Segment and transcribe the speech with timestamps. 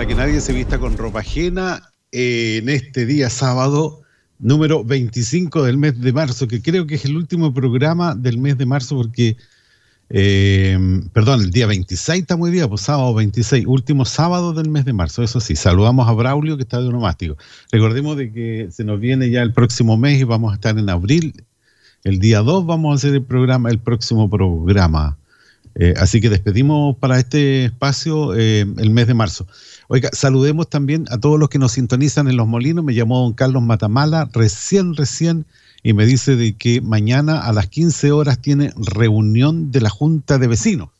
[0.00, 4.00] Para que nadie se vista con ropa ajena eh, en este día sábado
[4.38, 8.56] número 25 del mes de marzo, que creo que es el último programa del mes
[8.56, 9.36] de marzo porque,
[10.08, 14.86] eh, perdón, el día 26 está muy bien, pues sábado 26, último sábado del mes
[14.86, 17.36] de marzo, eso sí, saludamos a Braulio que está de onomástico.
[17.70, 20.88] Recordemos de que se nos viene ya el próximo mes y vamos a estar en
[20.88, 21.44] abril,
[22.04, 25.19] el día 2 vamos a hacer el programa, el próximo programa.
[25.82, 29.46] Eh, así que despedimos para este espacio el mes de marzo.
[29.88, 32.84] Oiga, saludemos también a todos los que nos sintonizan en Los Molinos.
[32.84, 35.46] Me llamó don Carlos Matamala recién, recién,
[35.82, 40.36] y me dice de que mañana a las 15 horas tiene reunión de la Junta
[40.36, 40.90] de Vecinos.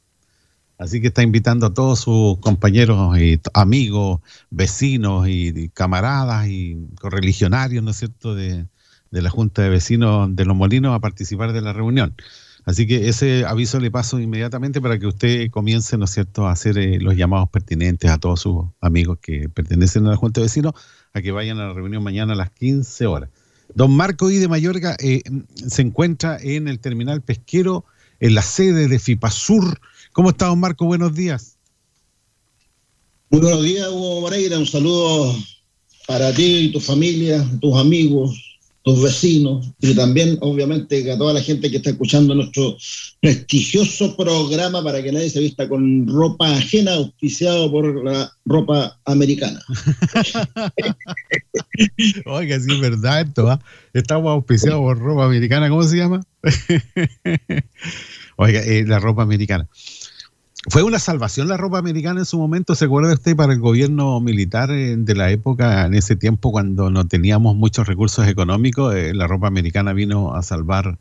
[0.78, 7.84] Así que está invitando a todos sus compañeros y amigos, vecinos y, camaradas y correligionarios,
[7.84, 8.66] ¿no es cierto?, de
[9.10, 12.14] la Junta de Vecinos de Los Molinos a participar de la reunión.
[12.64, 16.52] Así que ese aviso le paso inmediatamente para que usted comience, ¿no es cierto?, a
[16.52, 20.46] hacer eh, los llamados pertinentes a todos sus amigos que pertenecen a la Junta de
[20.46, 20.74] Vecinos
[21.12, 23.30] a que vayan a la reunión mañana a las 15 horas.
[23.74, 25.22] Don Marco I de Mayorga eh,
[25.54, 27.84] se encuentra en el terminal pesquero,
[28.18, 29.80] en la sede de FIPASUR.
[30.12, 30.84] ¿Cómo está, don Marco?
[30.84, 31.56] Buenos días.
[33.30, 34.58] Muy buenos días, Hugo Moreira.
[34.58, 35.34] Un saludo
[36.06, 38.49] para ti y tu familia, tus amigos,
[38.82, 42.76] tus vecinos y también, obviamente, a toda la gente que está escuchando nuestro
[43.20, 49.60] prestigioso programa para que nadie se vista con ropa ajena, auspiciado por la ropa americana.
[52.26, 53.60] Oiga, sí es verdad esto, ¿ah?
[53.92, 56.22] Estamos auspiciados por ropa americana, ¿cómo se llama?
[58.36, 59.68] Oiga, eh, la ropa americana.
[60.68, 64.20] Fue una salvación la ropa americana en su momento, ¿se acuerda usted, para el gobierno
[64.20, 68.94] militar eh, de la época, en ese tiempo cuando no teníamos muchos recursos económicos?
[68.94, 70.98] Eh, la ropa americana vino a salvar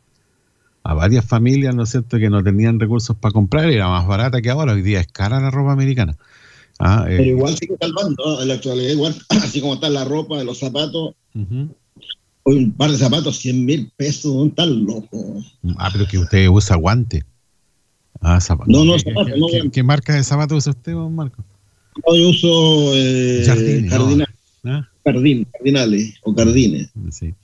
[0.82, 4.40] a varias familias, ¿no es cierto?, que no tenían recursos para comprar, era más barata
[4.40, 6.16] que ahora, hoy día es cara la ropa americana.
[6.78, 10.42] Ah, eh, Pero igual sigue salvando, en la actualidad igual, así como está la ropa,
[10.42, 11.14] los zapatos,
[12.44, 15.42] hoy un par de zapatos, 100 mil pesos, un tal loco.
[15.76, 17.24] Ah, pero que usted usa guante.
[18.20, 18.72] Ah, zapatos.
[18.72, 19.32] No, no, zapatos.
[19.50, 21.42] ¿Qué, qué, marca de zapatos usa usted, Marco?
[22.06, 24.28] No, yo uso eh, Jardines, cardinal,
[24.62, 24.72] no.
[24.72, 24.88] ¿Ah?
[25.04, 26.90] Cardín, cardinales o cardines.
[27.10, 27.34] Sí.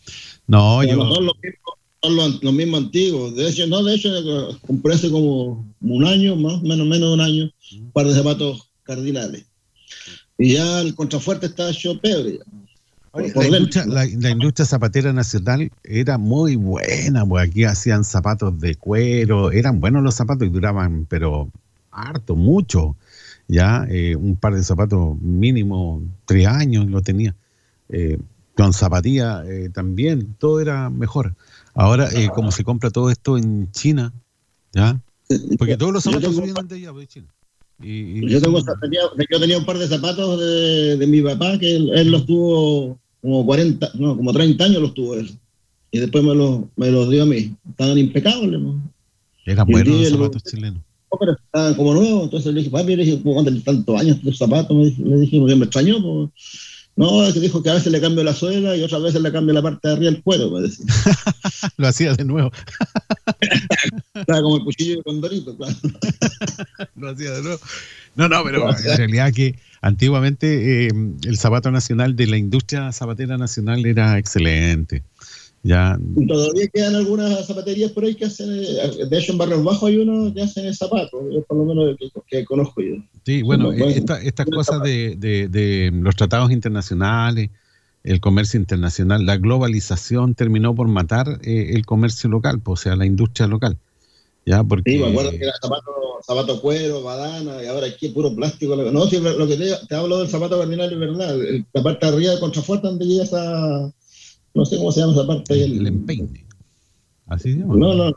[0.46, 1.04] No, Pero yo.
[1.04, 3.34] No son los mismos, los, mismos antiguos.
[3.34, 4.10] De hecho, no, de hecho,
[4.66, 7.50] compré hace como un año, más menos, menos de un año,
[7.80, 9.46] un par de zapatos cardinales.
[10.38, 12.38] Y ya el contrafuerte está hecho pebre.
[13.34, 18.74] La industria, la, la industria, zapatera nacional era muy buena, pues aquí hacían zapatos de
[18.74, 21.50] cuero, eran buenos los zapatos y duraban, pero
[21.90, 22.96] harto, mucho.
[23.48, 27.34] Ya, eh, un par de zapatos mínimo tres años lo tenía.
[27.88, 28.18] Eh,
[28.56, 31.34] con zapatilla eh, también, todo era mejor.
[31.74, 34.12] Ahora, eh, como se compra todo esto en China,
[34.72, 35.00] ¿ya?
[35.58, 37.26] Porque todos los zapatos vienen de allá, pues, China.
[37.82, 39.00] Y, y yo, tengo, tenía,
[39.30, 42.98] yo, tenía, un par de zapatos de, de mi papá que él, él, los tuvo
[43.26, 45.30] como 40, no, como 30 años los tuvo él.
[45.90, 47.54] Y después me los me lo dio a mí.
[47.68, 48.60] Estaban impecables.
[48.60, 48.80] ¿no?
[49.44, 50.82] Eran buenos los zapatos lo, chilenos.
[51.12, 52.24] No, pero estaban como nuevos.
[52.24, 54.76] Entonces le dije, papi, le dije, ¿cómo tantos años los zapatos?
[54.76, 56.00] Me le dije porque me extrañó.
[56.02, 56.30] Pues.
[56.96, 59.52] No, que dijo que a veces le cambio la suela y otras veces le cambio
[59.52, 60.86] la parte de arriba del cuero, me decía.
[61.76, 62.50] lo hacía de nuevo.
[64.14, 65.76] Estaba como el cuchillo de condorito, claro.
[66.96, 67.60] lo hacía de nuevo.
[68.14, 70.90] No, no, pero en realidad que antiguamente eh,
[71.24, 75.02] el zapato nacional de la industria zapatera nacional era excelente.
[75.62, 75.98] Ya.
[76.26, 80.32] Todavía quedan algunas zapaterías por ahí que hacen, de hecho en Barrios Bajos hay uno
[80.32, 82.96] que hacen el zapato, por lo menos que, que conozco yo.
[83.26, 87.50] Sí, bueno, bueno esta, estas cosas de, de, de, los tratados internacionales,
[88.04, 92.94] el comercio internacional, la globalización terminó por matar eh, el comercio local, pues, o sea,
[92.94, 93.78] la industria local.
[94.44, 94.62] ¿ya?
[94.62, 94.92] Porque...
[94.92, 95.90] Sí, me acuerdo que era zapato,
[96.24, 98.76] zapato cuero, badana, y ahora aquí puro plástico.
[98.76, 101.36] No, si lo que te, te hablo del zapato cardinal es verdad,
[101.72, 103.92] la parte de arriba de contrafuerte donde llega esa,
[104.54, 105.64] no sé cómo se llama esa parte.
[105.64, 106.45] El, el empeine.
[107.26, 107.74] Así se llama.
[107.76, 108.12] No, no,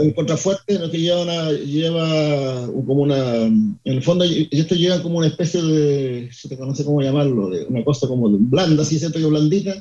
[0.00, 5.18] el contrafuerte lo que lleva una, lleva como una, en el fondo esto lleva como
[5.18, 9.26] una especie de, no sé cómo llamarlo, de una cosa como blanda, así siento que
[9.26, 9.74] blandita,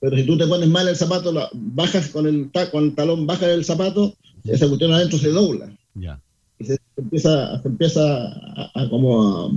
[0.00, 3.48] pero si tú te pones mal el zapato, bajas con el, con el talón, bajas
[3.48, 4.14] el zapato,
[4.44, 5.76] esa cuestión adentro se dobla.
[5.94, 6.20] Ya.
[6.60, 8.00] Y se empieza, se empieza
[8.74, 9.52] a, como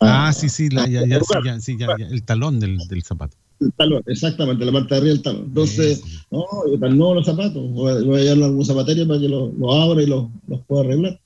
[0.00, 3.36] ah, sí, sí, ya, ya, sí, ya, el talón del, del, zapato.
[3.60, 5.44] El talón, exactamente, la parte de arriba del talón.
[5.46, 7.70] Entonces, no, están nuevos los zapatos.
[7.70, 10.26] Voy a, voy a llevarlo a algún zapatería para que los lo abra y los
[10.46, 11.20] lo pueda arreglar.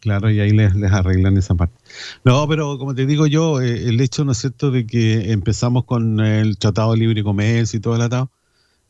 [0.00, 1.76] Claro, y ahí les, les, arreglan esa parte.
[2.24, 5.84] No, pero como te digo yo, eh, el hecho, ¿no es cierto?, de que empezamos
[5.84, 8.28] con el Tratado de Libre Comercio y todo el atado,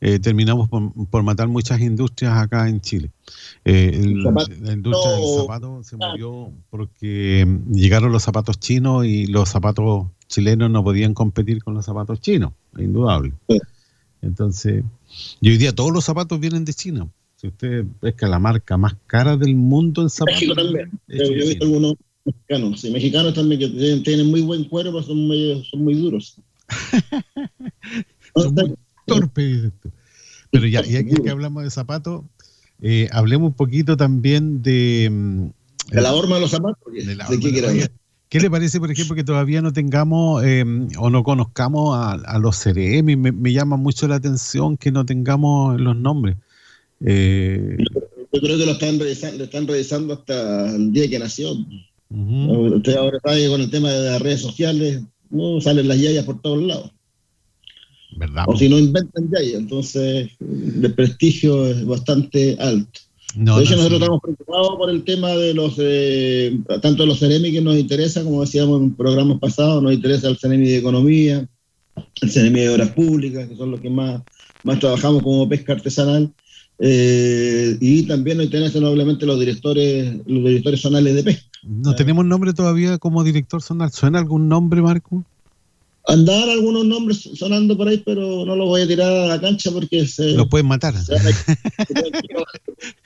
[0.01, 3.09] eh, terminamos por, matar muchas industrias acá en Chile.
[3.63, 3.91] Eh,
[4.61, 10.69] la industria del zapato se murió porque llegaron los zapatos chinos y los zapatos chilenos
[10.69, 13.33] no podían competir con los zapatos chinos, indudable.
[14.21, 14.83] Entonces,
[15.39, 17.07] y hoy día todos los zapatos vienen de China.
[17.37, 20.41] Si usted pesca la marca más cara del mundo en zapatos.
[20.41, 20.91] México también.
[21.07, 21.95] Yo he visto algunos
[22.25, 22.81] mexicanos.
[22.81, 26.37] Sí, mexicanos también que tienen muy buen cuero, pero son muy, son muy duros.
[28.35, 28.73] son muy
[29.05, 29.71] torpes.
[30.51, 32.23] Pero ya, y aquí que hablamos de zapatos,
[32.81, 35.09] eh, hablemos un poquito también de.
[35.11, 35.47] Mm,
[35.91, 36.77] de la horma de los zapatos.
[36.93, 37.89] ¿De, qué,
[38.29, 42.57] ¿Qué le parece, por ejemplo, que todavía no tengamos em, o no conozcamos a, los
[42.57, 43.15] CRM?
[43.15, 46.37] Me, me, llama mucho la atención que no tengamos los nombres.
[47.05, 47.77] Eh,
[48.33, 51.53] yo creo que lo están revisando, están revisando hasta el día que nació.
[52.09, 56.41] Usted ahora sabe con el tema de las redes sociales, no salen las yayas por
[56.41, 56.91] todos lados.
[58.17, 58.45] ¿Verdad?
[58.47, 62.99] O si no inventan yayas, entonces el prestigio es bastante alto.
[63.35, 67.61] de hecho, nosotros estamos preocupados por el tema de los, eh, tanto los CEREMI que
[67.61, 71.47] nos interesa, como decíamos en programas pasados, nos interesa el CEREMI de Economía,
[72.21, 74.21] el CEREMI de Obras Públicas, que son los que más,
[74.63, 76.31] más trabajamos como pesca artesanal,
[76.79, 81.47] eh, y también nos interesan obviamente los directores, los directores zonales de pesca.
[81.63, 83.91] ¿No tenemos nombre todavía como director zonal?
[83.91, 85.23] ¿Suena algún nombre, Marco?
[86.05, 89.71] Andar algunos nombres sonando por ahí, pero no los voy a tirar a la cancha
[89.71, 90.33] porque se.
[90.33, 90.93] Los pueden matar.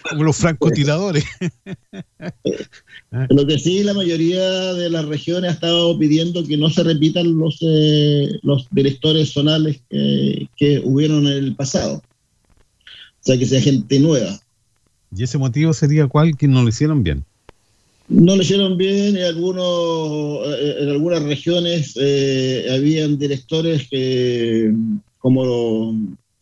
[0.09, 1.23] Como los francotiradores.
[3.29, 7.37] Lo que sí, la mayoría de las regiones ha estado pidiendo que no se repitan
[7.37, 12.01] los, eh, los directores zonales que, que hubieron en el pasado
[13.27, 14.39] sea, que sea gente nueva.
[15.15, 16.35] ¿Y ese motivo sería cuál?
[16.35, 17.25] Que no lo hicieron bien.
[18.09, 24.73] No lo hicieron bien, en, algunos, eh, en algunas regiones eh, habían directores que,
[25.19, 25.93] como,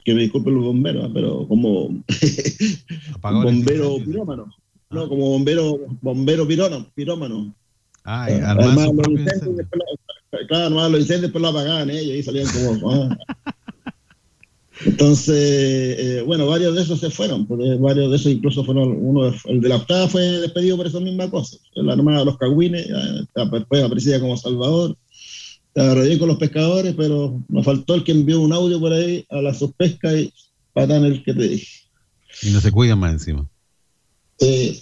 [0.04, 2.04] que me disculpen los bomberos, pero como
[3.22, 4.54] bombero pirómano,
[4.92, 5.10] no, ah.
[5.10, 6.88] como bombero, bombero pirómano.
[6.94, 7.56] pirómano.
[8.04, 9.68] Ah, los incendios,
[10.48, 13.10] claro, los incendios después lo apagaban ellos y salían como...
[13.10, 13.18] Ah.
[14.84, 19.34] Entonces, eh, bueno, varios de esos se fueron, porque varios de esos incluso fueron, uno,
[19.46, 22.88] el de la octava fue despedido por esa misma cosa, la Armada de los Cagüines,
[23.34, 24.98] después aparecía como Salvador,
[25.74, 29.42] estaba con los pescadores, pero nos faltó el que envió un audio por ahí a
[29.42, 30.32] la sospesca y
[30.74, 31.68] patán el que te dije.
[32.44, 33.48] Y no se cuidan más encima.
[34.40, 34.82] Sí,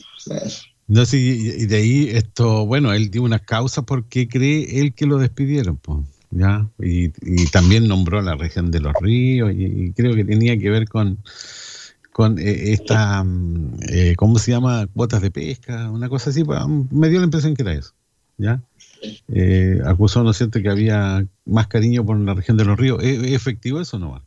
[0.87, 4.93] No, sí, y de ahí esto, bueno, él dio unas causas por qué cree él
[4.93, 5.99] que lo despidieron, pues.
[6.35, 6.67] ¿Ya?
[6.79, 7.09] Y,
[7.51, 11.19] también nombró la región de los ríos y, creo que tenía que ver con,
[12.11, 14.87] con eh, esta, mm, eh, ¿cómo se llama?
[14.87, 16.59] Cuotas de pesca, una cosa así, pues,
[16.91, 17.93] me dio la impresión que era eso,
[18.37, 18.61] ¿ya?
[19.27, 23.03] Eh, acusó, ¿no es que había más cariño por la región de los ríos.
[23.03, 24.23] ¿Es, efectivo eso o no va?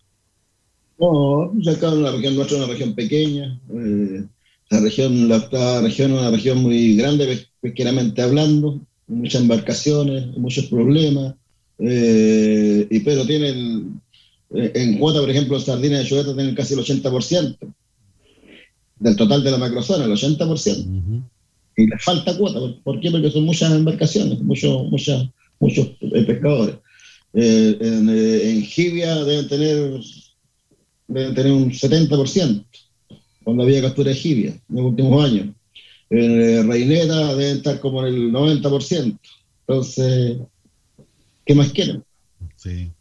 [0.99, 3.61] No, acá la región nuestra es una región pequeña,
[4.71, 5.39] la región, la,
[5.81, 11.35] región es una región muy grande pesqueramente hablando, muchas embarcaciones, muchos problemas,
[11.79, 14.01] eh, y pero tienen,
[14.55, 17.57] eh, en cuota, por ejemplo, sardinas de chuleta tienen casi el 80%
[18.99, 21.25] del total de la macrozona, el 80%.
[21.79, 22.59] Y les falta cuota.
[22.83, 23.11] ¿Por qué?
[23.11, 25.27] Porque son muchas embarcaciones, muchos, muchas,
[25.61, 26.77] muchos eh, pescadores.
[27.35, 30.01] en, en Jibia deben tener,
[31.09, 32.65] deben tener un 70%,
[33.45, 35.49] cuando había captura de Jibia en los últimos años.
[36.09, 39.19] En Reineta deben estar como en el 90%.
[39.69, 40.39] Entonces,
[41.47, 42.05] ¿Qué más quieren?
[42.57, 42.93] Sí.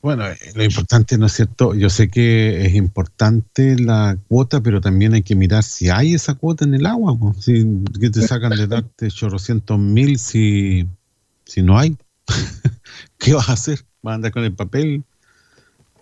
[0.00, 1.74] Bueno, eh, lo importante, ¿no es cierto?
[1.74, 6.34] Yo sé que es importante la cuota, pero también hay que mirar si hay esa
[6.34, 7.18] cuota en el agua.
[7.40, 10.86] Si, ¿Qué te sacan de darte chorrocientos mil si,
[11.44, 11.96] si no hay?
[13.18, 13.80] ¿Qué vas a hacer?
[14.02, 15.02] ¿Vas a andar con el papel?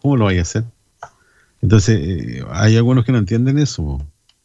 [0.02, 0.64] ¿Cómo lo vas a hacer?
[1.62, 4.04] Entonces, eh, hay algunos que no entienden eso.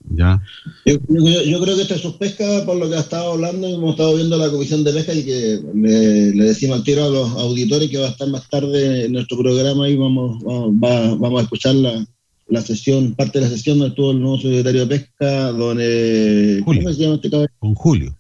[0.10, 0.42] Ya.
[0.86, 4.50] Yo, creo que esta sospesca, por lo que ha estado hablando, hemos estado viendo la
[4.50, 8.12] comisión de pesca y que le, decimos al tiro a los auditores que va a
[8.12, 13.46] estar más tarde en nuestro programa y vamos, vamos, a escuchar la, sesión, parte de
[13.46, 17.30] la sesión donde estuvo el nuevo secretario de pesca, don eh, ¿cómo se llama este
[17.30, 17.50] cabrón?
[17.76, 18.18] Julio.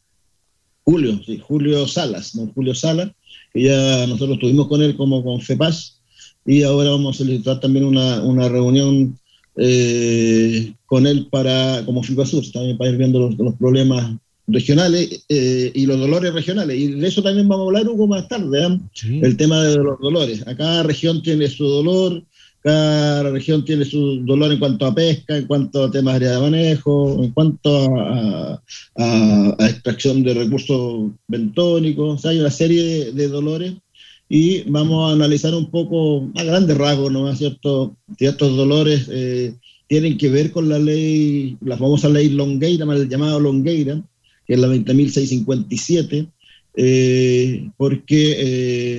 [0.84, 3.12] Julio, sí, Julio Salas, don Julio Salas,
[3.54, 6.00] que ya nosotros estuvimos con él como con FEPAS
[6.46, 9.18] y ahora vamos a solicitar también una, una reunión
[9.58, 14.16] eh, con él para, como FIPASUR, también para ir viendo los, los problemas
[14.48, 16.78] regionales eh, y los dolores regionales.
[16.78, 18.80] Y de eso también vamos a hablar, Hugo, más tarde, ¿eh?
[18.94, 19.20] sí.
[19.22, 20.44] el tema de los dolores.
[20.58, 22.24] Cada región tiene su dolor,
[22.64, 27.24] cada región tiene su dolor en cuanto a pesca, en cuanto a temas de manejo,
[27.24, 28.62] en cuanto a,
[28.96, 32.16] a, a extracción de recursos bentónicos.
[32.16, 33.74] O sea, hay una serie de, de, dolores
[34.30, 37.96] y vamos a analizar un poco a grandes rasgos, ¿no es cierto?
[38.18, 39.54] Ciertos dolores eh,
[39.88, 44.02] tienen que ver con la ley, la famosa ley Longueira, mal llamado Longueira,
[44.46, 46.28] que es la 20.657,
[46.80, 48.36] eh, porque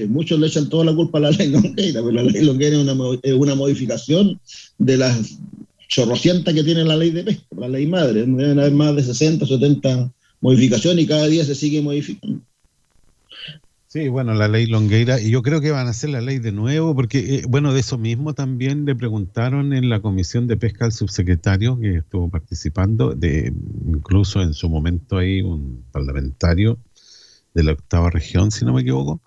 [0.03, 2.77] eh, muchos le echan toda la culpa a la ley Longueira, pero la ley Longueira
[2.79, 4.41] es una, es una modificación
[4.79, 5.39] de las
[5.89, 8.21] chorrocientas que tiene la ley de pesca, la ley madre.
[8.21, 12.41] Deben haber más de 60, 70 modificaciones y cada día se sigue modificando.
[13.89, 16.53] Sí, bueno, la ley Longueira, y yo creo que van a hacer la ley de
[16.53, 20.85] nuevo, porque, eh, bueno, de eso mismo también le preguntaron en la Comisión de Pesca
[20.85, 23.51] al subsecretario que estuvo participando, de
[23.87, 26.79] incluso en su momento ahí un parlamentario
[27.55, 29.23] de la octava región, si no me equivoco,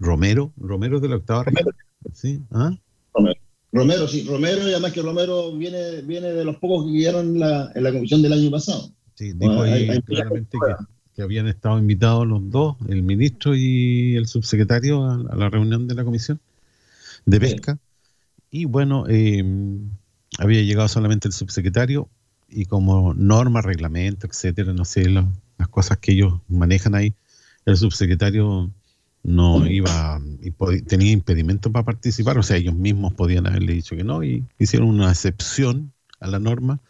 [0.00, 1.68] Romero, Romero de la octava región.
[2.12, 2.42] ¿Sí?
[2.50, 2.72] ¿Ah?
[3.14, 3.40] Romero.
[3.72, 7.70] Romero, sí, Romero, y además que Romero viene, viene de los pocos que guiaron la,
[7.76, 8.90] en la comisión del año pasado.
[9.14, 10.84] Sí, dijo ahí hay, hay claramente que
[11.20, 15.86] que habían estado invitados los dos, el ministro y el subsecretario, a, a la reunión
[15.86, 16.40] de la comisión
[17.26, 17.74] de pesca.
[17.74, 17.80] Sí.
[18.52, 19.44] Y bueno, eh,
[20.38, 22.08] había llegado solamente el subsecretario
[22.48, 27.12] y como norma, reglamento, etcétera, no sé, las cosas que ellos manejan ahí,
[27.66, 28.70] el subsecretario
[29.22, 30.50] no iba, y
[30.80, 34.88] tenía impedimento para participar, o sea, ellos mismos podían haberle dicho que no y hicieron
[34.88, 36.80] una excepción a la norma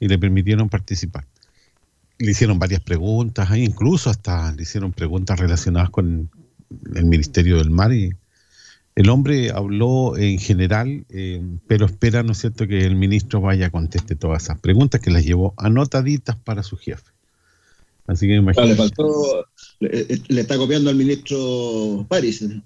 [0.00, 1.24] y le permitieron participar
[2.20, 6.30] le hicieron varias preguntas, incluso hasta le hicieron preguntas relacionadas con
[6.94, 8.12] el Ministerio del Mar y
[8.94, 13.66] el hombre habló en general, eh, pero espera, ¿no es cierto?, que el ministro vaya
[13.66, 17.10] a conteste todas esas preguntas que las llevó anotaditas para su jefe.
[18.06, 18.70] Así que imagínate.
[18.70, 19.46] le, faltó,
[19.78, 22.42] le, le, está copiando al ministro París.
[22.42, 22.60] ¿eh?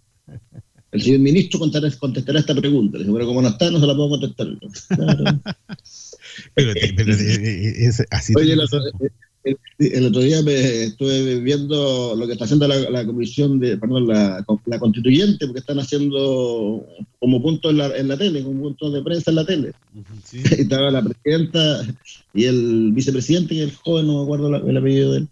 [0.91, 2.99] El señor ministro contestará, esta pregunta.
[2.99, 4.49] Pero como no está, no se la puedo contestar.
[4.89, 5.25] Claro.
[6.55, 8.33] pero, pero es, así.
[8.37, 8.65] Oye, la,
[9.45, 13.77] el, el, otro día me estuve viendo lo que está haciendo la, la comisión de,
[13.77, 16.87] perdón, la, la, constituyente, porque están haciendo
[17.19, 19.73] como punto en la, en la tele, como punto de prensa en la tele.
[20.25, 20.43] Sí.
[20.59, 21.87] Estaba la presidenta
[22.33, 25.29] y el vicepresidente y el joven, no me acuerdo la, el apellido de él.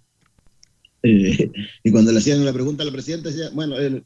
[1.05, 1.51] Eh,
[1.83, 4.05] y cuando le hacían la pregunta al presidente, decía, bueno, el,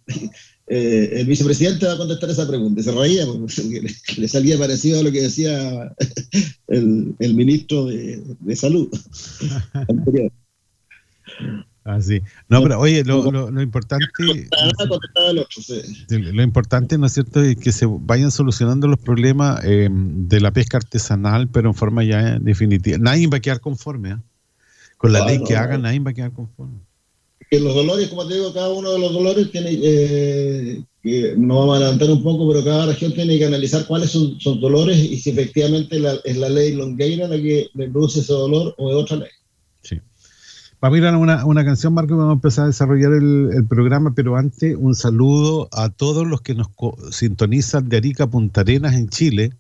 [0.69, 2.81] eh, el vicepresidente va a contestar esa pregunta.
[2.81, 5.95] Y se reía porque le, le salía parecido a lo que decía
[6.69, 8.89] el, el ministro de, de Salud
[9.89, 10.33] anterior.
[11.85, 12.21] Así.
[12.21, 14.07] Ah, no, pero oye, lo, lo, lo importante.
[16.09, 20.51] Lo importante, ¿no es cierto?, es que se vayan solucionando los problemas eh, de la
[20.51, 22.99] pesca artesanal, pero en forma ya definitiva.
[22.99, 24.17] Nadie va a quedar conforme, ¿eh?
[24.97, 26.81] Con la claro, ley que no, hagan, nadie va a quedar conforme
[27.51, 31.59] que los dolores, como te digo, cada uno de los dolores tiene, eh, que nos
[31.59, 34.99] vamos a adelantar un poco, pero cada región tiene que analizar cuáles son sus dolores
[34.99, 39.19] y si efectivamente es la ley Longueira la que produce ese dolor o es otra
[39.19, 39.29] ley.
[39.83, 40.01] Sí.
[40.81, 43.67] Vamos a ir a una, una canción, Marco, vamos a empezar a desarrollar el, el,
[43.67, 46.69] programa, pero antes un saludo a todos los que nos
[47.13, 49.53] sintonizan de Arica Punta Arenas en Chile,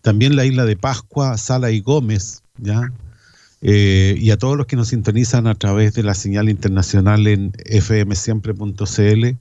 [0.00, 2.90] también la isla de Pascua, Sala y Gómez, ¿ya?
[3.66, 7.52] Eh, y a todos los que nos sintonizan a través de la señal internacional en
[7.80, 9.38] fmsiempre.cl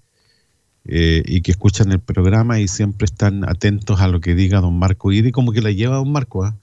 [0.85, 4.79] eh, y que escuchan el programa y siempre están atentos a lo que diga don
[4.79, 6.47] Marco Idi, como que la lleva don Marco.
[6.47, 6.53] ¿eh?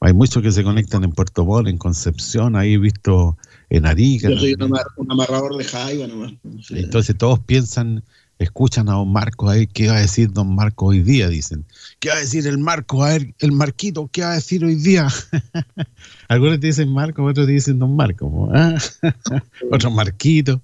[0.00, 4.28] Hay muchos que se conectan en Puerto Montt, en Concepción, ahí he visto en Arica.
[4.28, 6.32] Yo soy un, un amarrador de jaiba nomás.
[6.66, 6.74] Sí.
[6.76, 8.02] Entonces todos piensan
[8.40, 11.28] escuchan a don Marco ahí, ¿qué va a decir don Marco hoy día?
[11.28, 11.66] Dicen,
[11.98, 13.04] ¿qué va a decir el Marco?
[13.04, 15.08] A ver, el Marquito, ¿qué va a decir hoy día?
[16.28, 18.76] Algunos te dicen Marco, otros te dicen don Marco, ¿ah?
[19.70, 20.62] otros Marquito.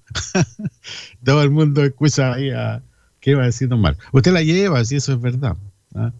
[1.23, 2.81] Todo el mundo escucha ahí a,
[3.19, 4.03] ¿qué va a decir don Marco?
[4.11, 5.55] Usted la lleva, si eso es verdad.
[5.93, 6.11] ¿ah?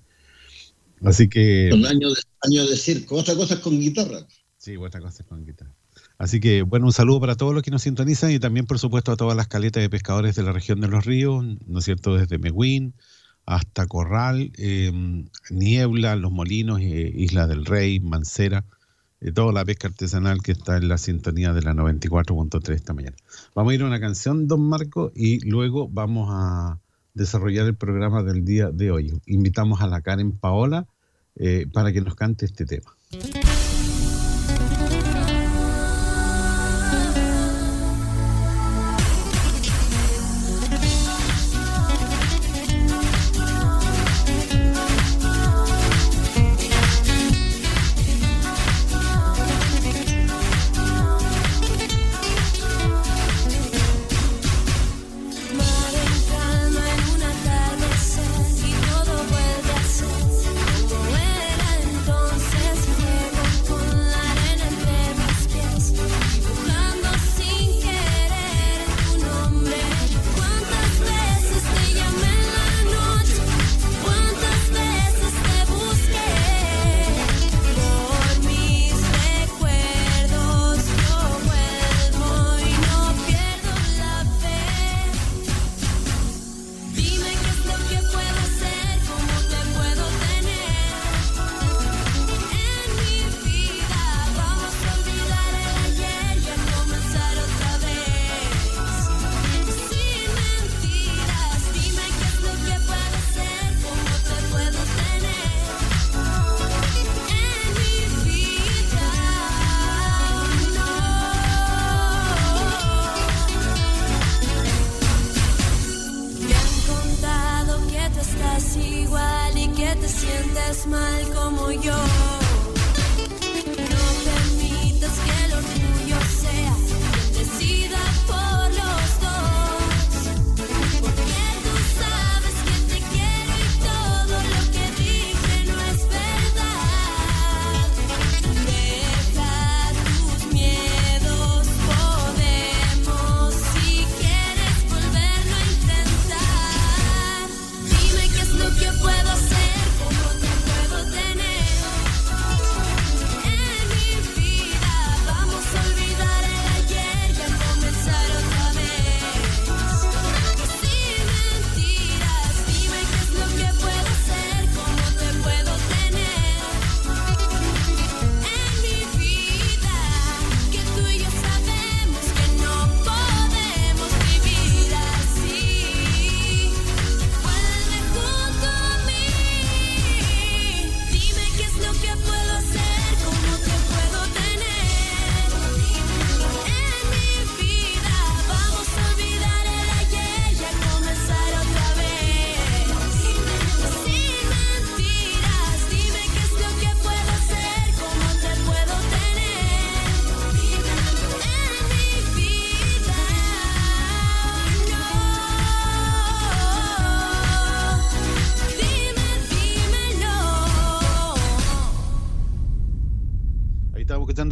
[1.03, 1.69] Así que...
[1.71, 4.19] Son años de, años de circo, otra cosa es con guitarra.
[4.57, 5.73] Sí, otra cosa es con guitarra.
[6.17, 9.11] Así que, bueno, un saludo para todos los que nos sintonizan y también, por supuesto,
[9.11, 12.15] a todas las caletas de pescadores de la región de los ríos, ¿no es cierto?
[12.15, 12.95] Desde Meguín
[13.45, 14.91] hasta Corral, eh,
[15.49, 18.65] Niebla, Los Molinos, eh, Isla del Rey, Mancera,
[19.21, 23.15] eh, toda la pesca artesanal que está en la sintonía de la 94.3 esta mañana.
[23.55, 26.79] Vamos a ir a una canción, don Marco, y luego vamos a
[27.13, 29.19] desarrollar el programa del día de hoy.
[29.25, 30.87] Invitamos a la Karen Paola
[31.35, 32.91] eh, para que nos cante este tema.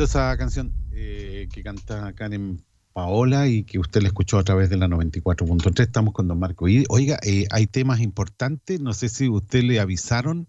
[0.04, 2.62] Esa canción eh, que canta Karen
[2.94, 5.82] Paola y que usted la escuchó a través de la 94.3.
[5.82, 6.68] Estamos con don Marco.
[6.68, 8.80] Y, oiga, eh, hay temas importantes.
[8.80, 10.48] No sé si usted le avisaron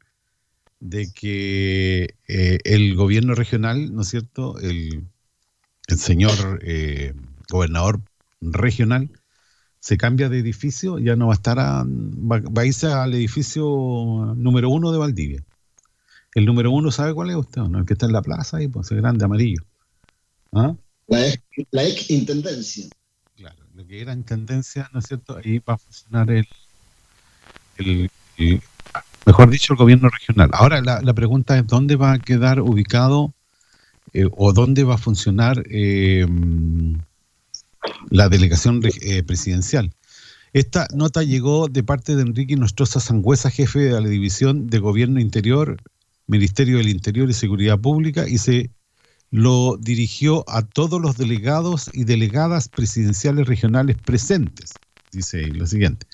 [0.80, 4.59] de que eh, el gobierno regional, ¿no es cierto?
[4.59, 5.09] El,
[5.88, 6.61] el señor
[7.48, 8.02] gobernador
[8.40, 9.11] regional
[9.80, 14.35] se cambia de edificio, ya no va a estar, a, va, a irse al edificio
[14.37, 15.44] número uno de Valdivia.
[16.37, 17.62] El número uno, ¿sabe cuál es usted?
[17.62, 17.79] ¿no?
[17.79, 19.62] El que está en la plaza ahí, pues, ese grande amarillo.
[20.53, 20.77] ¿Ah?
[21.09, 22.85] La, ex, intendencia.
[23.35, 25.38] Claro, lo que era intendencia, ¿no es cierto?
[25.38, 26.46] Ahí va a funcionar el,
[27.79, 28.61] el,
[29.25, 30.51] mejor dicho, el gobierno regional.
[30.53, 33.33] Ahora la, la, pregunta es, ¿dónde va a quedar ubicado
[34.12, 36.27] eh, o dónde va a funcionar eh,
[38.11, 39.90] la delegación eh, presidencial?
[40.53, 45.18] Esta nota llegó de parte de Enrique Nostroza Sangüesa, jefe de la División de Gobierno
[45.18, 45.79] Interior
[46.26, 48.70] Ministerio del Interior y Seguridad Pública y se
[49.30, 54.72] lo dirigió a todos los delegados y delegadas presidenciales regionales presentes.
[55.12, 56.06] Dice lo siguiente.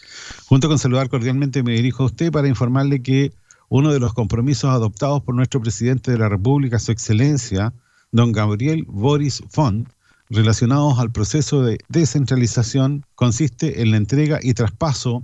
[0.46, 3.32] Junto con saludar cordialmente me dirijo a usted para informarle que
[3.68, 7.72] uno de los compromisos adoptados por nuestro presidente de la República, su excelencia,
[8.10, 9.88] don Gabriel Boris Font,
[10.28, 15.22] relacionados al proceso de descentralización, consiste en la entrega y traspaso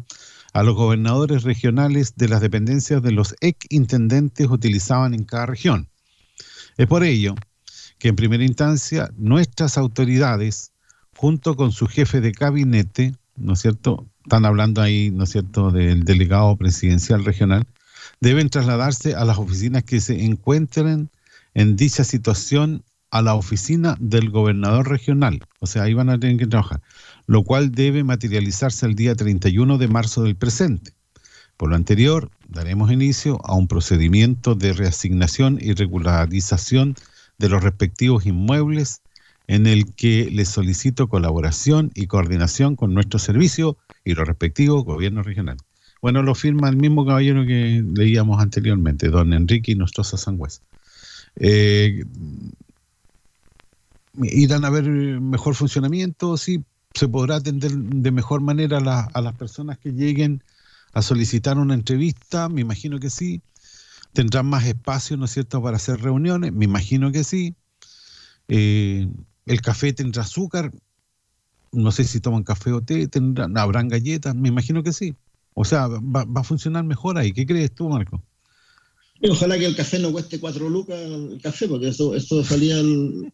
[0.52, 5.88] a los gobernadores regionales de las dependencias de los ex intendentes utilizaban en cada región.
[6.76, 7.34] Es por ello
[7.98, 10.72] que en primera instancia nuestras autoridades,
[11.16, 14.06] junto con su jefe de gabinete, ¿no es cierto?
[14.24, 17.66] Están hablando ahí, ¿no es cierto?, del delegado presidencial regional,
[18.20, 21.10] deben trasladarse a las oficinas que se encuentren
[21.54, 25.40] en dicha situación a la oficina del gobernador regional.
[25.60, 26.80] O sea, ahí van a tener que trabajar
[27.28, 30.92] lo cual debe materializarse el día 31 de marzo del presente.
[31.58, 36.94] Por lo anterior, daremos inicio a un procedimiento de reasignación y regularización
[37.36, 39.02] de los respectivos inmuebles
[39.46, 45.26] en el que les solicito colaboración y coordinación con nuestro servicio y los respectivos gobiernos
[45.26, 45.62] regionales.
[46.00, 50.62] Bueno, lo firma el mismo caballero que leíamos anteriormente, don Enrique Nostroza Sangüesa.
[51.36, 52.04] Eh,
[54.14, 56.38] ¿Irán a ver mejor funcionamiento?
[56.38, 56.64] Sí,
[56.98, 60.42] se podrá atender de mejor manera a, las personas que lleguen
[60.92, 63.40] a solicitar una entrevista, me imagino que sí.
[64.12, 67.54] Tendrán más espacio, ¿no es cierto?, para hacer reuniones, me imagino que sí.
[68.48, 69.08] Eh,
[69.46, 70.72] el café tendrá azúcar,
[71.70, 75.14] no sé si toman café o té, tendrán, habrán galletas, me imagino que sí.
[75.54, 77.32] O sea, va, va a funcionar mejor ahí.
[77.32, 78.22] ¿Qué crees tú, Marco?
[79.30, 83.32] Ojalá que el café no cueste cuatro lucas el café, porque eso, esto salía en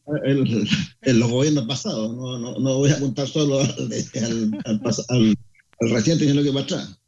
[1.04, 2.14] los gobiernos pasados.
[2.14, 3.70] No, no, no, voy a apuntar solo al,
[4.64, 5.36] al, al,
[5.90, 7.00] reciente, sino que para atrás.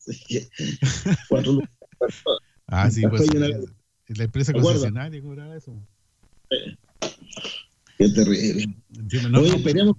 [1.28, 1.70] cuatro lucas.
[2.66, 3.32] Ah, sí, pues.
[3.34, 5.74] la empresa concesionaria cobraba eso.
[7.98, 8.74] Qué terrible.
[9.34, 9.96] Hoy esperemos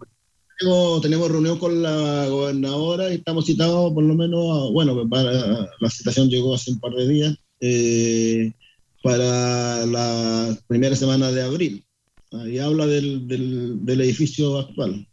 [0.60, 5.32] tenemos, tenemos, reunión con la gobernadora y estamos citados por lo menos, bueno, para,
[5.80, 7.38] la citación llegó hace un par de días.
[7.60, 8.52] Eh,
[9.08, 11.84] para la primera semana de abril.
[12.34, 15.08] Ahí habla del, del, edificio actual.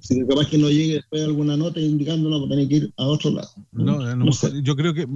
[0.00, 3.30] Si capaz que no llegue después alguna nota indicándonos que tiene que ir a otro
[3.30, 3.48] lado.
[3.72, 4.30] No,
[4.62, 5.06] yo creo que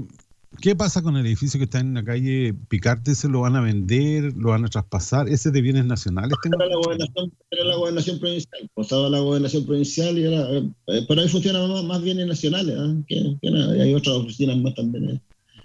[0.60, 3.14] ¿Qué pasa con el edificio que está en la calle Picarte?
[3.14, 4.34] ¿Se lo van a vender?
[4.36, 5.28] ¿Lo van a traspasar?
[5.28, 6.36] ¿Ese de bienes nacionales?
[6.44, 8.70] Era la gobernación, era la gobernación provincial.
[8.74, 10.50] Pasaba la gobernación provincial y era.
[10.50, 12.76] Eh, pero ahí funcionan más, más bienes nacionales.
[12.76, 13.04] ¿eh?
[13.06, 13.76] Que, que nada.
[13.76, 15.10] Y hay otras oficinas más también.
[15.10, 15.20] ¿eh?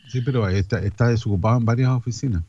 [0.07, 2.43] Sí, pero está, está desocupado en varias oficinas.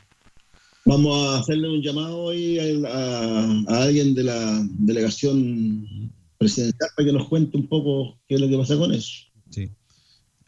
[0.84, 7.06] Vamos a hacerle un llamado hoy a, a- a alguien de la delegación presidencial para
[7.06, 9.10] que nos cuente un poco qué es lo que pasa con eso.
[9.50, 9.68] Sí.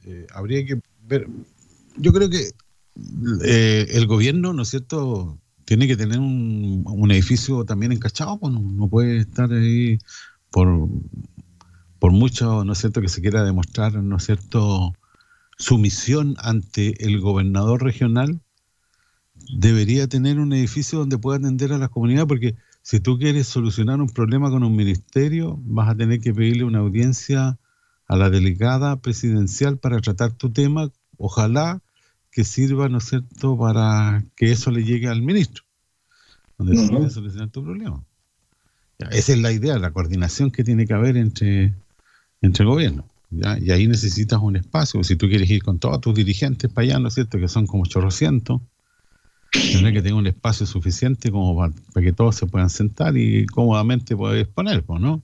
[0.05, 1.27] Eh, habría que ver.
[1.97, 2.51] Yo creo que
[3.45, 8.53] eh, el gobierno, ¿no es cierto?, tiene que tener un, un edificio también encachado, pues
[8.55, 9.99] no, no puede estar ahí
[10.51, 10.89] por,
[11.99, 14.93] por mucho, ¿no es cierto?, que se quiera demostrar, ¿no es cierto?,
[15.59, 18.41] sumisión ante el gobernador regional,
[19.53, 24.01] debería tener un edificio donde pueda atender a las comunidades, porque si tú quieres solucionar
[24.01, 27.59] un problema con un ministerio, vas a tener que pedirle una audiencia
[28.07, 31.83] a la delegada presidencial para tratar tu tema, ojalá
[32.31, 35.65] que sirva, ¿no es cierto?, para que eso le llegue al ministro,
[36.57, 38.03] donde tú puedes solucionar tu problema.
[39.11, 41.75] Esa es la idea, la coordinación que tiene que haber entre,
[42.41, 43.05] entre el gobierno.
[43.31, 43.59] ¿Ya?
[43.59, 45.03] Y ahí necesitas un espacio.
[45.05, 47.67] Si tú quieres ir con todos tus dirigentes para allá, ¿no es cierto?, que son
[47.67, 48.61] como chorrocientos,
[49.53, 53.47] tendrás que tener un espacio suficiente como para, para que todos se puedan sentar y
[53.47, 55.23] cómodamente poder exponer, pues, ¿no?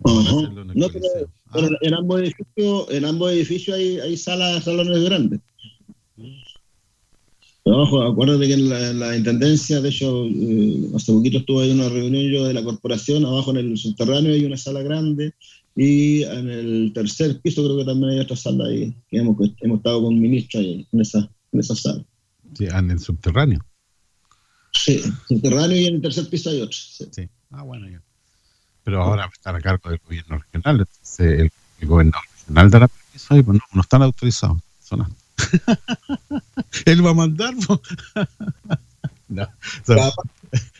[0.00, 1.30] No, pero-.
[1.46, 5.40] Ah, Pero en ambos edificios, en ambos edificios hay, hay salas, salones grandes.
[7.64, 11.80] Abajo, acuérdate que en la, en la intendencia, de hecho, eh, hace poquito estuve en
[11.80, 15.34] una reunión yo de la corporación, abajo en el subterráneo hay una sala grande
[15.80, 19.76] y en el tercer piso creo que también hay otra sala ahí, que hemos, hemos
[19.78, 21.18] estado con un ministro ahí en esa,
[21.52, 22.04] en esa sala.
[22.54, 23.60] sí, ah, en el subterráneo.
[24.72, 26.76] Sí, subterráneo y en el tercer piso hay otro.
[26.76, 27.06] sí.
[27.12, 27.28] Sí.
[27.50, 28.02] Ah, bueno, ya.
[28.82, 30.80] Pero ahora va a cargo del gobierno regional.
[30.80, 34.58] Entonces, el, el gobernador regional dará permiso ahí, pues no, no están autorizados.
[34.82, 35.10] Son a-
[36.86, 37.54] Él va a mandar.
[39.28, 39.46] no,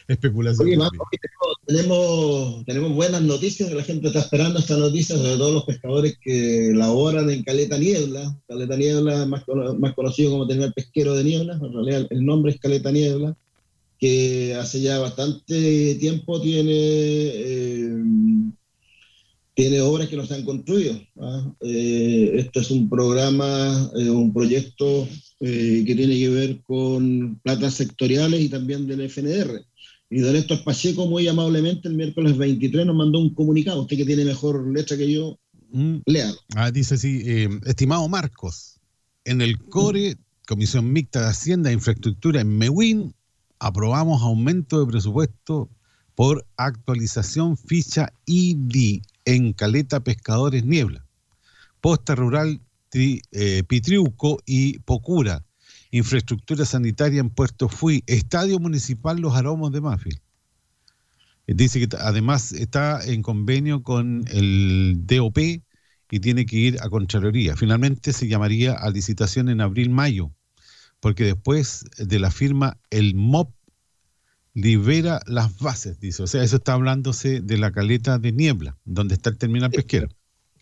[0.09, 6.19] hoy tenemos, tenemos, buenas noticias, la gente está esperando estas noticias, sobre todo los pescadores
[6.23, 8.41] que laboran en Caleta Niebla.
[8.49, 9.45] Caleta Niebla, más,
[9.79, 13.37] más conocido como terminal pesquero de Niebla, en realidad el nombre es Caleta Niebla,
[13.99, 18.03] que hace ya bastante tiempo tiene, eh,
[19.55, 20.99] tiene obras que no se han construido.
[21.21, 21.53] ¿ah?
[21.61, 25.07] Eh, esto es un programa, eh, un proyecto
[25.41, 29.65] que tiene que ver con platas sectoriales y también del FNR.
[30.11, 33.83] Y don Héctor Pacheco, muy amablemente, el miércoles 23 nos mandó un comunicado.
[33.83, 35.39] Usted que tiene mejor letra que yo,
[35.71, 36.39] Mm, léalo.
[36.57, 38.81] ah, dice así, eh, estimado Marcos,
[39.27, 40.17] en el CORE,
[40.47, 43.15] Comisión Mixta de Hacienda e Infraestructura en MEWIN,
[43.59, 45.69] aprobamos aumento de presupuesto
[46.15, 51.05] por actualización ficha ID en Caleta Pescadores Niebla,
[51.83, 55.45] Posta Rural Tri- eh, Pitriuco y Pocura,
[55.91, 60.21] infraestructura sanitaria en Puerto Fui, Estadio Municipal Los Aromos de Mafil.
[61.47, 65.39] Eh, Dice que además está en convenio con el DOP
[66.11, 67.57] y tiene que ir a Contraloría.
[67.57, 70.33] Finalmente se llamaría a licitación en abril-mayo,
[71.01, 73.55] porque después de la firma el MOP
[74.55, 76.23] libera las bases, dice.
[76.23, 80.09] O sea, eso está hablándose de la caleta de niebla, donde está el terminal pesquero.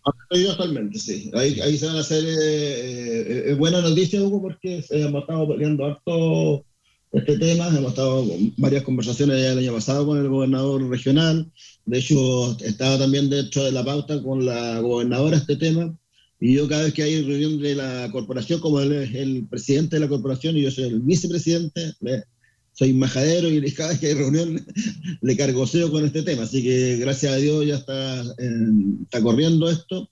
[0.07, 1.31] Estoy actualmente, sí.
[1.35, 5.49] Ahí, ahí se van a hacer eh, eh, eh, buenas noticias, Hugo, porque hemos estado
[5.49, 6.65] peleando harto
[7.13, 7.69] este tema.
[7.69, 11.51] Hemos estado con varias conversaciones el año pasado con el gobernador regional.
[11.87, 15.97] De hecho, estaba también dentro de la pauta con la gobernadora este tema.
[16.39, 19.97] Y yo cada vez que hay reunión de la corporación, como él es el presidente
[19.97, 22.25] de la corporación y yo soy el vicepresidente, le-
[22.79, 24.65] soy majadero y cada vez que hay reunión
[25.23, 26.43] le cargoseo con este tema.
[26.43, 28.23] Así que gracias a Dios ya está,
[29.03, 30.11] está corriendo esto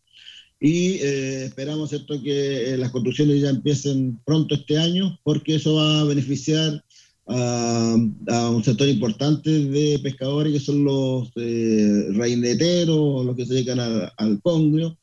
[0.60, 2.22] y eh, esperamos ¿cierto?
[2.22, 6.82] que eh, las construcciones ya empiecen pronto este año porque eso va a beneficiar
[7.26, 7.96] a,
[8.28, 13.80] a un sector importante de pescadores que son los eh, reineteros, los que se dedican
[13.80, 14.96] a- al congrio,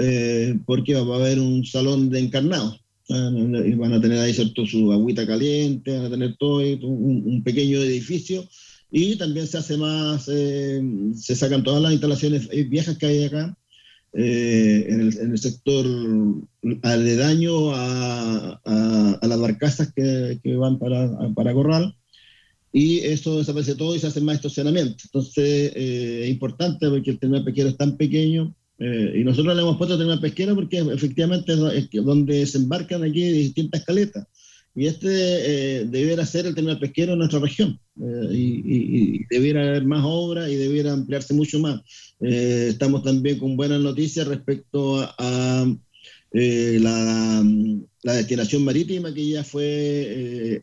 [0.00, 2.81] eh, porque va a haber un salón de encarnados.
[3.12, 3.30] Ah,
[3.66, 4.66] Y van a tener ahí ¿cierto?
[4.66, 8.44] su agüita caliente, van a tener todo un, un pequeño edificio
[8.90, 10.82] y también se hace más, eh,
[11.14, 13.56] se sacan todas las instalaciones eh, viejas que hay acá
[14.14, 15.86] eh, en, el, en el sector
[16.82, 21.94] aledaño a, a, a las barcazas que, que van para, para Corral
[22.72, 25.04] y eso desaparece todo y se hace más estacionamiento.
[25.04, 29.62] Entonces eh, es importante porque el terminal pesquero es tan pequeño eh, y nosotros le
[29.62, 34.26] hemos puesto terminal pesquero porque efectivamente es donde desembarcan aquí distintas caletas.
[34.74, 37.78] Y este eh, debiera ser el terminal pesquero en nuestra región.
[38.00, 41.80] eh, y, y- y debiera haber más obras y debiera ampliarse mucho más.
[42.20, 45.76] Eh, estamos también con buenas noticias respecto a, a,
[46.32, 47.44] eh, la,
[48.02, 50.62] la destinación marítima que ya fue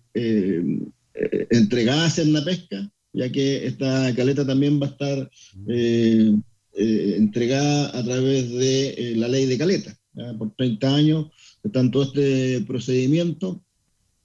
[1.51, 5.29] entregada a la Pesca, ya que esta caleta también va a estar
[6.79, 9.95] entregada a través de la ley de caleta.
[10.37, 11.27] Por 30 años
[11.63, 13.61] está todo este procedimiento,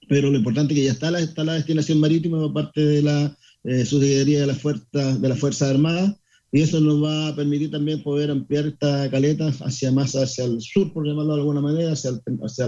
[0.07, 3.01] pero lo importante es que ya está la, está la destinación marítima por parte de
[3.01, 6.15] la eh, subsecretaría de las fuerzas de las fuerzas armadas
[6.55, 10.61] y eso nos va a permitir también poder ampliar esta caleta hacia más hacia el
[10.61, 12.11] sur, por llamarlo de alguna manera, hacia,
[12.43, 12.67] hacia,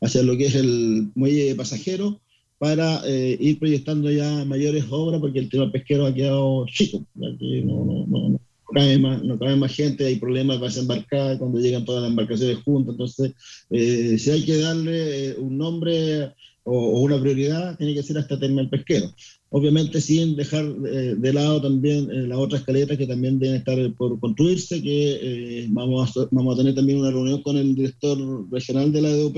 [0.00, 2.18] hacia lo que es el muelle de pasajeros,
[2.58, 7.04] para eh, ir proyectando ya mayores obras, porque el tema pesquero ha quedado chico.
[7.16, 8.40] Aquí no, no, no,
[8.72, 12.92] más, no cabe más gente, hay problemas para desembarcar cuando llegan todas las embarcaciones juntas.
[12.92, 13.32] Entonces,
[13.70, 16.32] eh, si hay que darle eh, un nombre
[16.64, 19.14] o, una prioridad, tiene que ser hasta terminal pesquero.
[19.50, 24.18] Obviamente sin dejar eh, de lado también las otras caletas que también deben estar por
[24.18, 28.18] construirse, que vamos, a, vamos a tener también una reunión con el director
[28.50, 29.36] regional de la DOP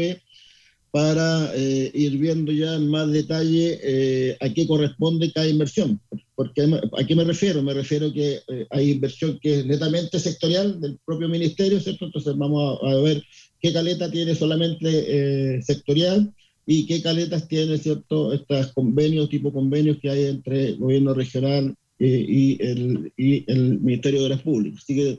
[0.90, 6.00] para ir viendo ya en más detalle a qué corresponde cada inversión
[6.38, 6.62] porque
[6.96, 7.64] ¿a qué me refiero?
[7.64, 12.04] Me refiero que eh, hay inversión que es netamente sectorial del propio ministerio, ¿cierto?
[12.04, 13.24] Entonces vamos a, ver
[13.60, 16.32] qué caleta tiene solamente eh, sectorial
[16.64, 18.32] y qué caletas tiene, ¿cierto?
[18.32, 23.80] Estos convenios, tipo convenios que hay entre el gobierno regional eh, y, el, y el
[23.80, 24.84] Ministerio de Obras Públicas.
[24.84, 25.18] Así que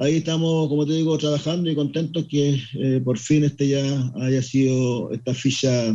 [0.00, 2.60] ahí estamos, como te digo, trabajando y contentos que
[3.04, 5.94] por fin este ya haya sido esta ficha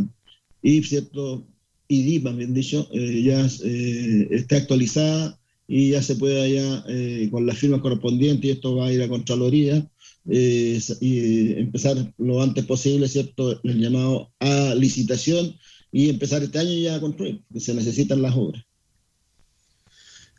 [0.62, 1.46] y, ¿cierto?
[1.88, 7.46] y bien dicho, eh, ya eh, está actualizada y ya se puede ya eh, con
[7.46, 9.88] las firmas correspondientes y esto va a ir a Contraloría
[10.28, 13.60] y empezar lo antes posible, ¿cierto?
[13.64, 15.56] El llamado a licitación
[15.92, 18.64] y empezar este año ya a construir, que se necesitan las obras.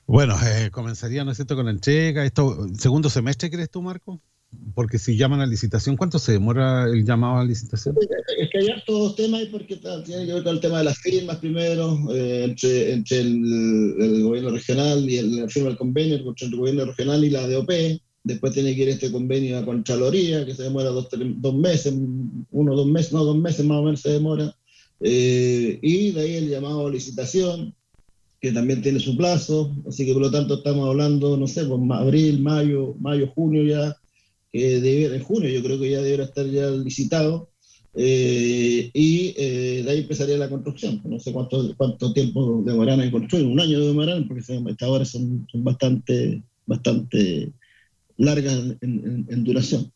[0.07, 0.37] Bueno,
[0.71, 2.25] comenzaría, ¿no es cierto?, con la entrega.
[2.25, 4.21] Esto, ¿Segundo semestre crees tú, Marco?
[4.75, 7.97] Porque si llaman a licitación, ¿cuánto se demora el llamado a licitación?
[8.39, 11.39] Es que hay hartos temas porque tiene que ver con el tema de las firmas
[11.39, 16.57] primero, eh, entre, entre el, gobierno regional y el, la firma del convenio entre el
[16.57, 17.71] gobierno regional y la DOP.
[18.23, 21.95] Después tiene que ir este convenio a Contraloría, que se demora dos, dos meses,
[22.51, 24.55] uno, dos meses, no, dos meses más o menos se demora.
[25.01, 27.75] Eh, y de ahí el llamado a licitación,
[28.41, 29.75] que también tiene su plazo.
[29.89, 33.97] Así que por lo tanto estamos hablando, no sé, pues abril, mayo, mayo, junio ya
[34.53, 37.51] que en junio yo creo que ya debería estar ya licitado,
[37.95, 41.01] eh, y eh, de ahí empezaría la construcción.
[41.05, 45.47] No sé cuánto, cuánto tiempo demorarán en construir, un año demorarán, porque estas horas son,
[45.51, 47.53] son, bastante, bastante
[48.19, 49.91] largas en, duración.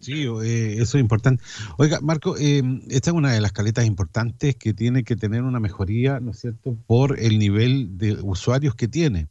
[0.00, 1.42] Sí, eh, eso es importante.
[1.76, 6.20] Oiga, Marco, esta es una de las caletas importantes que tiene que tener una mejoría,
[6.20, 9.28] ¿no es cierto?, por el nivel de usuarios que tiene.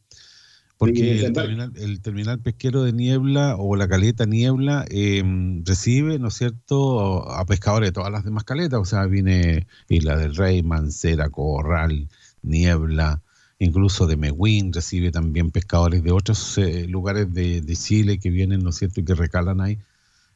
[0.78, 7.30] Porque el terminal, pesquero de Niebla o la caleta Niebla em, recibe, ¿no es cierto?,
[7.30, 12.08] a pescadores de todas las demás caletas, o sea, viene Isla del Rey, Mancera, Corral,
[12.42, 13.20] Niebla,
[13.58, 18.70] incluso de Mehuín, recibe también pescadores de otros eh, lugares de, Chile que vienen, ¿no
[18.70, 19.78] es cierto?, y que recalan ahí.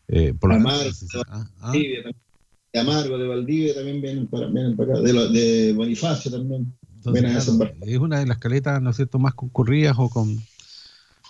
[0.08, 0.90] Eh, por Amargo,
[1.28, 1.50] ¿ah?
[1.60, 1.72] ¿Ah?
[1.72, 6.74] de Amargo, de Valdivia también vienen para, acá, de, de Bonifacio también
[7.12, 10.42] es una de las caletas, ¿no es cierto?, más concurridas o con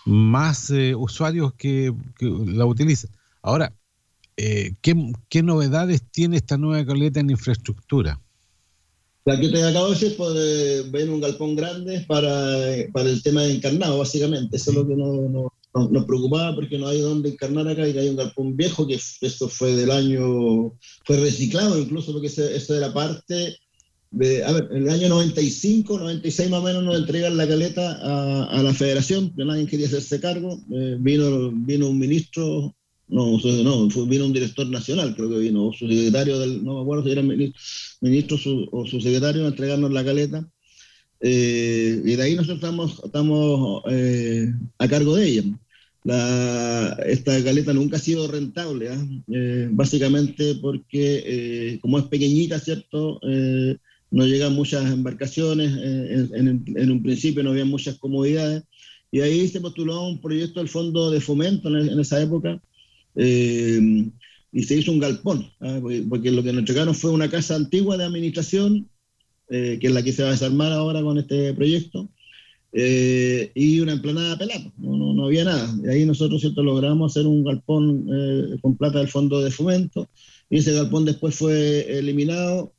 [0.05, 3.11] más eh, usuarios que, la utilizan.
[3.43, 3.73] Ahora,
[4.37, 8.21] eh, ¿qué, novedades tiene esta nueva caleta en infraestructura?
[9.25, 13.55] La que te acabo de decir, pues, ven un galpón grande para, el tema de
[13.55, 14.57] encarnado, básicamente.
[14.57, 14.95] Eso es lo que
[15.75, 18.95] nos preocupaba porque no hay dónde encarnar acá y que hay un galpón viejo que
[18.95, 20.73] esto fue del año,
[21.05, 23.59] fue reciclado incluso porque eso era parte
[24.47, 28.63] a ver, en el año 95, 96 más o menos nos entregan la caleta a,
[28.63, 30.61] la federación, que nadie quería hacerse cargo.
[30.73, 32.75] Eh, vino, vino un ministro,
[33.09, 36.83] no, no, vino un director nacional, creo que vino, o su secretario, del, no me
[36.83, 38.39] acuerdo si era ministro,
[38.71, 40.49] o su secretario a entregarnos la caleta.
[41.21, 45.43] Eh, y de ahí nosotros estamos, estamos eh, a cargo de ella.
[46.05, 49.07] La, esta caleta nunca ha sido rentable, ¿ah?
[49.71, 53.21] básicamente porque como es pequeñita, ¿cierto?
[54.15, 58.63] no llegan muchas embarcaciones, eh, en, un principio no había muchas comodidades,
[59.11, 62.63] y ahí se postuló un proyecto del Fondo de Fomento en, esa época,
[63.17, 64.07] eh,
[64.53, 65.81] y se hizo un galpón, ¿ah?
[66.09, 68.89] porque, lo que nos entregaron fue una casa antigua de administración,
[69.51, 72.09] eh, que es la que se va a desarmar ahora con este proyecto,
[72.75, 75.73] y una emplanada pelada, no, no, había nada.
[75.85, 76.63] Y ahí nosotros ¿cierto?
[76.63, 78.09] logramos hacer un galpón
[78.61, 80.09] con plata del Fondo de Fomento,
[80.51, 82.73] y ese galpón después fue eliminado.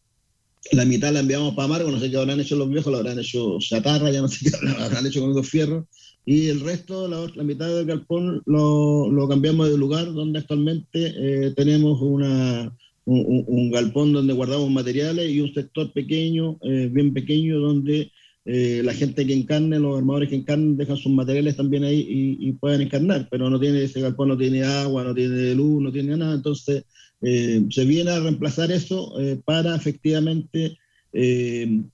[0.72, 3.20] La mitad la enviamos para Amargo, no sé qué habrán hecho los viejos, lo habrán
[3.20, 5.86] hecho chatarra, ya no sé qué habrán hecho con los fierros,
[6.26, 12.02] y el resto, la, mitad del galpón, lo, cambiamos de lugar donde actualmente eh, tenemos
[12.02, 18.12] una, un, galpón donde guardamos materiales y un sector pequeño, eh, bien pequeño, donde
[18.48, 22.06] eh, la gente que encarne, los armadores que encarnen, dejan sus materiales también ahí
[22.40, 25.92] y, pueden encarnar, pero no tiene ese galpón, no tiene agua, no tiene luz, no
[25.92, 26.84] tiene nada, entonces
[27.22, 29.14] eh, se viene a reemplazar eso
[29.46, 30.78] para efectivamente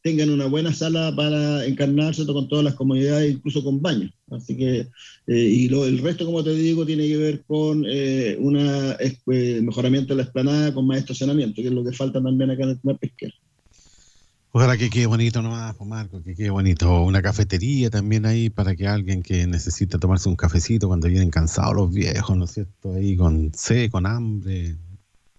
[0.01, 4.11] tengan una buena sala para encarnarse con todas las comodidades, incluso con baño.
[4.31, 4.87] Así que,
[5.27, 10.23] y lo, el resto, como te digo, tiene que ver con un mejoramiento de la
[10.23, 13.35] esplanada, con más estacionamiento, que es lo que falta también acá en el tema pesquero.
[14.53, 17.03] Ojalá que quede bonito nomás, pues, Marco, que quede bonito.
[17.03, 21.73] Una cafetería también ahí para que alguien que necesita tomarse un cafecito cuando vienen cansados
[21.73, 22.93] los viejos, ¿no es cierto?
[22.93, 24.75] Ahí con sed, con hambre,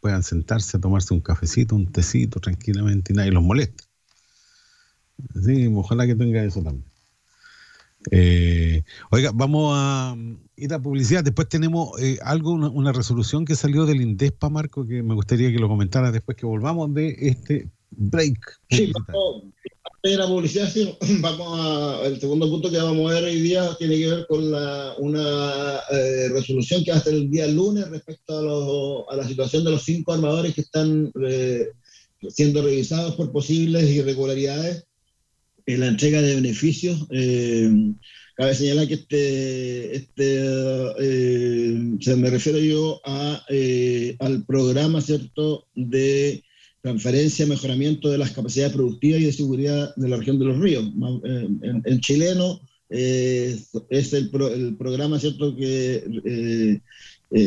[0.00, 3.84] puedan sentarse a tomarse un cafecito, un tecito tranquilamente y nadie los moleste.
[5.44, 6.90] Sí, ojalá que tenga eso también.
[8.10, 10.16] Eh, oiga, vamos a
[10.56, 11.22] ir a publicidad.
[11.22, 15.52] Después tenemos eh, algo, una, una, resolución que salió del INDESPA, Marco, que me gustaría
[15.52, 18.38] que lo comentara después que volvamos de este break.
[18.70, 19.44] Sí, vamos
[20.04, 23.74] a la publicidad, sí, vamos a, el segundo punto que vamos a ver hoy día
[23.78, 29.08] tiene que ver con la, una eh, resolución que va a el día lunes respecto
[29.08, 31.68] a, la situación de los cinco armadores que están eh,
[32.28, 34.86] siendo revisados por posibles irregularidades
[35.66, 37.06] en la entrega de beneficios.
[37.10, 37.70] Eh,
[38.34, 40.42] cabe señalar que este, este
[42.00, 43.44] se me refiero yo a,
[44.18, 46.42] al programa, ¿cierto?, de
[46.82, 50.84] transferencia, mejoramiento de las capacidades productivas y de seguridad de la región de los ríos.
[51.24, 51.48] Eh,
[51.84, 53.56] en, chileno eh,
[53.88, 54.28] es el,
[54.76, 56.80] programa cierto que eh,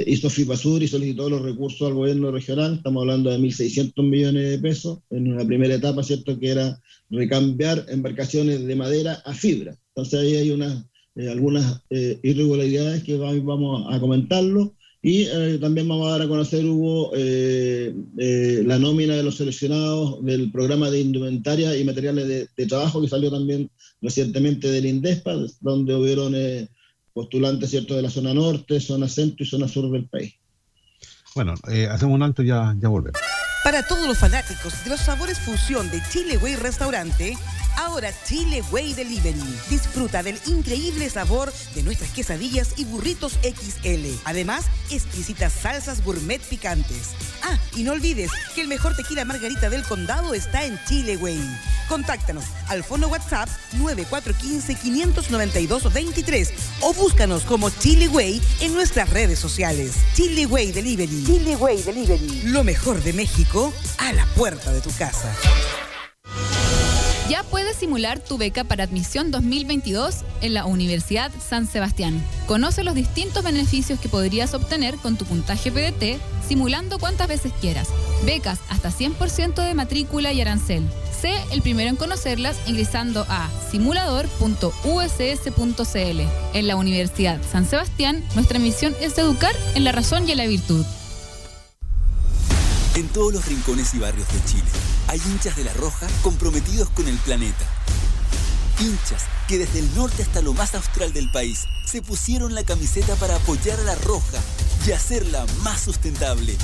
[0.08, 2.76] hizo FIPASUR y solicitó los recursos al gobierno regional.
[2.76, 7.86] Estamos hablando de 1.600 millones de pesos en una primera etapa, cierto que era recambiar
[7.90, 9.78] embarcaciones de madera a fibra.
[9.90, 10.86] Entonces ahí hay unas
[11.30, 14.76] algunas irregularidades que vamos a comentarlo.
[15.08, 19.38] Y eh, también vamos a dar a conocer, Hugo, eh, eh, la nómina de los
[19.38, 23.70] seleccionados del programa de indumentaria y materiales de, trabajo que salió también
[24.02, 26.34] recientemente del INDESPA, donde hubieron
[27.14, 30.34] postulantes cierto, de la zona norte, zona centro y zona sur del país.
[31.36, 31.54] Bueno,
[31.92, 33.22] hacemos un alto y ya, ya volvemos.
[33.66, 37.36] Para todos los fanáticos de los sabores fusión de Chile Way Restaurante,
[37.78, 39.44] Ahora Chile Way Delivery.
[39.70, 44.06] Disfruta del increíble sabor de nuestras quesadillas y burritos XL.
[44.24, 47.10] Además, exquisitas salsas gourmet picantes.
[47.44, 51.42] Ah, y no olvides que el mejor tequila margarita del condado está en Chile Way.
[51.90, 56.52] Contáctanos al fono WhatsApp 9415-592-23
[56.82, 59.96] o búscanos como Chile Way en nuestras redes sociales.
[60.16, 61.26] Chile Way Delivery.
[61.26, 62.44] Chile Way Delivery.
[62.46, 65.34] Lo mejor de México a la puerta de tu casa.
[67.30, 72.22] Ya puedes simular tu beca para admisión 2022 en la Universidad San Sebastián.
[72.48, 77.88] Conoce los distintos beneficios que podrías obtener con tu puntaje PDT simulando cuantas veces quieras.
[78.26, 80.84] Becas hasta 100% de matrícula y arancel.
[81.18, 86.22] Sé el primero en conocerlas ingresando a simulador.uss.cl.
[86.54, 90.46] En la Universidad San Sebastián, nuestra misión es educar en la razón y en la
[90.46, 90.86] virtud.
[92.96, 94.70] En todos los rincones y barrios de Chile
[95.10, 97.66] hay hinchas de la Roja comprometidos con el planeta.
[98.80, 103.16] Hinchas que desde el norte hasta lo más austral del país se pusieron la camiseta
[103.16, 104.40] para apoyar a la Roja
[104.88, 106.56] y hacerla más sustentable.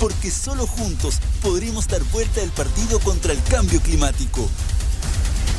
[0.00, 4.48] Porque solo juntos podremos dar vuelta al partido contra el cambio climático.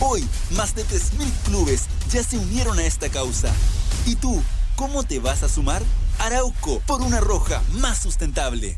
[0.02, 3.54] Hoy, más de 3.000 clubes ya se unieron a esta causa.
[4.06, 4.44] ¿Y tú,
[4.76, 5.82] cómo te vas a sumar?
[6.20, 8.78] Arauco, por una roja más sustentable.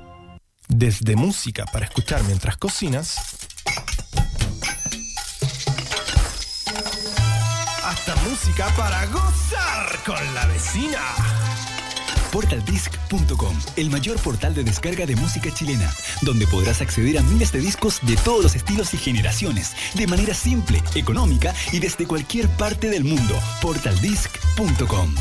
[0.73, 3.17] Desde música para escuchar mientras cocinas,
[7.83, 10.99] hasta música para gozar con la vecina.
[12.31, 17.59] Portaldisc.com, el mayor portal de descarga de música chilena, donde podrás acceder a miles de
[17.59, 22.89] discos de todos los estilos y generaciones, de manera simple, económica y desde cualquier parte
[22.89, 23.37] del mundo.
[23.61, 25.15] Portaldisc.com.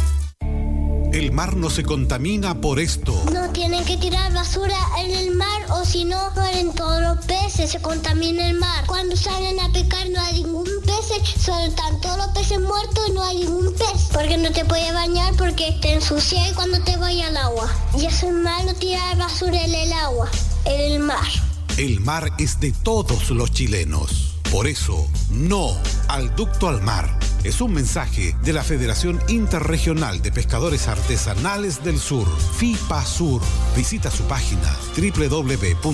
[1.13, 3.13] El mar no se contamina por esto.
[3.33, 7.73] No tienen que tirar basura en el mar o si no mueren todos los peces,
[7.73, 8.85] se contamina el mar.
[8.87, 13.25] Cuando salen a pescar no hay ningún pez, solo todos los peces muertos y no
[13.25, 14.09] hay ningún pez.
[14.13, 17.69] Porque no te puedes bañar porque te ensucias cuando te vayas al agua.
[17.99, 20.31] Y eso es malo tirar basura en el agua,
[20.65, 21.29] en el mar.
[21.77, 24.40] El mar es de todos los chilenos.
[24.51, 25.77] Por eso, no
[26.09, 27.19] al ducto al mar.
[27.45, 32.27] Es un mensaje de la Federación Interregional de Pescadores Artesanales del Sur,
[32.57, 33.41] (Fipa Sur).
[33.77, 35.91] Visita su página www.fipasur.cl.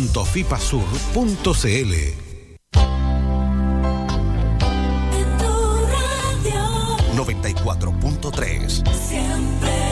[9.08, 9.85] Siempre.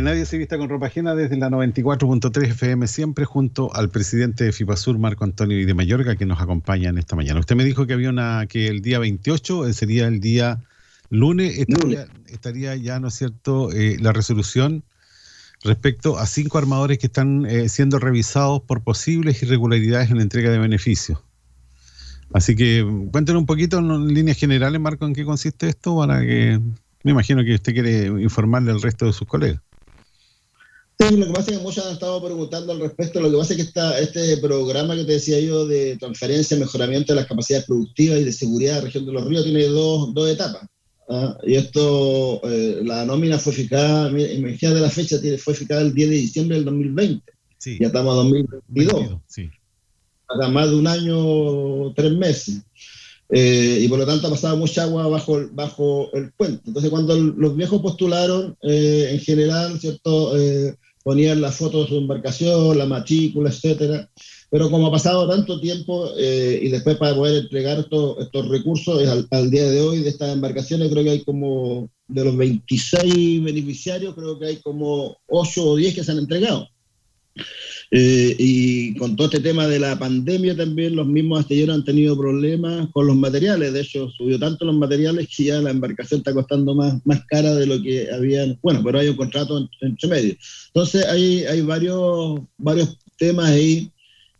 [0.00, 4.44] Que nadie se vista con ropa ajena desde la 94.3 FM, siempre junto al presidente
[4.44, 7.38] de FIPASUR, Marco Antonio de Mayorga, que nos acompaña en esta mañana.
[7.38, 10.64] Usted me dijo que había una, que el día 28 eh, sería el día
[11.10, 14.84] lunes, estaría, estaría ya, ¿no es cierto?, eh, la resolución
[15.64, 20.50] respecto a cinco armadores que están eh, siendo revisados por posibles irregularidades en la entrega
[20.50, 21.18] de beneficios.
[22.32, 26.58] Así que cuéntenos un poquito en líneas generales, Marco, en qué consiste esto, para que
[27.04, 29.60] me imagino que usted quiere informarle al resto de sus colegas.
[31.00, 33.20] Sí, lo que pasa es que muchos han estado preguntando al respecto.
[33.20, 37.20] Lo que pasa es que este programa que te decía yo de transferencia, mejoramiento de
[37.20, 40.28] las capacidades productivas y de seguridad de la región de los ríos tiene dos, dos
[40.28, 40.68] etapas.
[41.08, 41.38] ¿ah?
[41.46, 46.16] Y esto, eh, la nómina fue fijada, imagínate la fecha, fue fijada el 10 de
[46.16, 47.32] diciembre del 2020.
[47.56, 47.78] Sí.
[47.80, 49.20] Ya estamos a 2022.
[49.26, 49.48] Sí.
[50.28, 52.58] Hasta más de un año, tres meses.
[53.32, 56.62] Eh, y por lo tanto ha pasado mucha agua bajo, el- bajo el puente.
[56.66, 60.36] Entonces, cuando los viejos postularon, eh, en general, ¿cierto?
[61.10, 64.08] Ponían la foto de su embarcación, la matrícula, etcétera.
[64.48, 69.04] Pero como ha pasado tanto tiempo eh, y después para poder entregar estos, estos recursos
[69.08, 73.42] al, al día de hoy de estas embarcaciones, creo que hay como, de los 26
[73.42, 76.68] beneficiarios, creo que hay como 8 o 10 que se han entregado.
[77.92, 82.16] Eh, y con todo este tema de la pandemia también los mismos astilleros han tenido
[82.16, 83.72] problemas con los materiales.
[83.72, 87.54] De hecho, subió tanto los materiales que ya la embarcación está costando más, más cara
[87.54, 88.58] de lo que habían.
[88.62, 90.36] Bueno, pero hay un contrato en- entre medio.
[90.68, 93.90] Entonces hay, hay varios, varios temas ahí.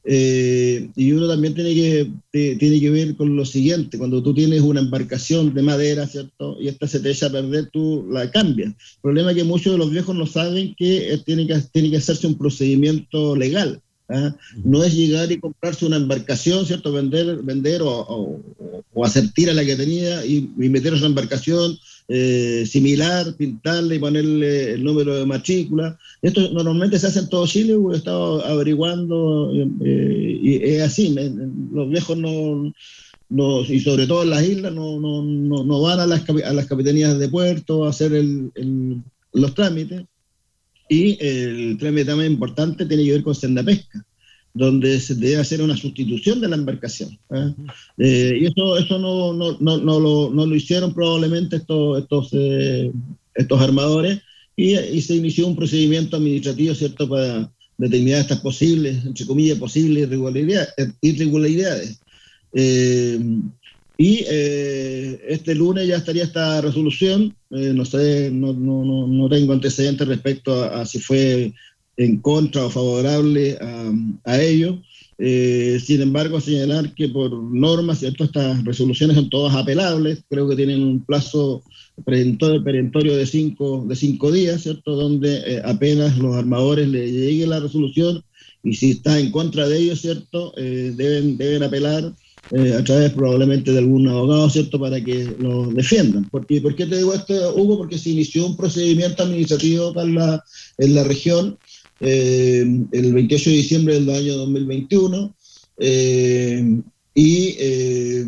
[0.04, 4.32] Eh, y uno también tiene que, te- tiene que ver con lo siguiente, cuando tú
[4.34, 6.56] tienes una embarcación de madera, ¿cierto?
[6.60, 8.70] Y esta se te echa a perder, tú la cambias.
[8.70, 11.90] El problema es que muchos de los viejos no saben que eh, tiene que, tiene
[11.90, 13.80] que hacerse un procedimiento legal.
[14.08, 14.34] ¿ah?
[14.64, 16.92] No es llegar y comprarse una embarcación, ¿cierto?
[16.92, 18.40] Vender, vender o, o-
[18.92, 21.78] o hacer tira la que tenía y, y meter una embarcación
[22.12, 25.96] eh, similar, pintarle y ponerle el número de matrícula.
[26.20, 31.14] Esto normalmente se hace en todo Chile, he estado averiguando eh, y es así,
[31.72, 32.72] los viejos no,
[33.68, 37.16] y sobre todo en las islas no, no, no, van a las, a las capitanías
[37.18, 38.96] de puerto a hacer el- el-
[39.32, 40.02] los trámites.
[40.88, 44.04] Y el trámite también importante tiene que ver con senda pesca,
[44.52, 47.18] donde se debe hacer una sustitución de la embarcación.
[47.30, 47.54] ¿eh?
[47.98, 52.30] Eh, y eso, eso no, no, no, no lo, no lo hicieron probablemente estos, estos,
[52.32, 52.90] eh,
[53.34, 54.20] estos armadores
[54.56, 60.06] y, se inició un procedimiento administrativo, ¿cierto?, para determinar estas posibles, entre comillas, posibles
[61.00, 62.00] irregularidades.
[63.96, 67.34] y este lunes ya estaría esta resolución.
[67.48, 71.54] No sé, no, no, no, tengo antecedentes respecto a si fue
[72.00, 73.92] en contra o favorable a,
[74.24, 74.78] a ello.
[75.22, 78.24] Eh, sin embargo, señalar que por norma, ¿cierto?
[78.24, 80.24] Estas resoluciones son todas apelables.
[80.30, 81.62] Creo que tienen un plazo
[82.06, 84.96] perentorio, de, cinco, de cinco días, ¿cierto?
[84.96, 88.24] Donde eh, apenas los armadores le llegue la resolución
[88.62, 90.54] y si está en contra de ellos, ¿cierto?
[90.56, 92.14] Eh, deben, deben apelar
[92.52, 96.24] eh, a través probablemente de algún abogado, ¿cierto?, para que lo defiendan.
[96.30, 97.76] Porque, ¿Por qué te digo esto, Hugo?
[97.76, 100.42] Porque se inició un procedimiento administrativo en la,
[100.78, 101.58] en la región
[102.00, 105.34] eh, el 28 de diciembre del año 2021
[105.78, 106.80] eh,
[107.14, 108.26] y, eh,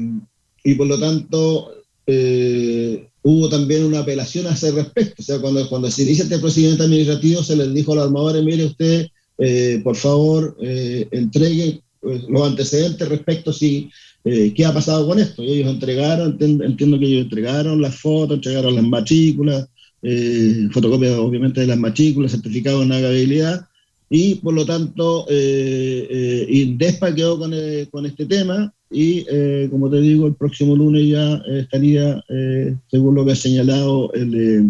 [0.65, 1.73] y por lo tanto
[2.07, 5.23] eh, hubo también una apelación a ese respecto.
[5.23, 8.45] O sea, cuando, cuando se inicia este procedimiento administrativo se les dijo a los armadores,
[8.45, 9.09] mire usted,
[9.39, 13.89] eh, por favor, entregue eh, los antecedentes respecto si
[14.25, 15.43] eh, qué ha pasado con esto.
[15.43, 19.69] Ellos entregaron, entiendo que ellos entregaron las fotos, entregaron las matrículas,
[20.03, 23.69] eh, fotocopias obviamente de las matrículas, certificado de navegabilidad,
[24.11, 29.69] y por lo tanto eh, eh, Indespa quedó con, eh, con este tema y eh,
[29.71, 34.13] como te digo, el próximo lunes ya eh, estaría, eh, según lo que ha señalado
[34.13, 34.65] el, eh,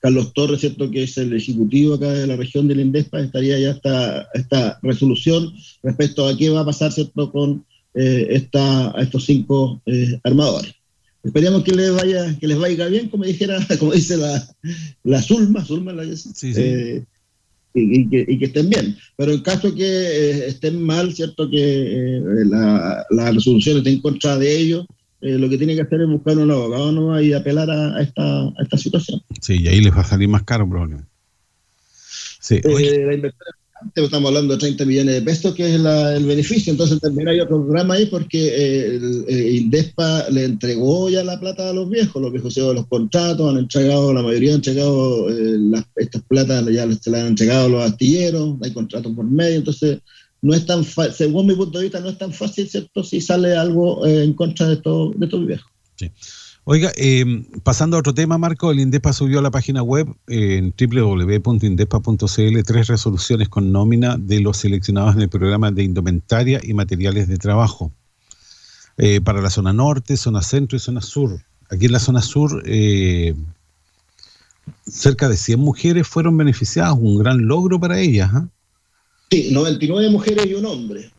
[0.00, 0.90] Carlos Torres, ¿cierto?
[0.90, 3.70] que es el ejecutivo acá de la región del Indespa, estaría ya
[4.32, 5.52] esta, resolución
[5.82, 7.30] respecto a qué va a pasar ¿cierto?
[7.30, 7.64] con
[7.94, 10.77] eh, estos cinco eh, armadores.
[11.28, 14.42] Esperemos que les vaya, que les vaya bien, como dijera, como dice la,
[15.04, 16.54] la Zulma, Zulma la Sí, sí.
[16.56, 17.04] eh,
[17.74, 18.96] y, y que, y que estén bien.
[19.16, 21.50] Pero en caso que eh, estén mal, ¿cierto?
[21.50, 24.86] Que eh, la, la resolución esté en contra de ellos,
[25.20, 27.20] eh, lo que tiene que hacer es buscar un abogado ¿no?
[27.20, 29.20] y apelar a, a esta, a esta situación.
[29.40, 31.10] Sí, y ahí les va a salir más caro probablemente.
[32.40, 33.57] Sí, la inversión
[33.94, 36.70] estamos hablando de 30 millones de pesos, que es la- el beneficio.
[36.70, 41.38] Entonces también hay otro programa ahí porque eh, el, eh, Indespa le entregó ya la
[41.38, 42.20] plata a los viejos.
[42.20, 46.64] Los viejos se los contratos, han entregado, la mayoría han entregado eh, las- estas platas,
[46.66, 49.56] ya se las han entregado los astilleros, hay contratos por medio.
[49.58, 49.98] Entonces,
[50.42, 53.02] no es tan fa- según mi punto de vista, no es tan fácil, ¿cierto?
[53.02, 55.70] Si sale algo en contra de estos, de estos viejos.
[56.70, 57.24] Oiga, eh,
[57.62, 62.62] pasando a otro tema, Marco, el INDEPA subió a la página web eh, en www.indepa.cl
[62.62, 67.38] tres resoluciones con nómina de los seleccionados en el programa de indumentaria y materiales de
[67.38, 67.90] trabajo
[68.98, 71.40] eh, para la zona norte, zona centro y zona sur.
[71.70, 73.34] Aquí en la zona sur, eh,
[74.86, 78.30] cerca de 100 mujeres fueron beneficiadas, un gran logro para ellas.
[78.34, 78.46] ¿ah?
[79.30, 81.10] Sí, 99 mujeres y un hombre.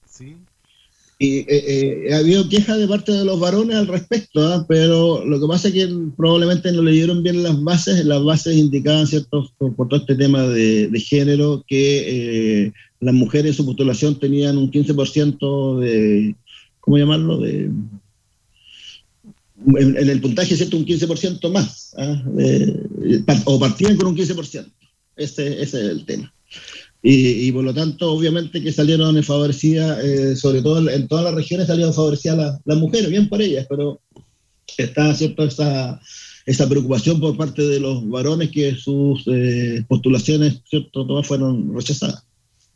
[1.21, 4.65] Y eh, eh, ha habido quejas de parte de los varones al respecto, ¿ah?
[4.69, 8.05] pero lo que pasa es que probablemente no leyeron bien las bases.
[8.05, 13.51] Las bases indicaban, ¿cierto?, por, todo este tema de, de género, que eh, las mujeres
[13.51, 16.35] en su postulación tenían un 15% de,
[16.79, 17.69] ¿cómo llamarlo?, de,
[19.75, 22.23] en, el puntaje, ¿cierto?, un 15% más, ¿ah?
[23.25, 24.65] Par- o partían con un 15%.
[25.17, 26.33] Ese, ese es el tema.
[27.01, 31.33] Y, y por lo tanto, obviamente que salieron favorecidas, eh, sobre todo en, todas las
[31.33, 34.01] regiones salieron favorecidas las, las mujeres, bien por ellas, pero
[34.77, 35.99] está cierto esa,
[36.45, 42.25] esa preocupación por parte de los varones que sus eh, postulaciones, cierto, todas fueron rechazadas,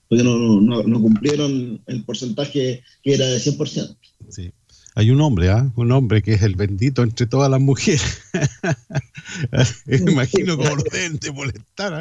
[0.07, 3.97] porque no, no, no cumplieron el porcentaje que era de 100%.
[4.29, 4.51] Sí.
[4.95, 5.71] Hay un hombre, ¿ah?
[5.75, 8.21] Un hombre que es el bendito entre todas las mujeres.
[10.07, 11.93] Imagino como orden de molestar,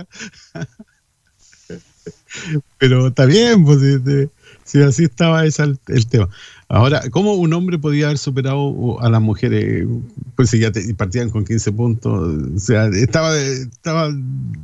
[0.54, 0.68] ¿ah?
[2.78, 3.80] Pero está bien, pues
[4.64, 6.28] si, así estaba ese el, tema.
[6.68, 9.86] Ahora, ¿cómo un hombre podía haber superado a las mujeres?
[10.36, 12.12] Pues si ya partían con 15 puntos,
[12.56, 14.10] o sea, estaba, estaba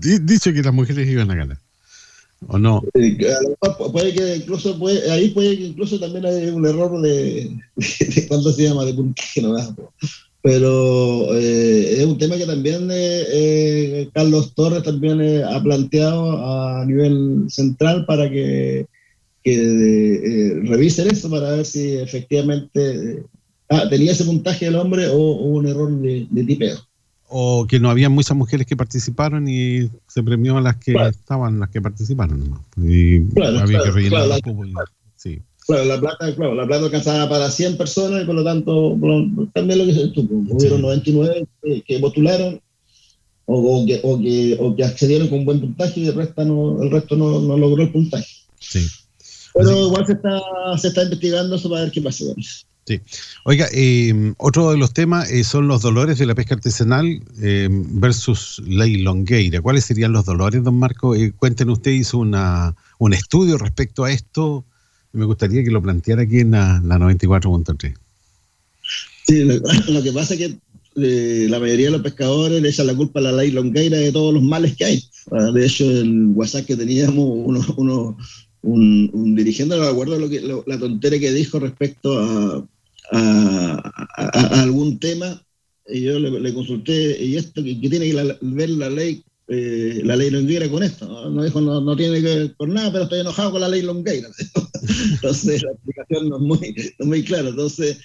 [0.01, 1.59] di- dicho que las mujeres iban a ganar.
[2.47, 2.83] ¿O no?
[2.95, 3.19] Eh,
[3.93, 8.53] puede que incluso puede, ahí puede que incluso también hay un error de, de cuánto
[8.53, 9.57] se llama de puntaje no
[10.43, 16.45] pero eh, es un tema que también eh, eh, Carlos Torres también eh, ha planteado
[16.81, 18.87] a nivel central para que,
[19.43, 23.25] que revisen eso para ver si efectivamente
[23.69, 26.79] ah, tenía ese puntaje el hombre o, o un error de, de tipeo.
[27.31, 31.61] O que no había muchas mujeres que participaron y se premió a las que estaban,
[31.61, 32.59] las que participaron.
[32.79, 34.73] Y Claro, había claro, que rellenar cupos y-
[35.17, 35.39] sí.
[35.69, 38.97] Claro, la plata, claro, la plata alcanzaba para 100 personas y por lo tanto,
[39.53, 40.57] también lo que se tuvo.
[40.57, 42.59] Hubieron 99 que, que postularon
[43.45, 46.83] o, o que, o, que, o que accedieron con buen puntaje y el resto no,
[46.83, 48.27] el resto no, no logró el puntaje.
[48.59, 48.87] Sí.
[49.53, 50.41] Pero igual se está,
[50.79, 52.65] se está investigando eso para ver qué pasa con eso.
[52.87, 53.03] Sí.
[53.45, 57.69] Oiga, eh, otro de los temas eh, son los dolores de la pesca artesanal eh,
[57.71, 59.61] versus ley longueira.
[59.61, 61.15] ¿Cuáles serían los dolores, don Marco?
[61.15, 64.65] Eh, cuéntenos, usted hizo una, un estudio respecto a esto.
[65.13, 67.95] Me gustaría que lo planteara aquí en la, la 94.3.
[69.27, 69.45] Sí,
[69.93, 70.59] lo, que pasa es que
[70.97, 74.13] eh, la mayoría de los pescadores le echan la culpa a la ley longueira de
[74.13, 75.05] todos los males que hay.
[75.31, 78.17] Ah, De hecho, en WhatsApp que teníamos uno, uno-
[78.63, 82.65] un, dirigente, no me acuerdo lo que, la tontera que dijo respecto a,
[84.63, 85.43] algún tema,
[85.87, 89.25] y yo le, consulté, ¿y esto qué tiene que ver la ley?
[89.49, 92.93] Eh, la ley longueira con esto, no, dijo no, no tiene que ver con nada,
[92.93, 94.29] pero estoy enojado con la ley longueira.
[95.13, 97.49] Entonces la explicación no es muy, no es muy clara.
[97.49, 97.99] Entonces,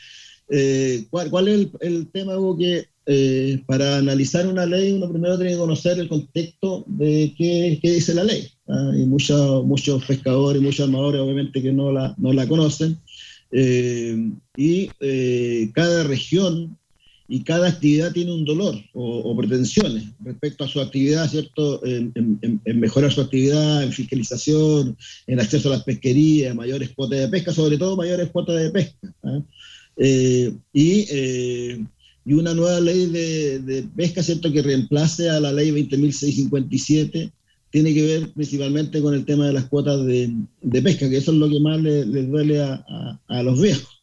[0.49, 2.57] eh, ¿cuál, cuál es el, el tema, Hugo?
[2.57, 7.77] Que eh, para analizar una ley uno primero tiene que conocer el contexto de qué,
[7.81, 8.47] qué dice la ley.
[8.67, 8.91] ¿ah?
[8.95, 12.97] Y muchos, muchos pescadores, muchos armadores obviamente que no la, no la conocen.
[13.51, 16.77] Eh, y eh, cada región
[17.27, 21.83] y cada actividad tiene un dolor o, o pretensiones respecto a su actividad, ¿cierto?
[21.85, 24.97] En, en- en- mejorar su actividad, en fiscalización,
[25.27, 29.13] en acceso a las pesquerías, mayores cuotas de pesca, sobre todo mayores cuotas de pesca.
[29.23, 29.41] ¿ah?
[29.97, 31.85] Eh, y, eh,
[32.25, 34.51] y una nueva ley de, de pesca, ¿cierto?
[34.51, 37.31] Que reemplace a la ley 20.657,
[37.69, 41.31] tiene que ver principalmente con el tema de las cuotas de, de pesca, que eso
[41.31, 44.02] es lo que más le- les duele a, a- a los viejos.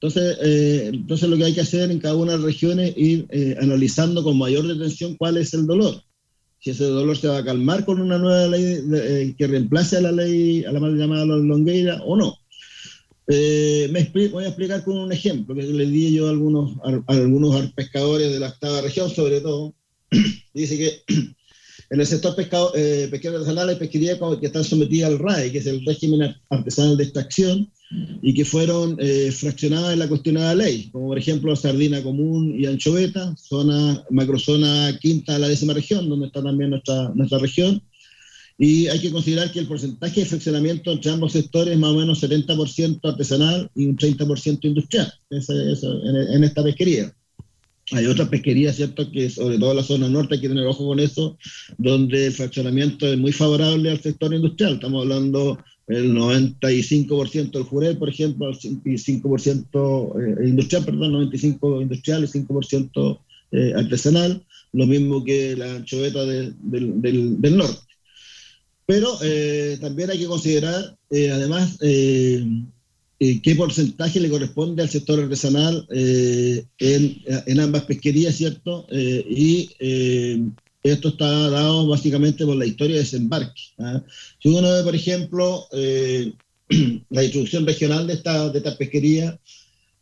[0.00, 2.96] Entonces, eh, entonces lo que hay que hacer en cada una de las regiones es
[2.98, 6.02] ir eh, analizando con mayor detención cuál es el dolor.
[6.60, 9.96] Si ese dolor se va a calmar con una nueva ley de- eh, que reemplace
[9.96, 12.34] a la ley, a la mal llamada longueira o no.
[13.28, 16.76] Eh, me expli- voy a explicar con un ejemplo que le di yo a algunos,
[16.84, 19.74] a, a algunos pescadores de la octava región, sobre todo.
[20.54, 21.02] Dice que
[21.90, 25.50] en el sector pescado, eh, pesquero artesanal hay pesquería co- que están sometidas al RAE,
[25.52, 27.70] que es el régimen ar- artesanal de extracción,
[28.22, 32.66] y que fueron eh, fraccionadas en la cuestionada ley, como por ejemplo sardina común y
[32.66, 37.80] anchoveta, zona, macrozona quinta de la décima región, donde está también nuestra, nuestra región.
[38.58, 41.98] Y hay que considerar que el porcentaje de fraccionamiento entre ambos sectores es más o
[41.98, 47.12] menos 70% artesanal y un 30% industrial ese- eso, en, en esta pesquería.
[47.92, 50.86] Hay otras pesquerías, ¿cierto?, que sobre todo en la zona norte hay que tener ojo
[50.88, 51.38] con eso,
[51.78, 54.74] donde el fraccionamiento es muy favorable al sector industrial.
[54.74, 55.56] Estamos hablando
[55.88, 60.14] el 95% del jurel, por ejemplo, el 5%
[60.44, 63.20] eh, industrial, perdón, 95% industrial y 5%
[63.52, 67.78] eh, artesanal, lo mismo que la anchoveta de- del, del- del norte.
[68.84, 72.44] Pero eh, también hay que considerar, eh, además, eh,
[73.18, 76.66] qué porcentaje le corresponde al sector artesanal en,
[77.46, 78.86] en ambas pesquerías, ¿cierto?
[78.92, 79.70] Y
[80.92, 83.62] esto está dado básicamente por la historia de desembarque.
[83.78, 84.02] ¿ah?
[84.42, 86.32] Si uno ve, por ejemplo, eh,
[87.10, 89.38] la distribución regional de esta, pesquería,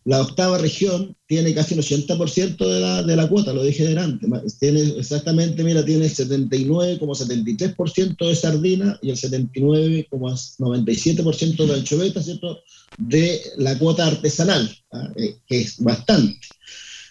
[0.05, 4.27] la octava región tiene casi un 80% de la, de la cuota, lo dije delante.
[4.61, 12.61] Tiene exactamente, mira, tiene el 79,73% de sardina y el 79,97% de anchoveta, ¿cierto?
[12.99, 15.09] De la cuota artesanal, ¿ah?
[15.17, 16.39] Eh, que es bastante.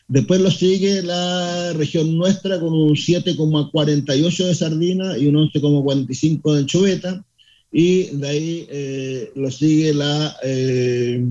[0.08, 6.60] Después lo sigue la región nuestra con un 7,48 de sardina y un 11,45 de
[6.60, 7.26] anchoveta.
[7.72, 11.26] Y de ahí eh, lo sigue la, eh,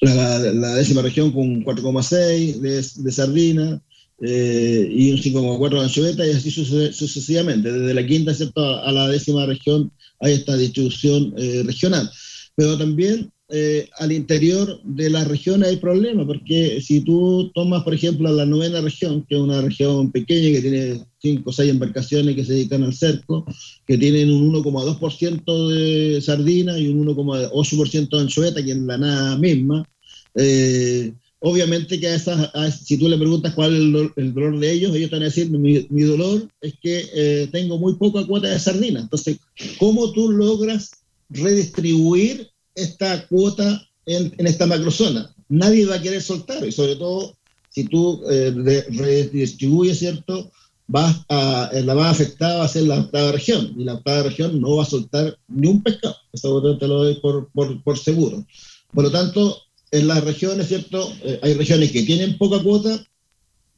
[0.00, 3.80] la, décima región con 4,6 de, de sardina
[4.20, 7.72] eh, y un 5,4 de anchoveta y así suce- sucesivamente.
[7.72, 8.60] Desde la quinta ¿cierto?
[8.82, 9.90] a la décima región
[10.20, 12.10] hay esta distribución eh, regional.
[12.56, 17.92] Pero también eh, al interior de la región hay problemas, porque si tú tomas, por
[17.92, 22.34] ejemplo, la novena región, que es una región pequeña que tiene 5 o 6 embarcaciones
[22.34, 23.44] que se dedican al cerco,
[23.86, 29.36] que tienen un 1,2% de sardina y un 1,8% de anchoveta, que es la nada
[29.36, 29.86] misma,
[30.34, 34.58] eh, obviamente que a esas, a- si tú le preguntas cuál es el, el dolor
[34.60, 37.96] de ellos, ellos te van a decir, mi, mi dolor es que eh, tengo muy
[37.96, 39.00] poca cuota de sardina.
[39.00, 39.36] Entonces,
[39.78, 40.90] ¿cómo tú logras
[41.28, 45.34] redistribuir esta cuota en, esta macrozona?
[45.48, 47.36] Nadie va a querer soltar, y sobre todo
[47.70, 50.50] si tú eh, re- redistribuyes, ¿cierto?
[50.86, 54.24] Vas a, eh, la más afectada va a ser la octava región, y la octava
[54.24, 56.16] región no va a soltar ni un pescado.
[56.32, 58.44] Eso te lo doy por, por, por seguro.
[58.92, 59.58] Por lo tanto,
[59.90, 61.12] en las regiones, ¿cierto?
[61.22, 63.02] Eh, hay regiones que tienen poca cuota,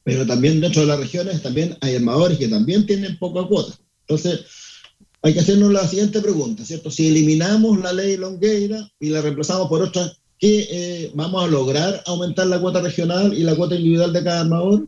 [0.03, 3.77] pero también dentro de las regiones también hay armadores que también tienen poca cuota.
[4.07, 4.41] Entonces,
[5.25, 6.91] hay que hacernos la siguiente pregunta, ¿cierto?
[6.91, 12.03] Si eliminamos la ley Longueira y la reemplazamos por otra, ¿qué eh, vamos a lograr
[12.05, 14.87] aumentar la cuota regional y la cuota individual de cada armador?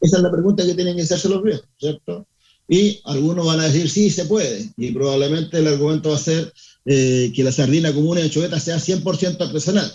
[0.00, 2.26] Esa es la pregunta que tienen que hacerse los viejos, ¿cierto?
[2.66, 4.72] Y algunos van a decir, sí, se puede.
[4.76, 6.52] Y probablemente el argumento va a ser
[6.84, 9.88] eh, que la sardina común y anchoveta sea 100% artesanal.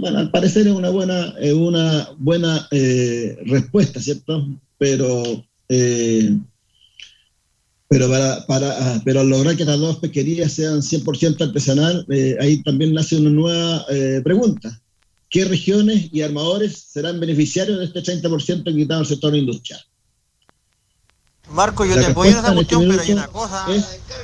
[0.00, 4.48] Bueno, al parecer es una buena, es una buena eh, respuesta, ¿cierto?
[4.78, 6.38] Pero, eh,
[7.92, 12.62] pero, para, para, ah, pero lograr que las dos pesquerías sean 100% artesanal, eh, ahí
[12.62, 14.80] también nace una nueva eh, pregunta.
[15.28, 19.82] ¿Qué regiones y armadores serán beneficiarios de este 30% quitado al sector industrial?
[21.52, 23.66] Marco, yo La te apoyo en esa cuestión, pero hay una cosa,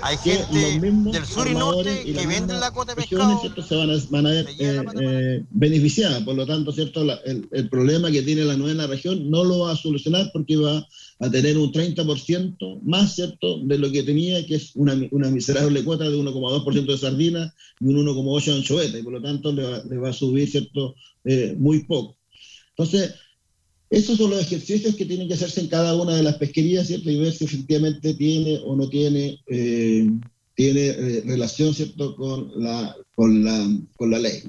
[0.03, 0.81] hay gente
[1.13, 3.41] del sur y norte y que venden la cuota de pescado.
[3.41, 3.63] ¿cierto?
[3.63, 6.23] se van a, van a ver eh, eh, beneficiadas.
[6.23, 7.05] Por lo tanto, ¿cierto?
[7.05, 10.57] La- el, el problema que tiene la novena región no lo va a solucionar porque
[10.57, 10.87] va
[11.21, 15.83] a tener un 30% más, ¿cierto?, de lo que tenía, que es una, una miserable
[15.85, 19.63] cuota de 1,2% de sardina y un 1,8% de anchoveta, y por lo tanto le
[19.65, 22.17] va, le va a subir, ¿cierto?, eh, muy poco.
[22.77, 23.15] Entonces,
[23.91, 27.11] esos son los ejercicios que tienen que hacerse en cada una de las pesquerías, ¿cierto?
[27.11, 30.11] Y ver si efectivamente tiene o no tiene, eh,
[30.55, 33.67] tiene eh, relación, ¿cierto?, con la, con, la,
[33.97, 34.43] con la ley.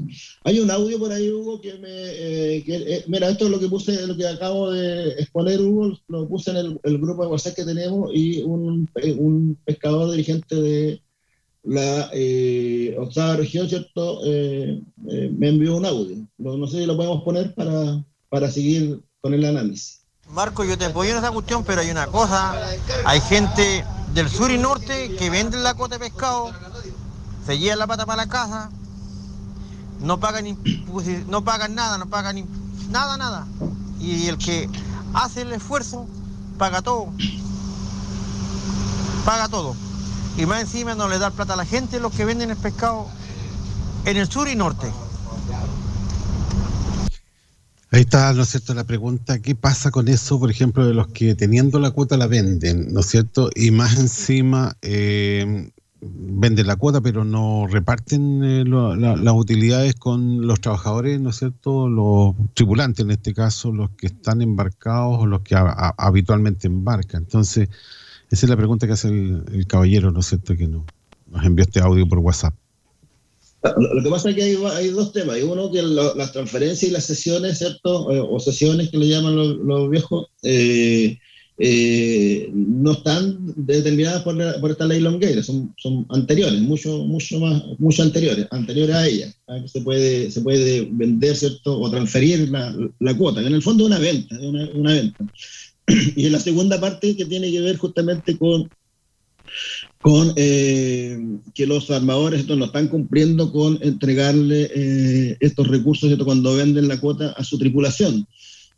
[0.43, 1.87] Hay un audio por ahí, Hugo, que me...
[1.89, 6.51] eh, mira, esto es lo que puse, lo que acabo de exponer, Hugo, lo puse
[6.51, 11.01] en el, grupo de WhatsApp que tenemos y un, un pescador dirigente de
[11.63, 12.11] la
[12.97, 16.27] octava región, ¿cierto?, me envió un audio.
[16.37, 20.01] No, no sé si lo podemos poner para, para seguir con el análisis.
[20.29, 22.55] Marco, yo te apoyo en esa cuestión, pero hay una cosa,
[23.05, 26.51] hay gente del sur y norte que venden la cuota de pescado,
[27.45, 28.69] se llevan la pata para la casa,
[30.01, 30.57] no pagan,
[31.27, 32.47] no pagan nada, no pagan
[32.89, 33.47] nada, nada.
[33.99, 34.69] Y el que
[35.13, 36.07] hace el esfuerzo
[36.57, 37.07] paga todo,
[39.25, 39.75] paga todo.
[40.37, 43.07] Y más encima no le da plata a la gente los que venden el pescado
[44.05, 44.91] en el sur y norte.
[47.91, 51.07] Ahí está, ¿no es cierto?, la pregunta, ¿qué pasa con eso, por ejemplo, de los
[51.07, 53.49] que teniendo la cuota la venden, ¿no es cierto?
[53.55, 55.71] Y más encima eh,
[56.01, 61.89] venden la cuota, pero no reparten eh, las utilidades con los trabajadores, ¿no es cierto?,
[61.89, 67.23] los tripulantes en este caso, los que están embarcados o los que habitualmente embarcan.
[67.23, 67.69] Entonces,
[68.29, 70.85] esa es la pregunta que hace el, el caballero, ¿no es cierto?, que no-
[71.25, 72.53] nos envió este audio por WhatsApp.
[73.61, 75.35] Lo, que pasa es que hay, dos temas.
[75.35, 78.05] Hay uno que las transferencias y las sesiones, ¿cierto?
[78.05, 81.17] O sesiones que le llaman los, viejos, eh,
[81.57, 87.37] eh, no están determinadas por, la- por esta ley longueira, son, son anteriores, mucho, mucho
[87.41, 89.33] más, mucho anteriores, anteriores a ella.
[89.65, 91.77] Se puede, se puede vender, ¿cierto?
[91.81, 95.25] O transferir la, la cuota, en el fondo es una venta, una, una venta.
[96.15, 98.69] Y en la segunda parte que tiene que ver justamente con
[100.01, 101.19] con eh,
[101.53, 102.55] que los armadores ¿cierto?
[102.55, 106.25] no están cumpliendo con entregarle eh, estos recursos ¿cierto?
[106.25, 108.25] cuando venden la cuota a su tripulación.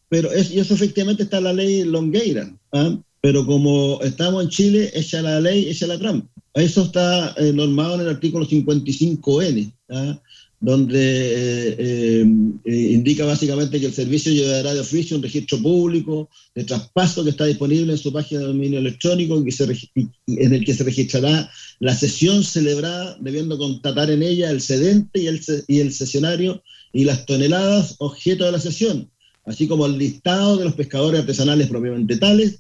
[0.09, 2.97] Pero es, y eso efectivamente está en la ley Longueira, ¿ah?
[3.22, 6.28] pero como estamos en Chile, echa la ley, echa la trampa.
[6.53, 10.19] Eso está eh, normado en el artículo 55N, ¿ah?
[10.62, 12.26] Donde eh, eh,
[12.66, 17.32] eh, indica básicamente que el servicio llevará de oficio un registro público de traspaso que
[17.32, 21.49] está disponible en su página de dominio electrónico en el que se registrará
[21.80, 26.62] la sesión celebrada, debiendo constatar en ella el cedente y el, y el sesionario
[26.93, 29.09] y las toneladas objeto de la sesión,
[29.45, 32.59] así como el listado de los pescadores artesanales propiamente tales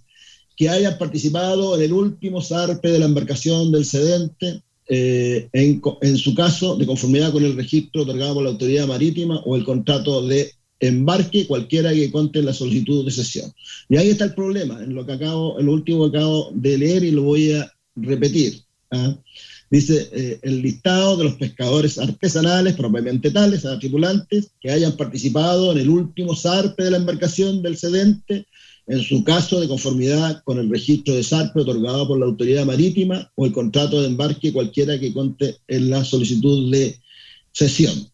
[0.57, 6.17] que hayan participado en el último zarpe de la embarcación del cedente, eh, en, en
[6.17, 10.27] su caso, de conformidad con el registro otorgado por la autoridad marítima o el contrato
[10.27, 13.53] de embarque, cualquiera que conte la solicitud de cesión.
[13.87, 16.77] Y ahí está el problema, en lo que acabo, en lo último que acabo de
[16.77, 18.63] leer y lo voy a repetir.
[18.91, 19.15] ¿ah?
[19.69, 25.77] Dice eh, el listado de los pescadores artesanales propiamente tales, tripulantes, que hayan participado en
[25.77, 28.45] el último zarpe de la embarcación del cedente,
[28.91, 33.31] en su caso de conformidad con el registro de zarpe otorgado por la autoridad marítima
[33.35, 36.99] o el contrato de embarque cualquiera que conte en la solicitud de
[37.53, 38.11] cesión.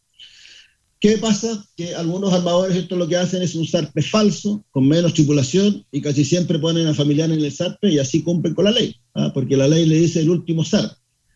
[0.99, 1.65] ¿Qué pasa?
[1.75, 5.99] Que algunos armadores esto lo que hacen es un zarpe falso, con menos tripulación, y
[5.99, 9.31] casi siempre ponen a familiar en el zarpe y así cumplen con la ley, ¿ah?
[9.33, 10.95] porque la ley le dice el último zarpe.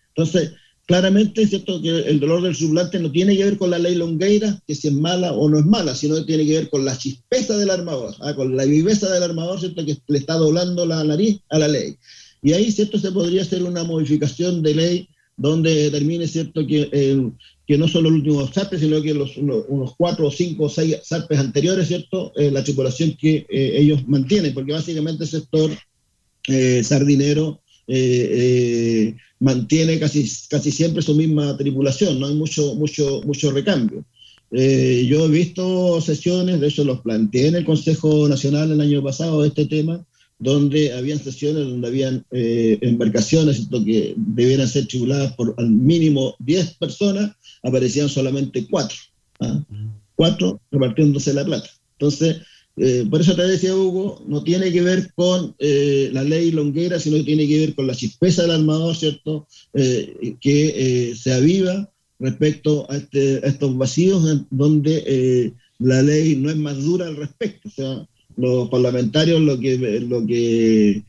[0.09, 0.51] Entonces,
[0.91, 4.61] claramente cierto que el dolor del sublante no tiene que ver con la ley longueira,
[4.67, 6.97] que si es mala o no es mala, sino que tiene que ver con la
[6.97, 8.35] chispeza del armador, ¿ah?
[8.35, 9.85] con la viveza del armador, ¿cierto?
[9.85, 11.95] que le está doblando la nariz a la ley.
[12.43, 12.99] Y ahí, ¿cierto?
[12.99, 17.31] Se podría hacer una modificación de ley donde determine, ¿cierto?, que, eh,
[17.65, 20.69] que no solo el último zarpe, sino que los, unos, unos cuatro o cinco o
[20.69, 25.71] seis zarpes anteriores, ¿cierto?, eh, la tripulación que eh, ellos mantienen, porque básicamente el sector
[26.83, 27.61] sardinero
[27.93, 34.05] eh, eh, mantiene casi, casi siempre su misma tripulación, no hay mucho, mucho, mucho recambio.
[34.51, 39.03] Eh, yo he visto sesiones, de hecho los planteé en el Consejo Nacional el año
[39.03, 40.05] pasado, este tema,
[40.39, 46.75] donde habían sesiones donde habían eh, embarcaciones que debieran ser tripuladas por al mínimo 10
[46.75, 47.31] personas,
[47.61, 48.97] aparecían solamente 4.
[49.41, 49.63] ¿ah?
[50.15, 51.69] 4 repartiéndose la plata.
[51.99, 52.37] Entonces,
[52.83, 56.99] eh, por eso te decía Hugo, no tiene que ver con eh, la ley longuera,
[56.99, 59.47] sino que tiene que ver con la chispeza del armador, ¿cierto?
[59.73, 60.57] Eh, que
[61.11, 61.75] eh, se aviva
[62.19, 64.19] respecto a, este- a estos vacíos
[64.49, 67.69] donde eh, la ley no es más dura al respecto.
[67.69, 68.07] O sea,
[68.37, 69.77] los parlamentarios lo que,
[70.13, 71.03] lo que,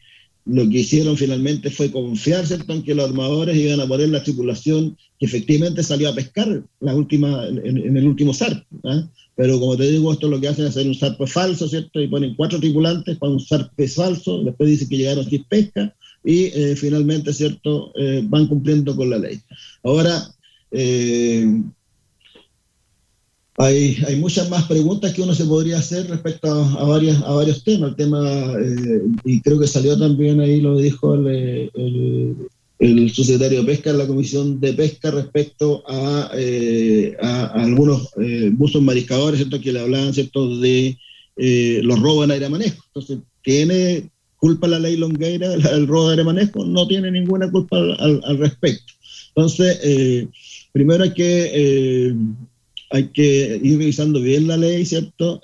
[0.44, 2.72] lo que hicieron finalmente fue confiar ¿cierto?
[2.72, 6.94] en que los armadores iban a poner la tripulación que efectivamente salió a pescar la
[6.94, 8.66] última, en, en el último zarpe.
[8.84, 9.08] ¿ah?
[9.34, 12.00] Pero como te digo, esto lo que hacen es hacer un zarpe falso, ¿cierto?
[12.00, 16.44] Y ponen cuatro tripulantes para un zarpe falso, después dicen que llegaron sin pesca y
[16.44, 17.92] eh, finalmente, ¿cierto?
[17.96, 19.40] Eh, van cumpliendo con la ley.
[19.82, 20.22] Ahora,
[20.70, 21.62] eh,
[23.58, 27.64] hay, hay muchas más preguntas que uno se podría hacer respecto a, varias, a varios
[27.64, 27.90] temas.
[27.90, 28.54] El tema,
[29.24, 32.36] y creo que salió también ahí, lo dijo el,
[32.82, 38.82] el subsecretario de Pesca en la Comisión de Pesca respecto a, eh, algunos eh, buzos
[38.82, 39.60] mariscadores, ¿cierto?
[39.60, 40.58] Que le hablaban, ¿cierto?
[40.58, 40.98] De
[41.36, 42.82] eh, los robos en aire manejo.
[42.88, 46.64] Entonces, ¿tiene culpa la ley Longueira el robo de aire manejo?
[46.64, 48.92] No tiene ninguna culpa al, al, respecto.
[49.28, 50.28] Entonces,
[50.72, 52.14] primero hay que
[52.90, 55.40] hay que ir revisando bien la ley, ¿cierto?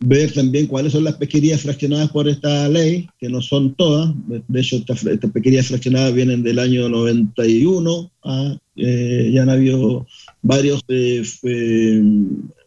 [0.00, 4.12] Ver también cuáles son las pesquerías fraccionadas por esta ley, que no son todas.
[4.26, 8.10] De, hecho, estas esta pesquerías fraccionadas vienen del año 91.
[8.24, 8.56] ¿ah?
[8.76, 10.06] Eh, ya han habido
[10.40, 12.02] varios eh, eh,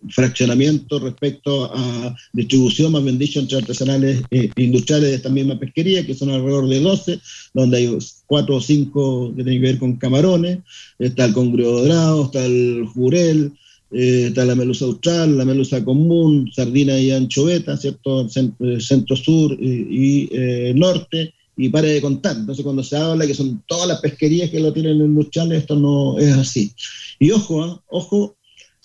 [0.10, 6.06] fraccionamientos respecto a distribución, más bien dicho, entre artesanales e industriales de esta misma pesquería,
[6.06, 7.20] que son alrededor de 12,
[7.54, 10.60] donde hay cuatro o cinco que tienen que ver con camarones.
[11.00, 13.54] Está el congrio dorado, está el jurel,
[13.94, 18.30] eh, está la melusa austral, la melusa común, sardina y anchoveta, ¿cierto?
[18.30, 22.38] Centro, centro sur y, eh, norte, y pare de contar.
[22.38, 26.18] Entonces, cuando se habla que son todas las pesquerías que lo tienen industriales, esto no
[26.18, 26.72] es así.
[27.20, 27.76] Y ojo, ¿eh?
[27.88, 28.38] ojo,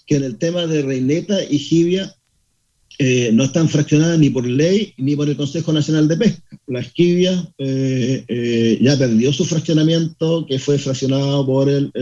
[0.07, 2.13] que en el tema de reineta y jibia
[2.99, 6.59] eh, no están fraccionadas ni por ley ni por el Consejo Nacional de Pesca.
[6.67, 6.85] La
[7.59, 11.93] eh, ya perdió su fraccionamiento, que fue fraccionado por el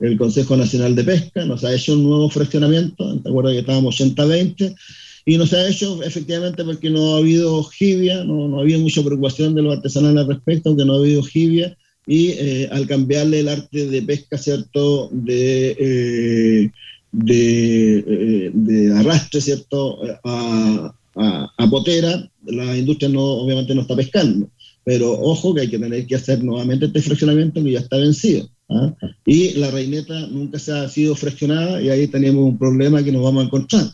[0.00, 4.00] el Consejo Nacional de Pesca, nos ha hecho un nuevo fraccionamiento, ¿te acuerdas que estábamos
[4.00, 4.74] 80-20?
[5.26, 8.80] Y no se ha hecho efectivamente porque no ha habido jibia, no, no ha habido
[8.80, 11.76] mucha preocupación de los artesanales al respecto, aunque no ha habido jibia,
[12.06, 16.70] y eh, al cambiarle el arte de pesca, ¿cierto?, de, eh,
[17.12, 23.94] de, eh, de arrastre, ¿cierto?, a, a, a potera, la industria no, obviamente no está
[23.94, 24.48] pescando.
[24.82, 28.48] Pero ojo que hay que tener que hacer nuevamente este fraccionamiento que ya está vencido.
[28.70, 28.94] ¿Ah?
[29.26, 33.22] Y la reineta nunca se ha sido fraccionada y ahí tenemos un problema que nos
[33.22, 33.90] vamos a encontrar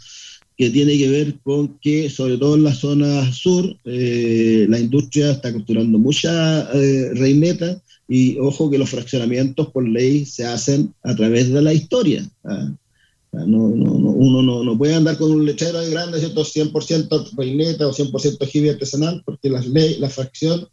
[0.57, 5.33] que tiene que ver con que, sobre todo en la zona sur, eh, la industria
[5.33, 11.15] está capturando mucha eh, reineta y ojo que los fraccionamientos por ley se hacen a
[11.15, 12.27] través de la historia.
[12.45, 12.73] ¿ah?
[13.31, 16.43] Sea, no, no, no, uno no, no puede andar con un lechero ahí grande, ¿cierto?
[16.43, 20.67] 100% reineta o 100% jibia artesanal, porque la ley, la fracción,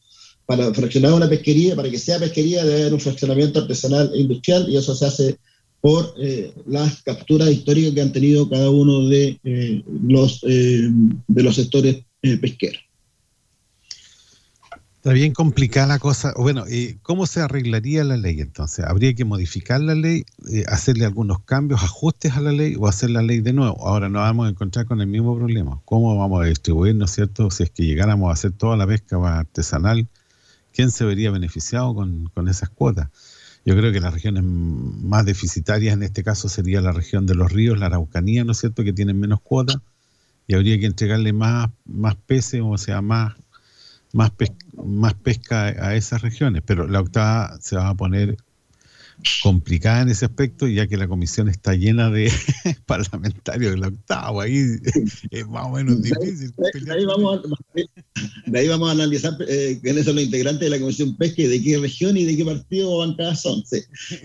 [0.46, 4.70] para fraccionar una pesquería, para que sea pesquería, debe haber un fraccionamiento artesanal e industrial
[4.70, 5.38] y eso se hace
[5.84, 10.90] por eh, las capturas históricas que han tenido cada uno de, eh, los, eh,
[11.28, 12.82] de los sectores pesqueros.
[14.96, 16.34] Está bien complicada la cosa.
[16.38, 16.64] Bueno,
[17.02, 18.86] ¿cómo se arreglaría la ley entonces?
[18.86, 20.24] ¿Habría que modificar la ley,
[20.68, 23.86] hacerle algunos cambios, ajustes a la ley o hacer la ley de nuevo?
[23.86, 25.82] Ahora nos vamos a encontrar con el mismo problema.
[25.84, 27.52] ¿Cómo vamos a distribuir, no es cierto?
[27.52, 30.08] Si es que llegáramos a hacer toda la pesca artesanal,
[30.74, 33.10] ¿quién se vería beneficiado con, con esas cuotas?
[33.66, 37.52] Yo creo que las regiones más deficitarias en este caso sería la región de los
[37.52, 39.78] ríos, la Araucanía, ¿no es cierto?, que tienen menos cuotas
[40.48, 43.34] y habría que entregarle más, más peces, o sea, más,
[44.12, 44.32] más,
[44.74, 46.64] más pesca a esas regiones.
[46.66, 48.38] Pero la octava se va a poner
[49.42, 52.32] complicada en ese aspecto, ya que la comisión está llena de
[52.86, 54.78] parlamentarios de la octava, ahí
[55.32, 56.52] es más o menos difícil.
[56.58, 57.82] De, de ahí, vamos a,
[58.46, 61.48] de ahí vamos a analizar eh, quiénes son los integrantes de la comisión pesca y
[61.48, 63.64] de qué región y de qué partido o bancadas son.
[63.66, 63.80] Sí.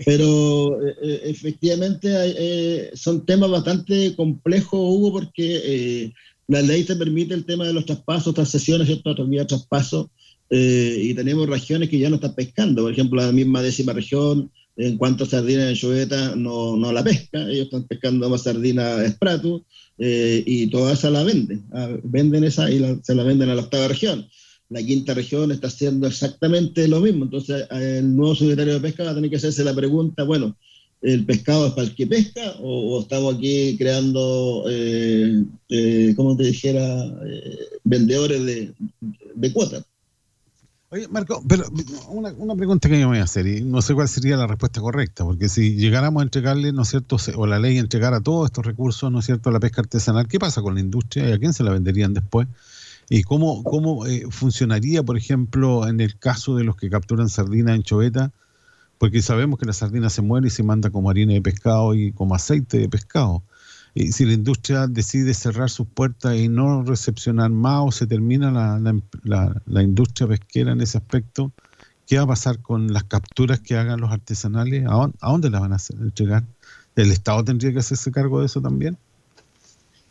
[0.05, 6.13] Pero eh, efectivamente eh, son temas bastante complejos, Hugo, porque
[6.47, 9.09] la ley te permite el tema de los traspasos, transcesiones, ¿cierto?
[9.09, 10.09] Autonomía de traspaso,
[10.51, 14.97] y tenemos regiones que ya no están pescando, por ejemplo, la misma décima región, en
[14.97, 19.65] cuanto a sardinas de choveta no, no la pesca, ellos están pescando más sardina esprato
[19.97, 23.55] eh, y toda esa la venden, ah, venden esa y la, se la venden a
[23.55, 24.27] la octava región.
[24.69, 29.11] La quinta región está haciendo exactamente lo mismo, entonces el nuevo secretario de pesca va
[29.11, 30.55] a tener que hacerse la pregunta, bueno,
[31.01, 36.37] ¿el pescado es para el que pesca o, o estamos aquí creando, eh, eh, como
[36.37, 38.73] te dijera, eh, vendedores de,
[39.35, 39.83] de cuotas?
[40.91, 41.65] Oye, Marco, pero
[42.07, 44.47] una, una, pregunta que yo me voy a hacer, y no sé cuál sería la
[44.47, 48.47] respuesta correcta, porque si llegáramos a entregarle, ¿no es cierto?, o la ley entregara todos
[48.47, 51.33] estos recursos, ¿no es cierto?, a la pesca artesanal, ¿qué pasa con la industria y
[51.33, 52.47] a quién se la venderían después?
[53.07, 57.75] ¿Y cómo, cómo eh, funcionaría, por ejemplo, en el caso de los que capturan sardinas
[57.75, 58.31] en choveta?
[58.97, 62.13] Porque sabemos que la sardina se muere y se manda como harina de pescado y
[62.13, 63.43] como aceite de pescado.
[63.95, 68.51] Y si la industria decide cerrar sus puertas y no recepcionar más o se termina
[68.51, 71.51] la, la, industria pesquera en ese aspecto,
[72.07, 74.85] ¿qué va a pasar con las capturas que hagan los artesanales?
[74.87, 75.97] ¿A dónde, las van a hacer?
[76.95, 78.97] ¿El Estado tendría que hacerse cargo de eso también?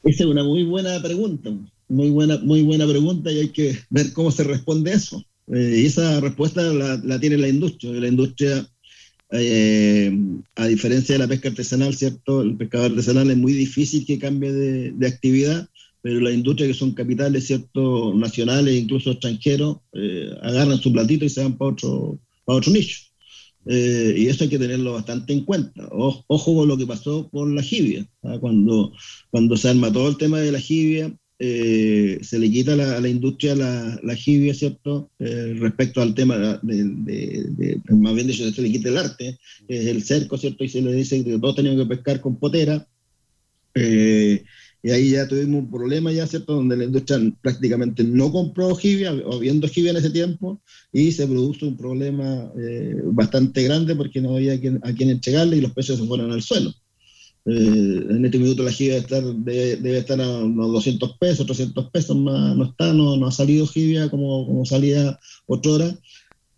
[0.05, 1.51] Esa es una muy buena pregunta,
[1.89, 5.23] muy buena, muy buena pregunta y hay que ver cómo se responde eso.
[5.49, 7.93] Eh, y esa respuesta la, la tiene la industria.
[7.93, 8.67] La industria
[9.31, 10.17] eh,
[10.57, 12.43] a diferencia de la pesca artesanal, ¿cierto?
[12.43, 15.69] El pescador artesanal es muy difícil que cambie de, de actividad,
[16.01, 18.15] pero las industrias que son capitales, ¿cierto?
[18.15, 22.99] Nacionales, incluso extranjeros, eh, agarran su platito y se van para otro, para otro nicho.
[23.67, 25.89] Eh, y eso hay que tenerlo bastante en cuenta.
[25.91, 28.07] O, ojo con lo que pasó con la jibia.
[28.23, 28.39] ¿ah?
[28.41, 28.93] Cuando,
[29.31, 33.09] cuando se arma todo el tema de la jibia, eh, se le quita a la,
[33.09, 35.11] industria la, la, jibia, ¿cierto?
[35.21, 39.39] Eh, respecto al tema de, de, de, más bien dicho, se le quita el arte,
[39.69, 40.65] es el cerco, ¿cierto?
[40.65, 42.87] Y se le dice que todos tenían que pescar con potera.
[43.75, 44.45] Eh,
[44.83, 46.55] y ahí ya tuvimos un problema ya, ¿cierto?
[46.55, 50.61] Donde la industria prácticamente no compró jibia, o viendo jibia en ese tiempo,
[50.93, 55.11] y se produjo un problema eh, bastante grande porque no había a quien, a quien
[55.11, 56.73] entregarle y los precios se fueron al suelo.
[57.51, 61.47] Eh, en este minuto la jibia debe estar, debe, debe estar a unos 200 pesos,
[61.47, 65.99] 300 pesos, más, no está, no, no ha salido jibia como, como salía otra hora,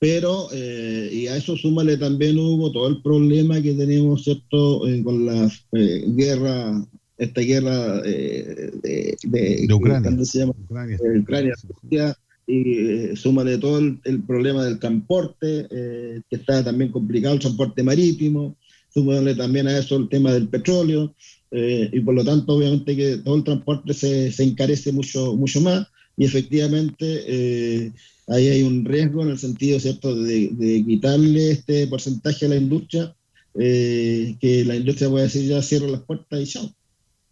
[0.00, 5.00] pero eh, y a eso súmale también hubo todo el problema que tenemos, ¿cierto?, eh,
[5.04, 6.84] con la eh, guerra,
[7.18, 10.54] esta guerra de, de, de, Ucrania, ¿cómo se llama?
[10.58, 12.16] Ucrania, Ucrania
[12.46, 18.56] y súmale todo el, el, problema del transporte, que está también complicado, el transporte marítimo,
[18.92, 21.14] sumarle también a eso el tema del petróleo,
[21.52, 25.60] eh, y por lo tanto, obviamente, que todo el transporte se, se encarece mucho, mucho
[25.60, 25.86] más,
[26.16, 27.92] y efectivamente eh,
[28.28, 32.56] ahí hay un riesgo en el sentido, ¿cierto?, de, de quitarle este porcentaje a la
[32.56, 33.16] industria,
[33.54, 36.70] eh, que la industria puede decir ya cierro las puertas y chao,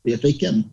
[0.04, 0.68] y estoy quedando.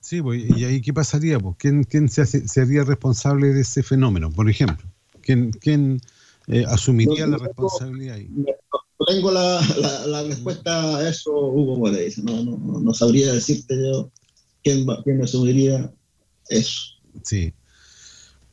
[0.00, 1.38] Sí, pues, ¿y ahí qué pasaría?
[1.38, 1.56] Pues?
[1.58, 4.86] ¿Quién, quién se, hace- se haría responsable de ese fenómeno, por ejemplo?
[5.22, 6.00] ¿Quién, quién
[6.46, 8.28] eh, asumiría No, la responsabilidad ahí?
[8.30, 8.44] No
[9.06, 12.14] tengo la, la- la respuesta a eso, Hugo Moreira.
[12.22, 14.10] No, no, no- sabría decirte yo
[14.62, 15.92] quién, quién asumiría
[16.48, 16.80] eso.
[17.22, 17.52] Sí.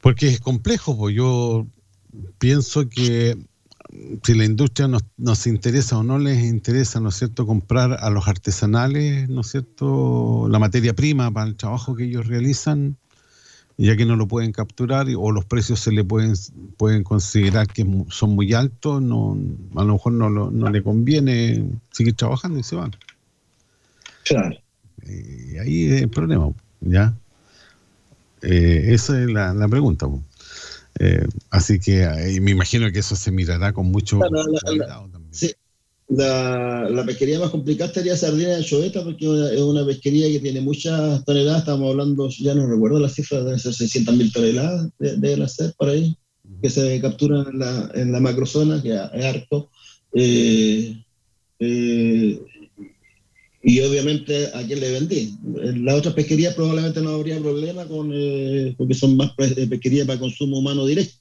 [0.02, 1.68] Porque es complejo, pues yo
[2.40, 3.38] pienso que
[4.24, 8.10] si la industria nos, nos interesa o no les interesa, ¿no es cierto?, comprar a
[8.10, 12.98] los artesanales, ¿no es cierto?, la materia prima para el trabajo que ellos realizan,
[13.86, 16.34] ya que no lo pueden capturar o los precios se le pueden,
[16.78, 19.38] pueden considerar que son muy altos, no,
[19.76, 22.92] a lo mejor no, lo- no le conviene seguir trabajando y se van.
[24.26, 24.56] Claro.
[25.08, 26.52] Y ahí es el problema,
[26.82, 27.14] ¿ya?
[28.44, 30.08] Eh, esa es la, la pregunta.
[31.00, 34.60] Eh, así que eh, me imagino que eso se mirará con mucho La, la- la-
[34.70, 35.34] cuidado también.
[35.34, 35.52] sí.
[36.14, 40.28] La, la pesquería más complicada estaría Sardina de Choeta, porque es una- es una pesquería
[40.28, 41.60] que tiene muchas toneladas.
[41.60, 45.74] Estamos hablando, ya no recuerdo la cifra, deben ser 600 mil toneladas, de- deben ser
[45.78, 46.14] por ahí,
[46.62, 49.70] que se capturan en la, en la macrozona, que es harto.
[50.14, 51.02] Eh,
[51.60, 52.40] eh,
[53.64, 55.36] y obviamente a quién le vendí.
[55.64, 60.08] En las otras pesquerías probablemente no habría problema con, eh, porque son más pe- pesquerías
[60.08, 61.14] para consumo humano directo.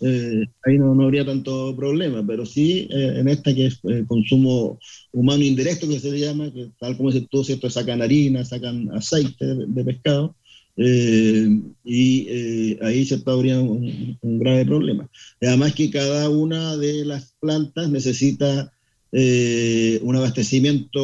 [0.00, 4.04] Eh, ahí no, no habría tanto problema, pero sí eh, en esta que es eh,
[4.06, 4.78] consumo
[5.12, 7.70] humano indirecto, que se le llama, que tal como dices tú, ¿cierto?
[7.70, 10.34] sacan harina, sacan aceite de, de pescado,
[10.76, 11.48] eh,
[11.84, 13.32] y eh, ahí ¿cierto?
[13.32, 15.08] habría un, un grave problema.
[15.40, 18.72] Además que cada una de las plantas necesita
[19.12, 21.02] eh, un abastecimiento,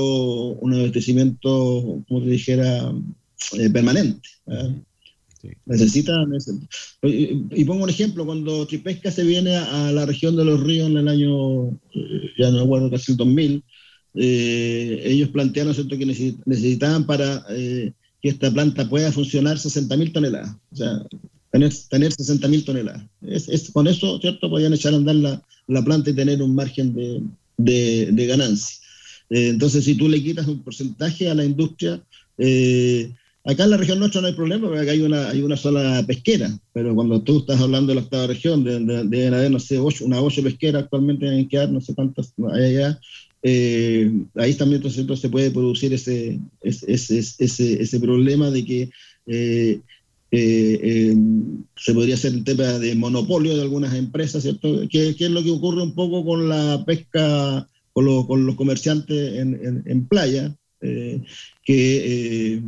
[0.60, 2.92] un abastecimiento, como te dijera,
[3.72, 4.28] permanente.
[4.46, 4.74] ¿verdad?
[5.66, 6.68] Necesita, neces-
[7.02, 10.88] y, y pongo un ejemplo, cuando Tripesca se viene a, la región de los ríos
[10.88, 13.64] en el año, eh, ya no recuerdo, casi el 2000,
[14.14, 15.96] eh, ellos plantearon ¿cierto?
[15.98, 21.02] que necesi- necesitaban para eh, que esta planta pueda funcionar 60.000 toneladas, o sea,
[21.50, 23.04] tener, tener 60.000 toneladas.
[23.22, 26.54] Es, es- con eso, ¿cierto?, podían echar a andar la, la planta y tener un
[26.54, 27.20] margen de,
[27.56, 28.76] de, de ganancia.
[29.30, 32.02] Eh, entonces, si tú le quitas un porcentaje a la industria,
[32.38, 33.12] eh,
[33.44, 36.04] acá en la región nuestra no hay problema, porque acá hay una, hay una sola
[36.06, 39.58] pesquera, pero cuando tú estás hablando de la octava región, de- de- deben haber, no
[39.60, 43.00] sé, ocho, una ocho pesqueras actualmente en quedar, no sé cuántas hay allá,
[43.42, 48.90] eh, ahí también entonces, entonces se puede producir ese, ese, ese, ese, problema de que
[49.26, 49.80] eh,
[50.30, 51.14] eh,
[51.76, 54.80] se podría hacer el tema de monopolio de algunas empresas, ¿cierto?
[54.88, 58.54] Que, que es lo que ocurre un poco con la pesca, con, los- con los
[58.54, 61.20] comerciantes en, en- en playa, eh,
[61.64, 62.62] que eh,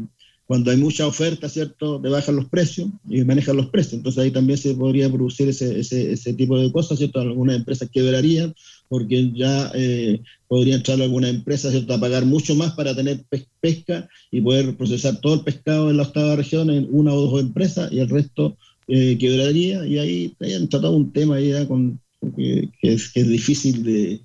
[0.55, 2.01] cuando hay mucha oferta, ¿cierto?
[2.01, 3.95] Te bajan los precios y manejan los precios.
[3.95, 7.19] Entonces ahí también se podría producir ese, tipo de cosas, ¿cierto?
[7.19, 8.55] Algunas empresas quebrarían
[8.89, 11.93] porque ya eh, podría entrar alguna empresa, ¿cierto?
[11.93, 15.97] A pagar mucho más para tener pes- pesca y poder procesar todo el pescado en
[15.97, 18.57] la octava región en una o dos empresas y el resto
[18.87, 21.99] eh, quebraría y ahí, ahí entra todo un tema ya con,
[22.37, 24.21] que es difícil de,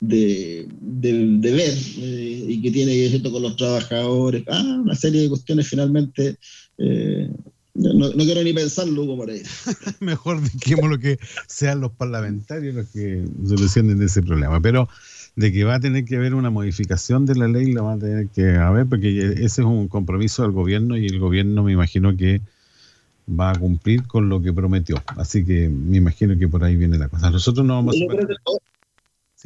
[0.00, 4.94] de, de- de ver eh, y que tiene que ver con los trabajadores, ah, una
[4.94, 6.36] serie de cuestiones finalmente,
[6.78, 7.30] eh,
[7.74, 9.48] no, no quiero ni pensarlo, Hugo Moreira.
[10.00, 11.18] Mejor dijimos lo que
[11.48, 14.60] sean los parlamentarios los que solucionen ese problema.
[14.60, 14.88] Pero
[15.36, 17.98] de que va a tener que haber una modificación de la ley, la va a
[17.98, 22.16] tener que haber, porque ese es un compromiso del gobierno y el gobierno me imagino
[22.16, 22.40] que
[23.28, 25.02] va a cumplir con lo que prometió.
[25.16, 27.30] Así que me imagino que por ahí viene la cosa.
[27.30, 28.34] Nosotros no vamos a creo que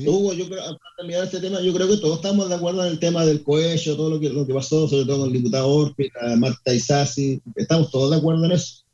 [0.04, 0.58] todo- Hugo, yo creo,
[0.96, 3.42] para mirar este tema, yo creo que todos estamos de acuerdo en el tema del
[3.42, 7.40] cohecho, todo lo que, lo que pasó, sobre todo con el diputado Orpita, Marta Isasi,
[7.56, 8.84] estamos todos de acuerdo en eso.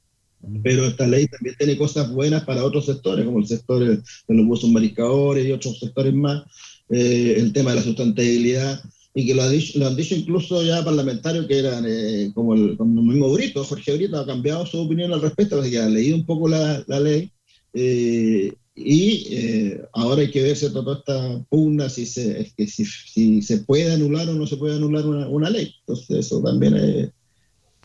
[0.62, 4.46] Pero esta ley también tiene cosas buenas para otros sectores, como el sector de los
[4.46, 6.42] buzos mariscadores y otros sectores más,
[6.90, 8.80] eh, el tema de la sustentabilidad,
[9.14, 12.52] y que lo, ha dicho- lo han dicho incluso ya parlamentarios que eran eh, como,
[12.54, 15.78] el, como el mismo Brito, Jorge Brito ha cambiado su opinión al respecto, así que
[15.78, 17.30] ha leído un poco la, la ley,
[17.72, 20.82] eh, y eh, ahora hay que ver ¿cierto?
[20.82, 24.76] toda esta pugna si se, que si, si se puede anular o no se puede
[24.76, 25.72] anular una, una ley.
[25.80, 27.10] Entonces eso también es,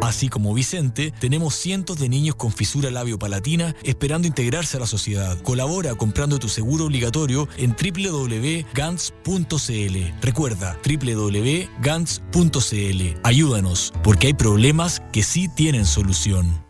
[0.00, 5.40] Así como Vicente, tenemos cientos de niños con fisura labio-palatina esperando integrarse a la sociedad.
[5.42, 8.64] Colabora comprando tu seguro obligatorio en www.gans.cl.
[10.20, 11.60] Recuerda, www.gans.cl.
[13.22, 16.69] Ayúdanos, porque hay problemas que sí tienen solución.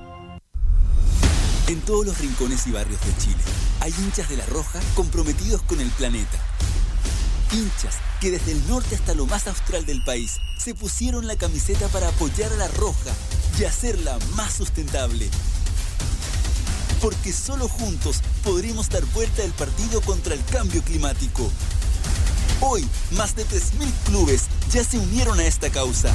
[1.67, 3.41] En todos los rincones y barrios de Chile
[3.79, 6.37] hay hinchas de la Roja comprometidos con el planeta.
[7.51, 11.87] Hinchas que desde el norte hasta lo más austral del país se pusieron la camiseta
[11.89, 13.11] para apoyar a la Roja
[13.59, 15.29] y hacerla más sustentable.
[17.01, 21.49] Porque solo juntos podremos dar vuelta el partido contra el cambio climático.
[22.59, 26.13] Hoy, más de 3.000 clubes ya se unieron a esta causa.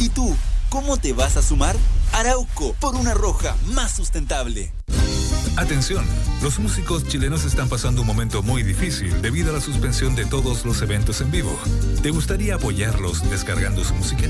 [0.00, 0.36] ¿Y tú,
[0.74, 1.76] cómo te vas a sumar?
[2.10, 4.72] Arauco, por una roja más sustentable.
[5.56, 6.04] Atención,
[6.42, 10.64] los músicos chilenos están pasando un momento muy difícil debido a la suspensión de todos
[10.64, 11.56] los eventos en vivo.
[12.02, 14.24] ¿Te gustaría apoyarlos descargando su música?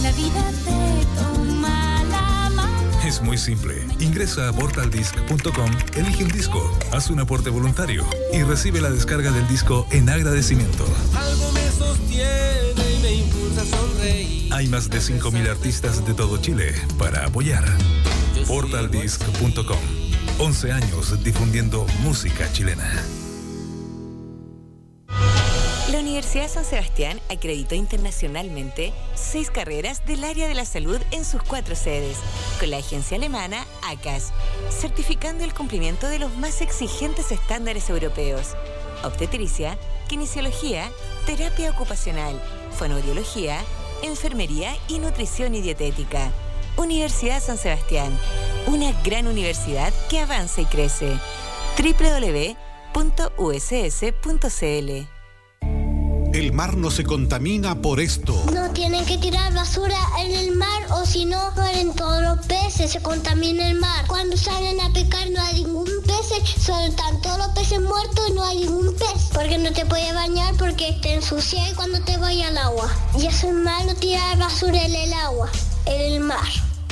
[0.00, 3.02] La vida te toma la mano.
[3.06, 3.86] Es muy simple.
[3.98, 9.46] Ingresa a portaldisc.com, elige un disco, haz un aporte voluntario y recibe la descarga del
[9.48, 10.86] disco en agradecimiento.
[11.14, 12.69] Algo me sostiene
[14.52, 17.64] Hay más de 5.000 artistas de todo Chile para apoyar.
[18.48, 19.78] Portaldisc.com.
[20.38, 23.04] 11 años difundiendo música chilena.
[25.90, 31.42] La Universidad San Sebastián acreditó internacionalmente seis carreras del área de la salud en sus
[31.42, 32.16] cuatro sedes,
[32.58, 34.32] con la agencia alemana ACAS,
[34.70, 38.56] certificando el cumplimiento de los más exigentes estándares europeos.
[39.04, 39.78] Obstetricia,
[40.08, 40.90] kinesiología,
[41.26, 42.40] terapia ocupacional,
[42.76, 43.60] fonoaudiología,
[44.02, 46.30] enfermería y nutrición y dietética.
[46.76, 48.16] Universidad San Sebastián,
[48.66, 51.18] una gran universidad que avanza y crece.
[51.76, 52.80] www.uss.cl
[56.32, 58.40] El mar no se contamina por esto.
[58.54, 62.92] No tienen que tirar basura en el mar o si no mueren todos los peces,
[62.92, 64.04] se contamina el mar.
[64.06, 68.32] Cuando salen a pescar no hay ningún pez, solo están todos los peces muertos y
[68.32, 69.28] no hay ningún pez.
[69.34, 72.88] Porque no te puedes bañar porque te ensucias cuando te vayas al agua.
[73.18, 75.50] Y eso es malo tirar basura en el agua,
[75.86, 76.48] en el mar.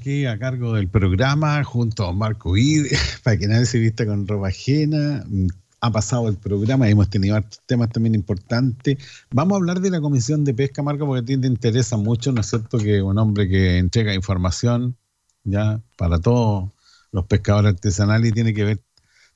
[0.00, 2.88] aquí a cargo del programa junto a Marco Ide,
[3.22, 5.24] para que nadie se vista con ropa ajena.
[5.28, 5.48] Mm,
[5.82, 8.98] Ha pasado el programa y hemos tenido temas también importantes.
[9.30, 12.32] Vamos a hablar de la Comisión de Pesca, Marco, porque a ti te interesa mucho,
[12.32, 12.78] ¿no es cierto?
[12.78, 14.96] Que un hombre que entrega información
[15.44, 16.70] ya para todos
[17.12, 18.80] los pescadores artesanales y tiene que ver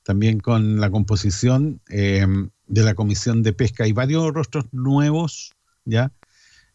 [0.03, 2.25] también con la composición eh,
[2.67, 3.83] de la Comisión de Pesca.
[3.85, 5.51] Hay varios rostros nuevos,
[5.85, 6.11] ¿ya?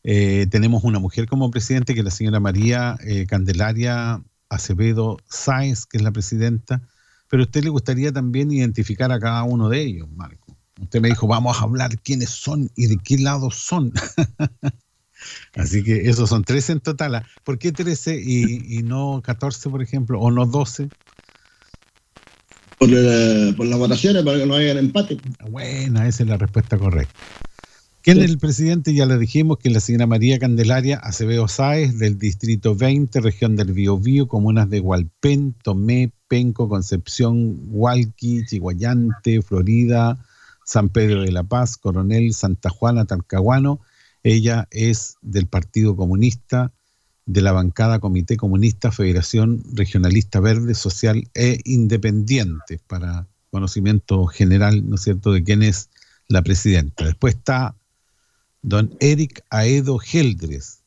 [0.02, 5.86] Eh, tenemos una mujer como presidente, que es la señora María eh, Candelaria Acevedo Sáenz,
[5.86, 6.80] que es la presidenta,
[7.28, 10.56] pero a usted le gustaría también identificar a cada uno de ellos, Marco.
[10.80, 13.92] Usted me dijo, vamos a hablar quiénes son y de qué lado son.
[15.54, 17.14] Así que esos son 13 en total.
[17.16, 17.26] ¿ah?
[17.44, 20.88] ¿Por qué 13 y, y no 14, por ejemplo, o no 12?
[22.78, 22.88] Por,
[23.56, 25.20] por las votaciones, para que no haya empate.
[25.50, 27.14] Buena, esa es la respuesta correcta.
[28.02, 28.94] ¿Quién es el presidente?
[28.94, 33.56] Ya le dijimos que es la señora María Candelaria Acevedo Sáez, del Distrito 20, región
[33.56, 40.18] del Biobío, comunas de Hualpén, Tomé, Penco, Concepción, Hualqui, Chihuayante, Florida,
[40.64, 43.80] San Pedro de la Paz, Coronel, Santa Juana, Talcahuano.
[44.22, 46.72] Ella es del Partido Comunista,
[47.26, 54.94] de la bancada Comité Comunista, Federación Regionalista Verde, Social e Independiente, para conocimiento general, ¿no
[54.94, 55.90] es cierto?, de quién es
[56.28, 57.04] la presidenta.
[57.04, 57.74] Después está
[58.62, 60.82] don Eric Aedo Geldres.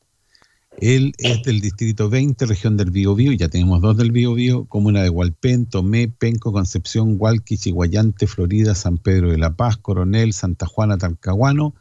[0.78, 5.08] Él es del Distrito 20, región del Biobío, ya tenemos dos del Biobío, comuna de
[5.08, 10.98] Hualpén, Tomé, Penco, Concepción, Hualqui, Chihuayante, Florida, San Pedro de la Paz, Coronel, Santa Juana,
[10.98, 11.74] Talcahuano.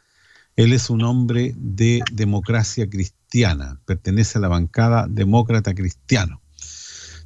[0.55, 6.41] Él es un hombre de democracia cristiana, pertenece a la bancada demócrata cristiano.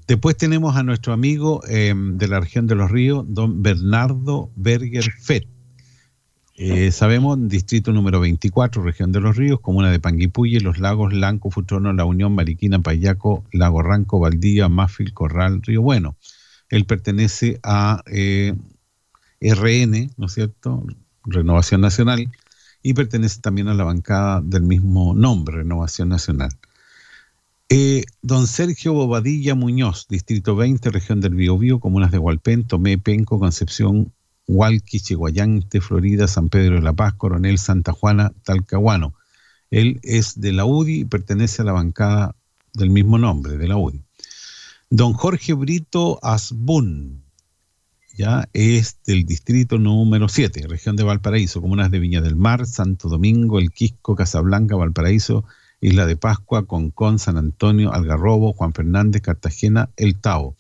[0.08, 5.12] Después tenemos a nuestro amigo eh, de la región de los ríos, don Bernardo Berger
[5.12, 5.57] Fett.
[6.60, 11.52] Eh, sabemos, distrito número 24, región de los ríos, comuna de Panguipulli, Los Lagos, Lanco,
[11.52, 16.18] Futrono, La Unión, Mariquina, Payaco, Lago Ranco, Valdía, Máfil, Corral, Río Bueno.
[16.70, 18.56] Él pertenece a eh,
[19.40, 20.84] RN, ¿no es cierto?
[21.26, 22.28] Renovación Nacional,
[22.82, 26.50] y pertenece también a la bancada del mismo nombre, Renovación Nacional.
[27.70, 33.38] Eh, don Sergio Bobadilla Muñoz, Distrito 20, región del Biobío, comunas de Hualpén, Tomé, Penco,
[33.38, 34.12] Concepción,
[34.48, 39.14] Hualqui, Chihuayante, Florida, San Pedro de la Paz, Coronel, Santa Juana, Talcahuano.
[39.70, 42.36] Él es de la UDI y pertenece a la bancada
[42.74, 44.04] del mismo nombre, de la UDI.
[44.90, 47.26] Don Jorge Brito Asbun,
[48.18, 53.10] ya es del distrito número 7, región de Valparaíso, comunas de Viña del Mar, Santo
[53.10, 55.44] Domingo, El Quisco, Casablanca, Valparaíso,
[55.82, 60.56] Isla de Pascua, Concón, San Antonio, Algarrobo, Juan Fernández, Cartagena, El Tao.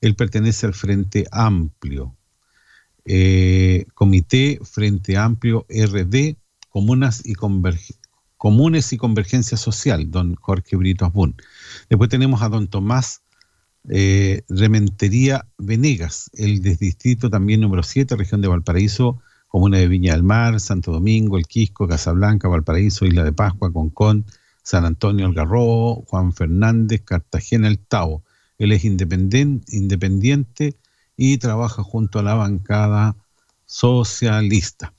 [0.00, 2.14] Él pertenece al Frente Amplio.
[3.06, 6.36] Eh, Comité Frente Amplio RD,
[6.70, 7.34] Comunas y
[8.36, 11.36] Comunes y Convergencia Social, don Jorge Brito Asbun.
[11.90, 13.22] Después tenemos a don Tomás
[13.90, 20.14] eh, Rementería Venegas, el del distrito también número 7, región de Valparaíso, comuna de Viña
[20.14, 24.24] del Mar, Santo Domingo, El Quisco, Casablanca, Valparaíso, Isla de Pascua, Concón,
[24.62, 28.24] San Antonio, Algarrobo, Juan Fernández, Cartagena, El Tao.
[28.56, 30.74] Él es independiente
[31.16, 33.16] y trabaja junto a la bancada
[33.66, 34.92] socialista.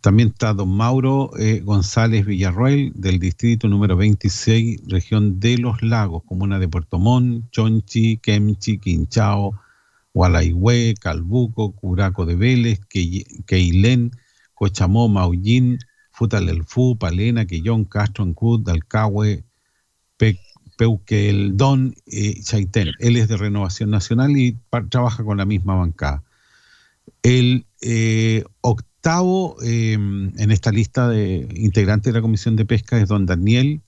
[0.00, 6.22] También está don Mauro eh, González Villarroel, del distrito número 26, región de Los Lagos,
[6.26, 9.58] comuna de Puerto Montt, Chonchi, Quemchi, Quinchao,
[10.12, 14.10] Gualaihue, Calbuco, Curaco de Vélez, Quei- Queilén,
[14.54, 15.78] Cochamó, Maullín,
[16.12, 19.44] Futalelfú, Palena, Quillón, Castro, Ancud, Dalcahue,
[20.78, 22.92] Pe- Peuqueldón, eh, Chaitén.
[23.00, 24.56] Él es de Renovación Nacional y
[24.88, 26.22] trabaja con la misma bancada.
[27.22, 33.08] El eh, octavo eh, en esta lista de integrantes de la Comisión de Pesca es
[33.08, 33.82] don Daniel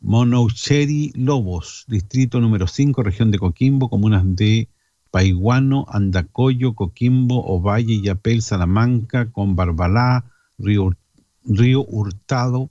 [0.00, 4.68] Monoucheri Lobos, distrito número 5, región de Coquimbo, comunas de
[5.10, 10.24] Paiguano, Andacoyo, Coquimbo, Ovalle, Yapel, Salamanca, con Barbalá,
[10.58, 10.96] Río,
[11.44, 12.70] Río Hurtado,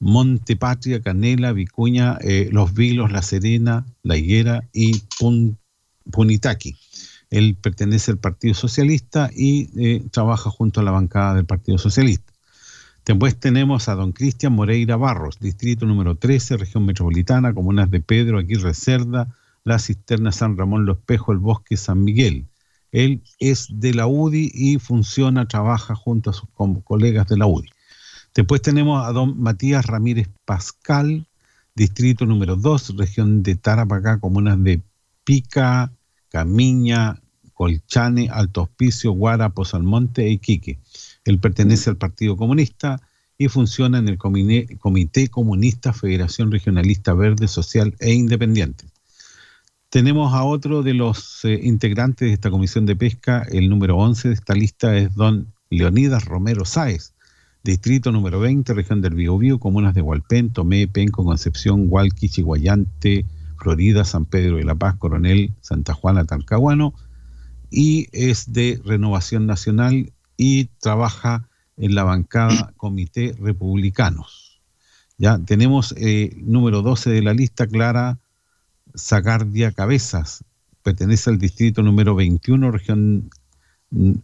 [0.00, 5.56] Monte Patria, Canela, Vicuña, eh, Los Vilos, La Serena, La Higuera y Pun-
[6.10, 6.76] Punitaqui.
[7.30, 12.32] Él pertenece al Partido Socialista y eh, trabaja junto a la bancada del Partido Socialista.
[13.04, 18.38] Después tenemos a don Cristian Moreira Barros, distrito número 13, región metropolitana, comunas de Pedro,
[18.38, 19.34] Aguirre Cerda,
[19.64, 22.46] La Cisterna, San Ramón, Los Espejos, El Bosque, San Miguel.
[22.92, 26.48] Él es de la UDI y funciona, trabaja junto a sus
[26.84, 27.70] colegas de la UDI.
[28.38, 31.26] Después tenemos a don Matías Ramírez Pascal,
[31.74, 34.80] distrito número 2, región de Tarapacá, comunas de
[35.24, 35.92] Pica,
[36.28, 37.20] Camiña,
[37.52, 40.78] Colchane, Alto Hospicio, Guara, Pozalmonte e Iquique.
[41.24, 43.00] Él pertenece al Partido Comunista
[43.36, 48.84] y funciona en el Comité Comunista Federación Regionalista Verde, Social e Independiente.
[49.88, 54.28] Tenemos a otro de los eh, integrantes de esta comisión de pesca, el número 11
[54.28, 57.14] de esta lista es don Leonidas Romero Sáez,
[57.62, 63.26] distrito número 20, región del Biobío, comunas de Hualpén, Tomé, Penco, Concepción, Hualqui, Chihuayante,
[63.58, 66.94] Florida, San Pedro de la Paz, Coronel, Santa Juana, Talcahuano,
[67.70, 74.60] y es de Renovación Nacional y trabaja en la bancada Comité Republicanos.
[75.18, 78.18] Ya tenemos eh, número 12 de la lista, Clara
[78.96, 80.44] Zagardia Cabezas,
[80.82, 83.30] pertenece al distrito número 21, región,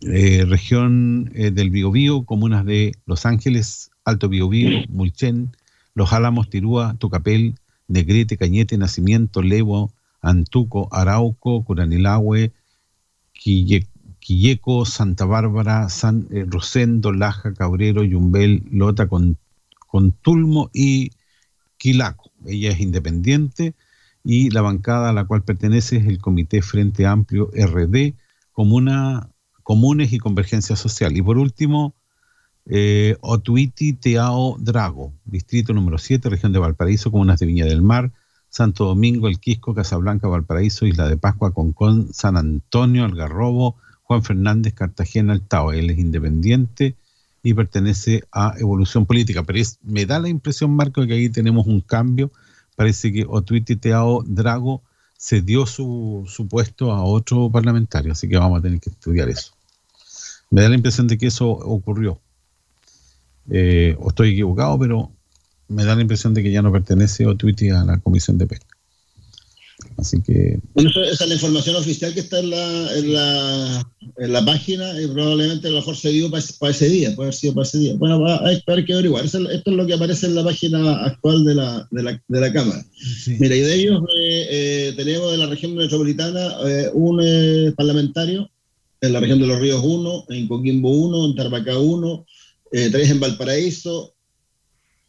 [0.03, 5.51] eh, región eh, del Biobío, comunas de Los Ángeles, Alto Biobío, Mulchen,
[5.95, 7.55] Los Álamos, Tirúa, Tucapel,
[7.89, 12.53] Negrete, Cañete, Nacimiento, Levo, Antuco, Arauco, Curanilahue,
[13.33, 13.89] Quille-
[14.21, 19.37] Quilleco, Santa Bárbara, San eh, Rosendo, Laja, Cabrero, Yumbel, Lota, con,
[19.87, 21.11] Contulmo y
[21.77, 22.31] Quilaco.
[22.47, 23.75] Ella es independiente
[24.25, 28.15] y la bancada a la cual pertenece es el Comité Frente Amplio RD,
[28.53, 29.29] Comuna,
[29.65, 31.17] Comunes y Convergencia Social.
[31.17, 31.97] Y por último,
[32.67, 38.13] eh, Otuiti Teao Drago, distrito número 7, región de Valparaíso, comunas de Viña del Mar,
[38.49, 44.75] Santo Domingo, El Quisco, Casablanca, Valparaíso, Isla de Pascua, Concón, San Antonio, Algarrobo, Juan Fernández,
[44.75, 45.73] Cartagena, El Tao.
[45.73, 46.95] Él es independiente
[47.43, 49.43] y pertenece a Evolución Política.
[49.43, 52.31] Pero es, me da la impresión, Marco, de que ahí tenemos un cambio.
[52.77, 54.83] Parece que Otuiti Teao Drago
[55.19, 59.54] cedió su, su puesto a otro parlamentario, así que vamos a tener que estudiar eso.
[60.55, 62.21] Me da la impresión de que eso ocurrió.
[63.51, 65.11] Eh, o estoy equivocado, pero
[65.67, 68.67] me da la impresión de que ya no pertenece Otuiti a la Comisión de Pesca.
[69.99, 74.33] Así que Bueno, esa es la información oficial que está en la, en la, en
[74.33, 77.27] la página y probablemente a lo mejor se dio para, ese- para ese día, puede
[77.31, 77.95] haber sido para ese día.
[77.97, 79.25] Bueno, va- hay, hay que averiguar.
[79.25, 82.53] Esto es lo que aparece en la página actual de la, de la, de la
[82.53, 82.87] Cámara.
[83.41, 88.49] Mira, y de ellos eh, eh, tenemos de la región metropolitana eh, un eh, parlamentario
[89.07, 92.27] en la región de los Ríos 1, en Coquimbo 1, en Tarapacá 1,
[92.73, 94.15] eh, tres en Valparaíso,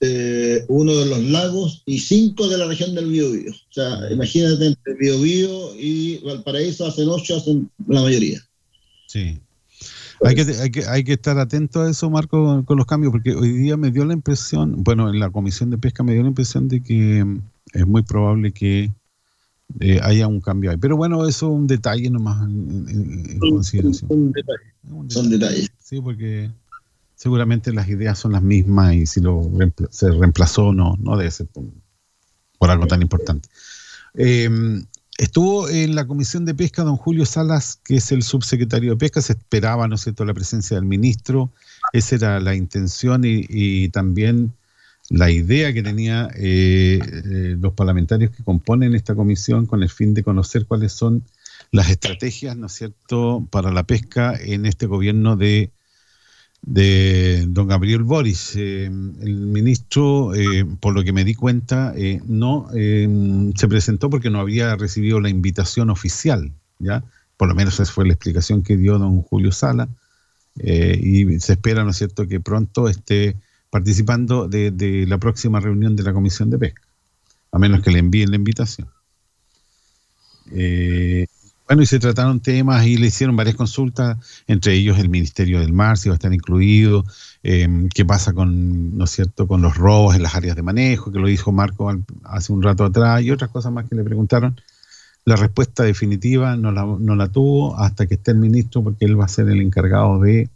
[0.02, 3.52] eh, uno de los lagos y cinco de la región del Biobío.
[3.52, 8.40] O sea, imagínate, entre Biobío y Valparaíso hacen ocho, hacen la mayoría.
[9.08, 9.40] Sí.
[10.24, 13.12] Hay que, hay, que, hay que estar atento a eso, Marco, con, con los cambios,
[13.12, 16.22] porque hoy día me dio la impresión, bueno, en la Comisión de Pesca me dio
[16.22, 17.42] la impresión de que mm,
[17.74, 18.92] es muy probable que
[19.80, 20.78] eh, haya un cambio ahí.
[20.78, 24.12] Pero bueno, eso es un detalle nomás en, en- en consideración.
[24.12, 24.74] Un detalle.
[25.10, 25.70] Son detalles.
[25.80, 26.52] Sí, porque
[27.16, 31.32] seguramente las ideas son las mismas y si lo reempla- se reemplazó no, no debe
[31.32, 31.64] ser por,
[32.60, 33.50] por algo tan importante.
[34.14, 34.50] Eh,
[35.18, 39.22] estuvo en la Comisión de Pesca don Julio Salas, que es el subsecretario de Pesca.
[39.22, 41.52] Se esperaba, ¿no es cierto?, la presencia del ministro.
[41.94, 44.54] Esa era la intención y, y también
[45.10, 50.14] la idea que tenía eh, eh, los parlamentarios que componen esta comisión con el fin
[50.14, 51.24] de conocer cuáles son
[51.72, 55.72] las estrategias, ¿no es cierto?, para la pesca en este gobierno de,
[56.62, 58.54] de don Gabriel Boris.
[58.56, 61.94] Eh, el ministro, eh, por lo que me di cuenta,
[62.26, 67.04] no se presentó porque no había recibido la invitación oficial, ¿ya?
[67.38, 69.88] Por lo menos esa fue la explicación que dio don Julio Sala.
[70.56, 73.36] y se espera, ¿no es cierto?, que pronto esté
[73.76, 76.82] participando de, la próxima reunión de la Comisión de Pesca,
[77.52, 78.88] a menos que le envíen la invitación.
[80.54, 81.28] Eh,
[81.68, 85.74] bueno, y se trataron temas y le hicieron varias consultas, entre ellos el Ministerio del
[85.74, 87.04] Mar, si va a estar incluido,
[87.44, 91.12] eh, qué pasa con, ¿no es cierto?, con los robos en las áreas de manejo,
[91.12, 91.94] que lo dijo Marco
[92.24, 94.56] hace un rato atrás, y otras cosas más que le preguntaron.
[95.26, 99.28] La respuesta definitiva no la tuvo hasta que esté el ministro, porque él va a
[99.28, 100.50] ser el encargado de,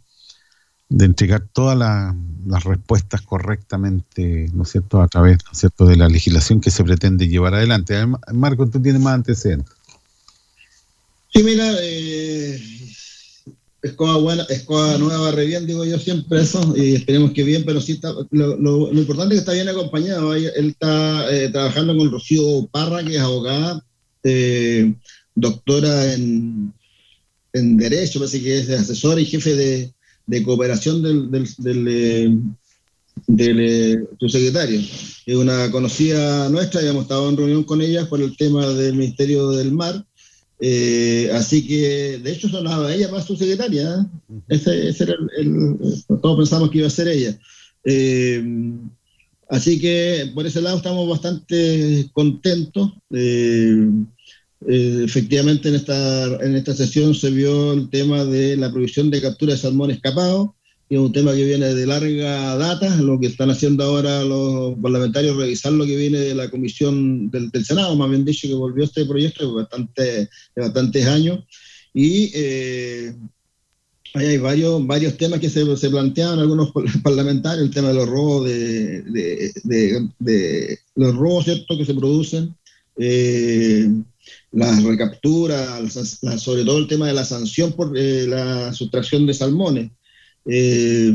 [0.90, 2.14] de entregar todas la-
[2.46, 6.70] las respuestas correctamente, ¿no es cierto?, a través, ¿no es cierto?, de la legislación que
[6.70, 7.94] se pretende llevar adelante.
[8.32, 9.72] Marco, tú tienes más antecedentes.
[11.32, 12.60] Sí, mira, eh,
[13.82, 17.80] escoba buena, escoba nueva barre bien, digo yo siempre eso, y esperemos que bien, pero
[17.80, 20.34] sí está, lo, importante es que está bien acompañado.
[20.34, 23.84] Él está eh, trabajando con Rocío Parra, que es abogada,
[24.24, 24.92] eh,
[25.36, 26.72] doctora en,
[27.52, 29.94] en Derecho, parece que es asesora y jefe de,
[30.30, 32.38] de cooperación del, del, del, eh,
[33.26, 34.80] del, eh, subsecretario.
[35.26, 38.94] Es una conocida nuestra, ya hemos estado en reunión con ella por el tema del
[38.94, 40.04] Ministerio del Mar.
[40.60, 44.06] Eh, así que, de hecho, sonaba ella para su secretaria.
[44.48, 47.38] Ese, ese era el, el- Todos pensamos que iba a ser ella.
[47.84, 48.44] Eh,
[49.48, 52.92] así que, por ese lado, estamos bastante contentos.
[53.12, 53.74] Eh,
[54.68, 59.20] eh, efectivamente, en esta, en esta sesión se vio el tema de la prohibición de
[59.22, 60.54] captura de salmón escapado,
[60.88, 62.96] que es un tema que viene de larga data.
[62.96, 67.50] Lo que están haciendo ahora los parlamentarios revisar lo que viene de la comisión del,
[67.50, 70.28] del Senado, más bien dicho, que volvió este proyecto de, bastante, de
[70.62, 71.40] bastantes años.
[71.94, 73.14] Y eh,
[74.14, 76.70] ahí hay varios, varios temas que se, se planteaban algunos
[77.02, 79.02] parlamentarios, el tema de los robos, de,
[79.64, 81.76] de- de los robos ¿cierto?
[81.78, 82.54] que se producen,
[82.96, 83.88] eh,
[84.52, 89.26] la recaptura, la- la- sobre todo el tema de la sanción por eh, la sustracción
[89.26, 89.90] de salmones.
[90.46, 91.14] Eh,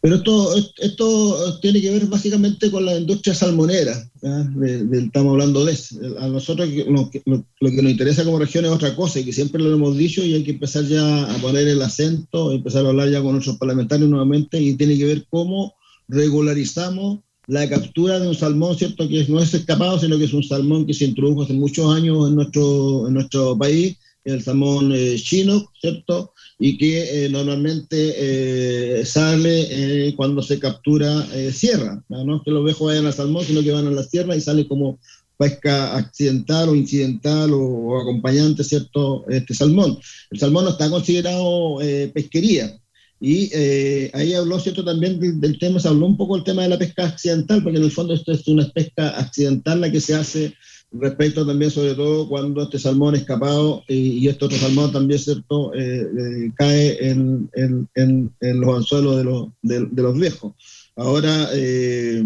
[0.00, 4.08] pero esto, esto tiene que ver básicamente con la industria salmonera.
[4.20, 5.96] De- de- estamos hablando de eso.
[6.20, 9.32] A nosotros lo, lo- lo que nos interesa como región es otra cosa, y que
[9.32, 12.90] siempre lo hemos dicho, y hay que empezar ya a poner el acento, empezar a
[12.90, 15.74] hablar ya con nuestros parlamentarios nuevamente, y tiene que ver cómo
[16.06, 17.18] regularizamos
[17.48, 19.08] la captura de un salmón, ¿cierto?
[19.08, 22.28] Que no es escapado, sino que es un salmón que se introdujo hace muchos años
[22.28, 26.34] en nuestro, en nuestro país, el salmón eh, chino, ¿cierto?
[26.58, 32.36] Y que eh, normalmente eh, sale eh, cuando se captura eh, sierra, ¿no?
[32.36, 34.68] Es que los viejos vayan al salmón, sino que van a la sierra y sale
[34.68, 34.98] como
[35.38, 39.24] pesca accidental o incidental o, o acompañante, ¿cierto?
[39.28, 39.98] Este salmón.
[40.30, 42.78] El salmón no está considerado eh, pesquería,
[43.20, 44.84] y eh, ahí habló, ¿cierto?
[44.84, 47.78] También del, del tema, se habló un poco del tema de la pesca accidental, porque
[47.78, 50.54] en el fondo esto es una pesca accidental la que se hace
[50.92, 55.74] respecto también, sobre todo, cuando este salmón escapado y, este otro salmón también, ¿cierto?
[55.74, 60.54] Eh, eh, cae en, en, en, en los anzuelos de los, de, de los viejos.
[60.96, 62.24] Ahora, eh,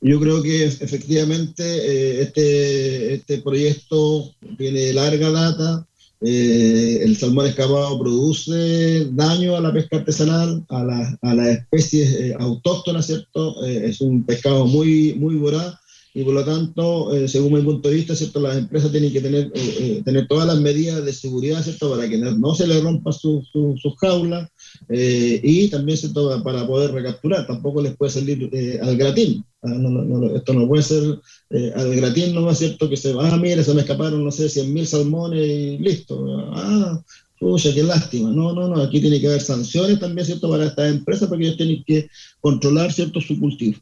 [0.00, 5.86] yo creo que efectivamente eh, este, este proyecto tiene larga data.
[6.22, 12.10] Eh, el salmón escapado produce daño a la pesca artesanal, a, la, a las especies
[12.12, 13.64] eh, autóctonas, ¿cierto?
[13.64, 15.74] Eh, es un pescado muy, muy voraz
[16.16, 18.40] y por lo tanto, eh, según mi punto de vista, ¿cierto?
[18.40, 21.90] Las empresas tienen que tener, eh, tener todas las medidas de seguridad, ¿cierto?
[21.90, 24.48] Para que no, no se le rompa sus su, su jaulas
[24.88, 26.42] eh, y también, ¿cierto?
[26.42, 27.46] Para poder recapturar.
[27.46, 29.44] Tampoco les puede salir eh, al gratín.
[29.62, 31.18] Ah, no, no, no, esto no puede ser
[31.50, 34.30] eh, al gratín, no es cierto que se va, ah, mire, se me escaparon, no
[34.30, 36.24] sé, 100 mil salmones y listo.
[36.52, 37.02] Ah,
[37.40, 38.30] pucha, qué lástima.
[38.30, 40.50] No, no, no, aquí tiene que haber sanciones también, ¿cierto?
[40.50, 42.08] Para estas empresas porque ellos tienen que
[42.40, 43.20] controlar, ¿cierto?
[43.20, 43.78] Su cultivo.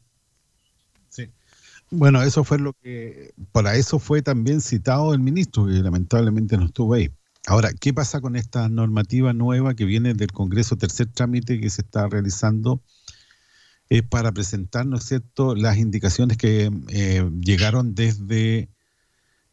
[1.91, 6.65] Bueno, eso fue lo que, para eso fue también citado el ministro, que lamentablemente no
[6.65, 7.09] estuvo ahí.
[7.47, 11.81] Ahora, ¿qué pasa con esta normativa nueva que viene del Congreso, tercer trámite que se
[11.81, 12.81] está realizando
[13.87, 18.69] es para presentar, ¿no es cierto?, las indicaciones que eh, llegaron desde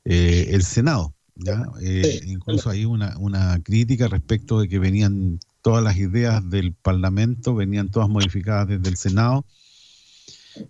[0.04, 1.14] eh, el Senado.
[1.36, 1.66] ¿ya?
[1.82, 7.54] Eh, incluso hay una, una crítica respecto de que venían todas las ideas del Parlamento,
[7.54, 9.44] venían todas modificadas desde el Senado.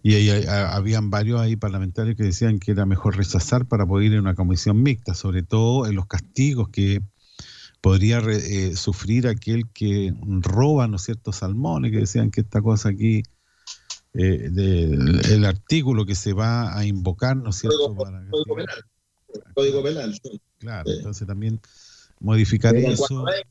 [0.02, 4.10] Y ahí, a- habían varios ahí parlamentarios que decían que era mejor rechazar para poder
[4.10, 7.00] ir a una comisión mixta, sobre todo en los castigos que
[7.82, 12.62] podría re- eh, sufrir aquel que roba, ¿no es cierto?, salmones, que decían que esta
[12.62, 13.22] cosa aquí,
[14.14, 18.84] eh, del- el artículo que se va a invocar, ¿no es cierto?, para Código penal.
[19.54, 20.14] Código penal.
[20.22, 20.40] sí.
[20.58, 21.60] Claro, entonces también
[22.20, 23.04] modificar eso.
[23.08, 23.48] 420,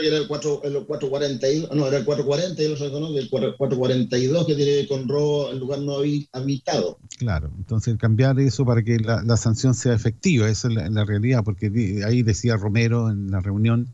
[0.00, 3.28] Era el 4, el 440, y- no, era el 440 y el otro no, el
[3.28, 6.98] 442 que tiene con robo en lugar no habi- habitado.
[7.18, 11.42] Claro, entonces cambiar eso para que la, la sanción sea efectiva, esa es la, realidad,
[11.44, 13.88] porque ahí decía Romero en la reunión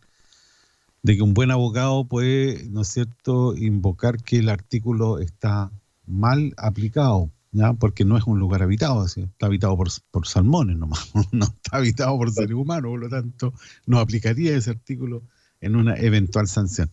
[1.02, 5.70] de que un buen abogado puede, ¿no es cierto?, invocar que el artículo está
[6.06, 7.72] mal aplicado, ¿ya?
[7.72, 12.16] porque no es un lugar habitado, está habitado por, por salmones nomás, no está habitado
[12.18, 13.54] por seres humanos, por lo tanto
[13.86, 15.22] no aplicaría ese artículo
[15.64, 16.90] en una eventual sanción.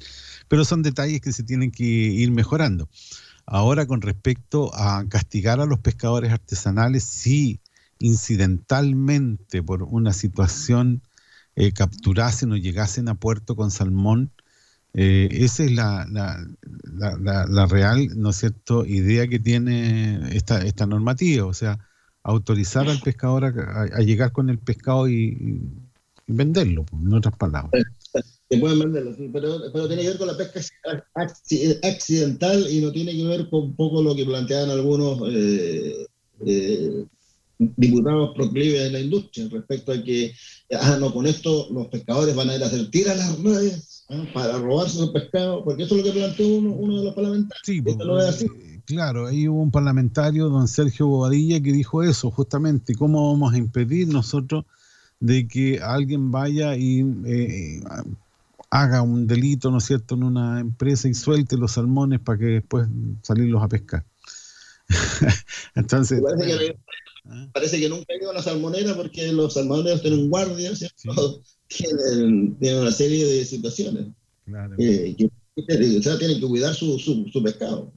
[0.48, 2.90] Pero son detalles que se tienen que ir mejorando.
[3.46, 7.60] Ahora, con respecto a castigar a los pescadores artesanales, si
[8.00, 11.02] incidentalmente por una situación
[11.56, 14.32] eh, capturasen o llegasen a puerto con salmón,
[14.94, 16.46] eh, esa es la, la,
[17.48, 21.80] la- real, ¿no es cierto?, idea que tiene esta, esta normativa, o sea,
[22.24, 25.16] autorizar al pescador a, a- a llegar con el pescado y,
[26.28, 27.76] y venderlo, pues, en otras palabras.
[28.52, 30.60] Se pueden venderlo, sí, pero, pero tiene que ver con la pesca
[31.16, 36.06] acci- accidental y no tiene que ver con un poco lo que planteaban algunos eh,
[36.46, 37.06] eh,
[37.58, 40.34] diputados proclives de la industria respecto a que,
[40.74, 44.26] ah, no, con esto los pescadores van a ir a hacer tiras las redes ah,
[44.34, 47.62] para robarse los pescados, porque eso es lo que planteó uno, uno de los parlamentarios.
[47.64, 48.48] Sí, Esto no es así.
[48.86, 53.58] Claro, ahí hubo un parlamentario, don Sergio Bobadilla, que dijo eso, justamente, ¿cómo vamos a
[53.58, 54.66] impedir nosotros
[55.22, 57.82] de que alguien vaya y eh,
[58.72, 62.46] haga un delito, ¿no es cierto?, en una empresa y suelte los salmones para que
[62.46, 62.88] después
[63.22, 64.06] salirlos a pescar.
[65.76, 66.78] Entonces, Parece que,
[67.54, 71.42] parece que nunca ha ido a la salmonera porque los salmoneros tienen guardia, ¿cierto?
[71.68, 74.08] Tienen, tienen una serie de situaciones.
[74.78, 75.26] eh, que,
[76.00, 77.94] o sea, tienen que cuidar su, su, su pescado.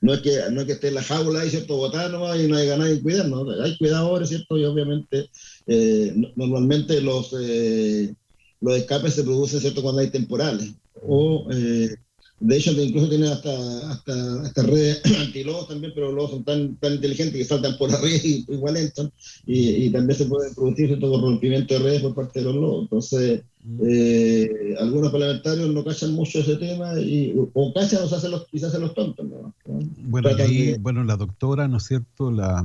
[0.00, 1.76] No, es que, no es que esté en la jaula ahí, ¿cierto?
[1.76, 3.50] Botar nomás y no haya nadie cuidar, ¿no?
[3.62, 4.58] Hay cuidadores, ¿cierto?
[4.58, 5.30] Y obviamente,
[5.66, 8.14] eh, no- normalmente los, eh,
[8.60, 9.82] los escapes se producen, ¿cierto?
[9.82, 10.74] Cuando hay temporales.
[11.06, 11.94] O, eh,
[12.40, 16.76] de hecho, incluso tienen hasta, hasta, hasta redes antilobos también, pero los lobos son tan,
[16.76, 19.12] tan inteligentes que saltan por arriba y igual entran.
[19.46, 22.82] Y, y también se puede producir cierto rompimiento de redes por parte de los lobos.
[22.82, 23.42] Entonces,
[23.84, 28.46] eh, algunos parlamentarios no cachan mucho ese tema y, o cachan o se hacen los,
[28.54, 29.26] se hacen los tontos.
[29.26, 29.52] ¿no?
[29.66, 32.30] Bueno, y Tratan ahí, de- bueno, la doctora, ¿no es cierto?
[32.30, 32.64] La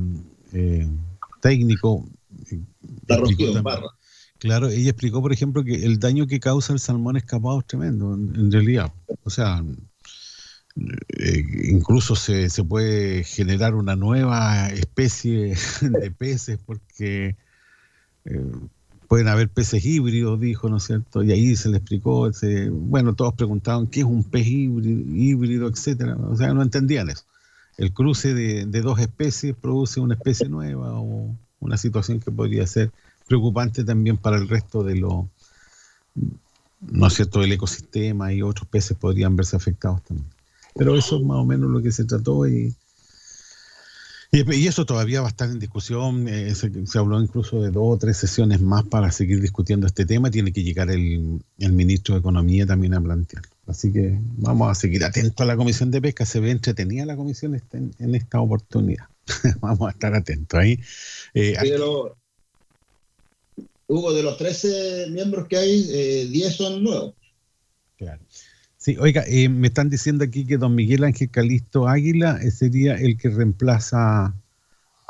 [0.53, 0.87] eh,
[1.41, 2.07] técnico.
[2.51, 2.59] eh,
[3.07, 3.87] La Rocío Barra.
[4.43, 8.13] Claro, ella explicó, por ejemplo, que el daño que causa el salmón escapado es tremendo,
[8.13, 8.91] en, realidad.
[9.23, 9.63] O sea,
[10.75, 17.37] eh, incluso se, se puede generar una nueva especie de peces porque
[18.25, 18.51] eh,
[19.07, 21.23] pueden haber peces híbridos, dijo, ¿no es cierto?
[21.23, 22.29] Y ahí se le explicó,
[22.69, 26.17] bueno, todos preguntaban qué es un pez híbrido, híbrido, etcétera.
[26.17, 27.23] O sea, no entendían eso.
[27.77, 32.67] El cruce de, de dos especies produce una especie nueva o una situación que podría
[32.67, 32.91] ser
[33.27, 35.29] preocupante también para el resto de lo,
[36.81, 40.27] ¿no es cierto?, del ecosistema y otros peces podrían verse afectados también.
[40.75, 42.73] Pero eso es más o menos lo que se trató y,
[44.31, 46.27] y, y eso todavía va a estar en discusión.
[46.27, 50.05] eh, se, se habló incluso de dos o tres sesiones más para seguir discutiendo este
[50.05, 50.31] tema.
[50.31, 53.49] Tiene que llegar el, el ministro de Economía también a plantearlo.
[53.67, 56.25] Así que vamos a seguir atentos a la Comisión de Pesca.
[56.25, 59.05] Se ve entretenida la comisión en, en esta oportunidad.
[59.61, 60.79] vamos a estar atentos ahí.
[61.35, 62.11] Eh, los-
[63.93, 67.13] Hugo, de los 13 miembros que hay, eh, 10 son nuevos.
[67.97, 68.21] Claro.
[68.77, 72.95] Sí, oiga, eh, me están diciendo aquí que don Miguel Ángel Calisto Águila eh, sería
[72.95, 74.33] el que reemplaza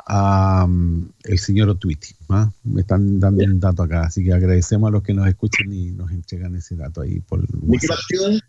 [0.06, 2.14] a mm, el señor Otuiti.
[2.28, 2.52] ¿ah?
[2.62, 5.90] Me están dando un dato acá, así que agradecemos a los que nos escuchan y
[5.90, 8.40] nos entregan ese dato ahí por ¿De qué partido es?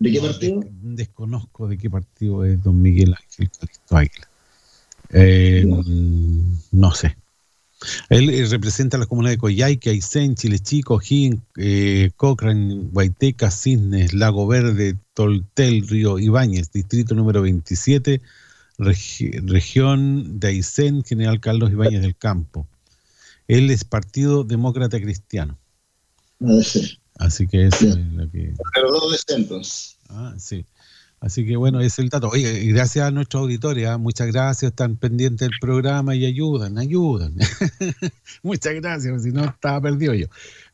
[0.00, 0.60] ¿De qué partido?
[0.60, 4.28] des- desconozco de qué partido es don Miguel Ángel Calisto Águila.
[5.10, 5.66] Eh,
[6.72, 7.16] no sé.
[8.08, 14.14] Él eh, representa las comunidades de Coyhaique, Aysén, Chile Chico, O'Higgins, eh, Cochrane, Guaiteca, Cisnes,
[14.14, 18.20] Lago Verde, Toltel, Río Ibáñez, distrito número 27,
[18.78, 22.66] regi- región de Aysén, General Carlos Ibáñez del Campo.
[23.48, 25.58] Él es Partido Demócrata Cristiano.
[27.18, 28.54] Así que eso es lo que...
[28.74, 29.98] Pero dos de entonces.
[30.08, 30.64] Ah, sí.
[31.24, 32.28] Así que bueno, ese es el dato.
[32.28, 33.96] Oye, gracias a nuestros auditores, ¿ah?
[33.96, 37.34] muchas gracias, están pendientes del programa y ayudan, ayudan.
[38.42, 40.26] muchas gracias, si no estaba perdido yo.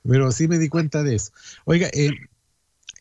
[0.03, 1.31] Pero sí me di cuenta de eso.
[1.65, 2.11] Oiga, eh,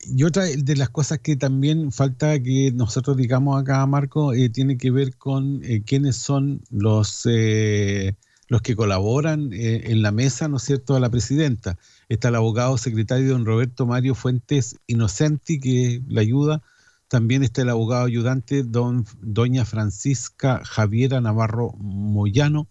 [0.06, 4.78] y otra de las cosas que también falta que nosotros digamos acá, Marco, eh, tiene
[4.78, 8.14] que ver con eh, quiénes son los, eh,
[8.48, 11.80] los que colaboran eh, en la mesa, ¿no es cierto?, a la presidenta.
[12.10, 16.62] Está el abogado secretario don Roberto Mario Fuentes Inocenti, que la ayuda.
[17.10, 22.68] También está el abogado ayudante don, doña Francisca Javiera Navarro Moyano.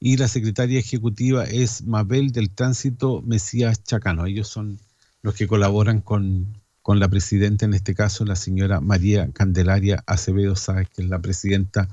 [0.00, 4.26] Y la secretaria ejecutiva es Mabel del Tránsito Mesías Chacano.
[4.26, 4.80] Ellos son
[5.22, 10.56] los que colaboran con, con la presidenta, en este caso la señora María Candelaria Acevedo
[10.56, 11.88] Sáez, que es la presidenta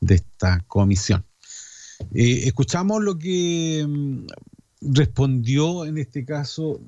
[0.00, 1.24] de esta comisión.
[2.14, 4.26] Eh, escuchamos lo que mm,
[4.92, 6.80] respondió en este caso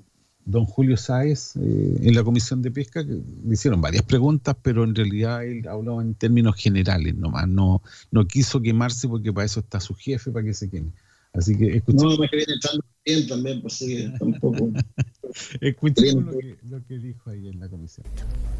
[0.44, 4.84] don Julio Sáez eh, en la comisión de pesca, que le hicieron varias preguntas, pero
[4.84, 9.60] en realidad él hablaba en términos generales nomás, no, no quiso quemarse porque para eso
[9.60, 10.90] está su jefe, para que se queme.
[11.32, 12.14] Así que escuchamos.
[12.14, 14.70] No, me viene echando bien también, pues sí, tampoco.
[15.60, 18.06] Escuchemos lo que, lo que dijo ahí en la comisión.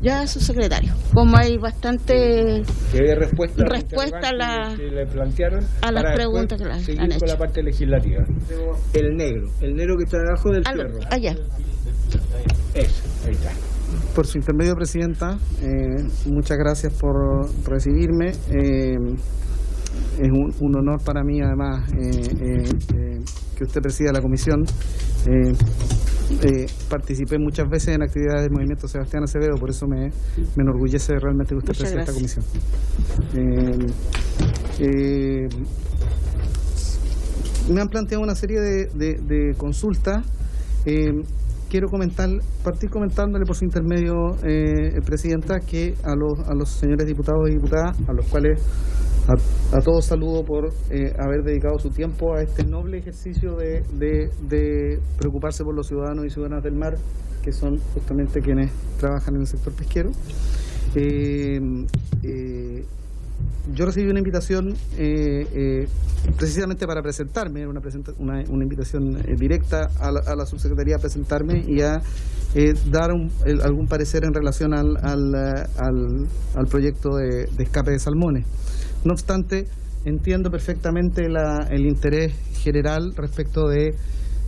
[0.02, 0.92] Ya, su secretario.
[1.12, 6.74] Como hay bastante respuesta, respuesta a, la, que le plantearon a las preguntas que le
[6.74, 7.26] después han seguir con hecho.
[7.26, 8.24] la parte legislativa.
[8.94, 10.98] El negro, el negro que está debajo del Al- fierro.
[11.10, 11.32] allá.
[12.74, 13.50] Eso, ahí está.
[14.14, 17.14] Por su intermedio, Presidenta, eh, muchas gracias por
[17.68, 18.30] recibirme.
[18.50, 18.94] Eh,
[20.18, 22.10] es un, un honor para mí, además, eh,
[22.40, 23.18] eh, eh,
[23.56, 24.62] que usted presida la comisión.
[26.88, 30.08] Participé muchas veces en actividades del movimiento Sebastián Acevedo, por eso me,
[30.56, 32.44] me enorgullece realmente que usted presida esta comisión.
[37.72, 40.24] me han planteado una serie de, de- de consultas.
[41.68, 42.28] Quiero comentar,
[42.64, 47.52] partir comentándole por su intermedio, eh, Presidenta, que a los, a los señores diputados y
[47.54, 48.60] diputadas, a los cuales
[49.28, 55.64] a, todos saludo por eh, haber dedicado su tiempo a este noble ejercicio de, preocuparse
[55.64, 56.96] por los ciudadanos y ciudadanas del mar,
[57.42, 60.10] que son justamente quienes trabajan en el sector pesquero.
[60.94, 61.58] Eh,
[62.22, 62.84] eh,
[63.72, 64.74] yo recibí una invitación
[66.36, 67.80] precisamente para presentarme, una,
[68.62, 72.02] invitación directa a la, subsecretaría a presentarme y a
[72.90, 73.10] dar
[73.62, 74.98] algún parecer en relación al,
[76.68, 78.46] proyecto de escape de salmones.
[79.04, 79.66] No obstante,
[80.04, 82.32] entiendo perfectamente la- el interés
[82.62, 83.94] general respecto de,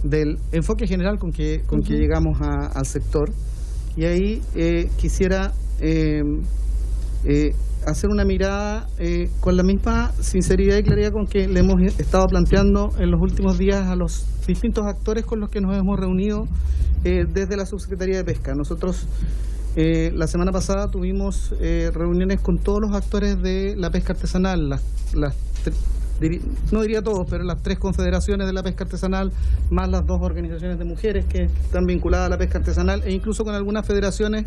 [0.04, 2.02] del enfoque general con que, con que Ujú.
[2.02, 3.30] llegamos a- al sector
[3.96, 6.20] y ahí eh, quisiera eh,
[7.24, 7.50] eh,
[7.86, 12.26] hacer una mirada eh, con la misma sinceridad y claridad con que le hemos estado
[12.26, 16.44] planteando en los últimos días a los distintos actores con los que nos hemos reunido
[17.04, 18.54] eh, desde la Subsecretaría de Pesca.
[18.54, 19.06] Nosotros
[19.77, 24.69] eh, la semana pasada tuvimos eh, reuniones con todos los actores de la pesca artesanal,
[24.69, 24.82] las,
[26.70, 29.32] no diría todos, pero las tres confederaciones de la pesca artesanal,
[29.70, 33.44] más las dos organizaciones de mujeres que están vinculadas a la pesca artesanal, e incluso
[33.44, 34.44] con algunas federaciones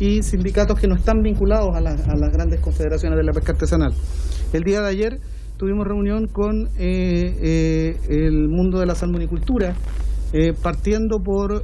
[0.00, 3.52] y sindicatos que no están vinculados a, la- a las grandes confederaciones de la pesca
[3.52, 3.94] artesanal.
[4.52, 5.18] El día de ayer
[5.56, 9.76] tuvimos reunión con eh, el mundo de la salmonicultura,
[10.62, 11.62] partiendo por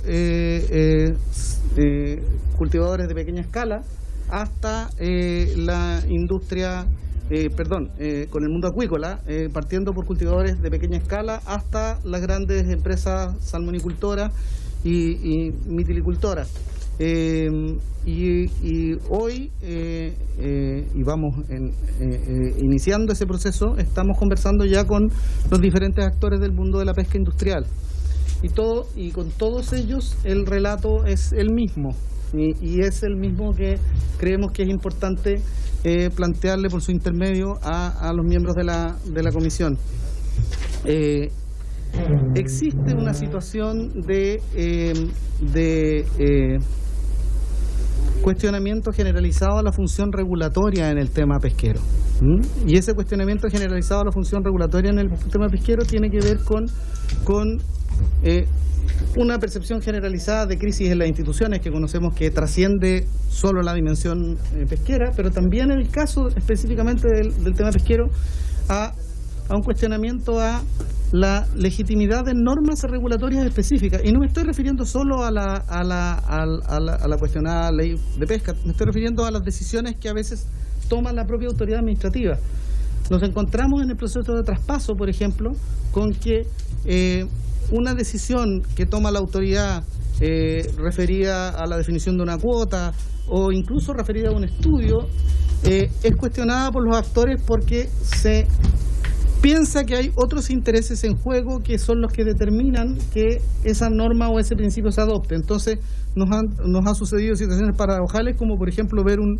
[1.76, 2.22] eh,
[2.56, 3.82] cultivadores de pequeña escala
[4.28, 6.86] hasta eh, la industria,
[7.30, 9.20] eh, perdón, eh, con el mundo acuícola,
[9.52, 14.32] partiendo por cultivadores de pequeña escala hasta las grandes empresas salmonicultoras
[14.84, 16.52] y, y mitilicultoras.
[18.06, 21.72] Y, y hoy, y vamos en-
[22.58, 25.08] iniciando ese proceso, estamos conversando ya con
[25.50, 27.64] los diferentes actores del mundo de la pesca industrial.
[28.42, 31.90] Y, todo, y con todos ellos el relato es el mismo.
[32.32, 33.78] Y, y es el mismo que
[34.18, 35.42] creemos que es importante
[35.82, 39.78] eh, plantearle por su intermedio a, a los miembros de la, de la comisión.
[40.84, 41.30] Eh,
[42.34, 44.92] existe una situación de, eh,
[45.40, 46.60] de
[48.22, 51.80] cuestionamiento generalizado a la función regulatoria en el tema pesquero.
[52.20, 52.40] ¿m?
[52.66, 56.40] Y ese cuestionamiento generalizado a la función regulatoria en el tema pesquero tiene que ver
[56.44, 56.66] con,
[57.24, 57.58] con
[58.22, 58.46] eh,
[59.16, 64.38] una percepción generalizada de crisis en las instituciones que conocemos que trasciende solo la dimensión
[64.54, 68.06] eh, pesquera, pero también en el caso específicamente del, tema pesquero
[68.68, 68.92] a,
[69.50, 70.62] un cuestionamiento a
[71.10, 74.00] la legitimidad de normas regulatorias específicas.
[74.04, 77.72] Y no me estoy refiriendo solo a la, a la, a la, a la cuestionada
[77.72, 80.46] ley de pesca, me estoy refiriendo a las decisiones que a veces
[80.88, 82.36] toma la propia autoridad administrativa.
[83.10, 85.50] Nos encontramos en el proceso de traspaso, por ejemplo,
[85.90, 86.42] con que
[86.84, 87.26] eh,
[87.70, 89.84] una decisión que toma la autoridad
[90.20, 92.92] eh, referida a la definición de una cuota
[93.28, 95.06] o incluso referida a un estudio,
[95.64, 98.46] eh, es cuestionada por los actores porque se
[99.40, 104.28] piensa que hay otros intereses en juego que son los que determinan que esa norma
[104.28, 105.34] o ese principio se adopte.
[105.34, 105.78] Entonces
[106.14, 109.38] nos han, nos han sucedido situaciones paradojales como por ejemplo ver un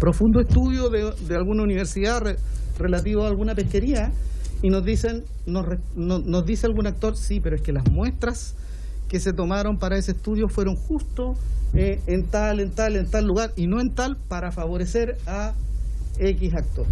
[0.00, 2.36] profundo estudio de, de alguna universidad re-
[2.78, 4.10] relativo a alguna pesquería
[4.62, 5.66] y nos dicen, nos,
[5.96, 8.54] nos dice algún actor, sí, pero es que las muestras
[9.08, 11.34] que se tomaron para ese estudio fueron justo
[11.74, 15.52] eh, en tal, en tal, en tal lugar y no en tal para favorecer a
[16.18, 16.86] X actor.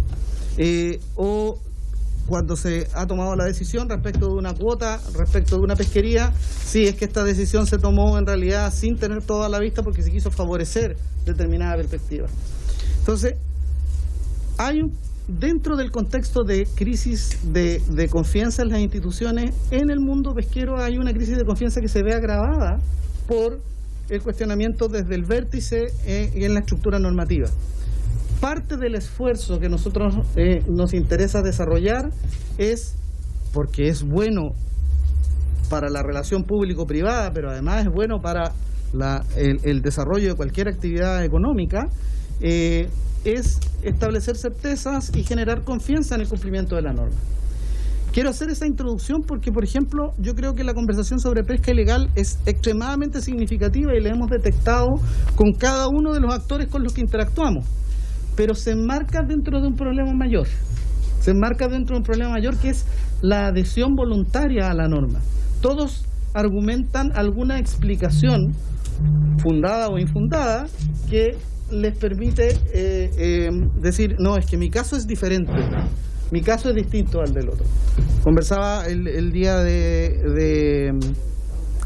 [0.57, 1.57] Eh, o
[2.27, 6.85] cuando se ha tomado la decisión respecto de una cuota, respecto de una pesquería, sí,
[6.85, 10.11] es que esta decisión se tomó en realidad sin tener toda la vista porque se
[10.11, 12.27] quiso favorecer determinada perspectiva.
[12.99, 13.35] Entonces,
[14.57, 14.93] hay un,
[15.39, 20.77] dentro del contexto de crisis de, de confianza en las instituciones, en el mundo pesquero
[20.81, 22.77] hay una crisis de confianza que se ve agravada
[23.27, 23.59] por
[24.09, 27.47] el cuestionamiento desde el vértice eh, en la estructura normativa.
[28.41, 32.09] Parte del esfuerzo que nosotros eh, nos interesa desarrollar
[32.57, 32.95] es
[33.53, 34.49] porque es bueno
[35.69, 38.51] para la relación público-privada, pero además es bueno para
[38.93, 41.85] la- el, el desarrollo de cualquier actividad económica,
[42.41, 42.89] eh,
[43.23, 47.17] es establecer certezas y generar confianza en el cumplimiento de la norma.
[48.11, 52.09] Quiero hacer esa introducción porque, por ejemplo, yo creo que la conversación sobre pesca ilegal
[52.15, 54.87] es extremadamente significativa y la hemos detectado
[55.35, 57.65] con cada uno de los actores con los que interactuamos,
[58.35, 60.47] pero se enmarca dentro de un problema mayor.
[61.21, 62.85] Se enmarca dentro de un problema mayor que es
[63.21, 65.19] la adhesión voluntaria a la norma.
[65.61, 66.03] Todos
[66.33, 68.53] argumentan alguna explicación
[69.37, 70.67] fundada o infundada
[71.09, 71.37] que
[71.71, 73.49] les permite eh, eh,
[73.81, 75.51] decir, no, es que mi caso es diferente,
[76.31, 77.65] mi caso es distinto al del otro.
[78.23, 80.99] Conversaba el, el día de, de-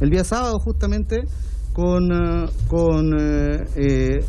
[0.01, 1.21] el día sábado justamente
[1.73, 3.11] con, eh, con
[3.77, 4.19] eh,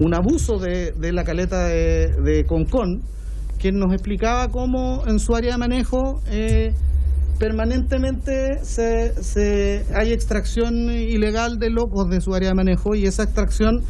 [0.00, 3.02] un abuso de, de la caleta de, de Concón,
[3.58, 6.20] que nos explicaba cómo en su área de manejo
[7.38, 13.22] permanentemente se, se- hay extracción ilegal de locos de su área de manejo y esa
[13.24, 13.82] extracción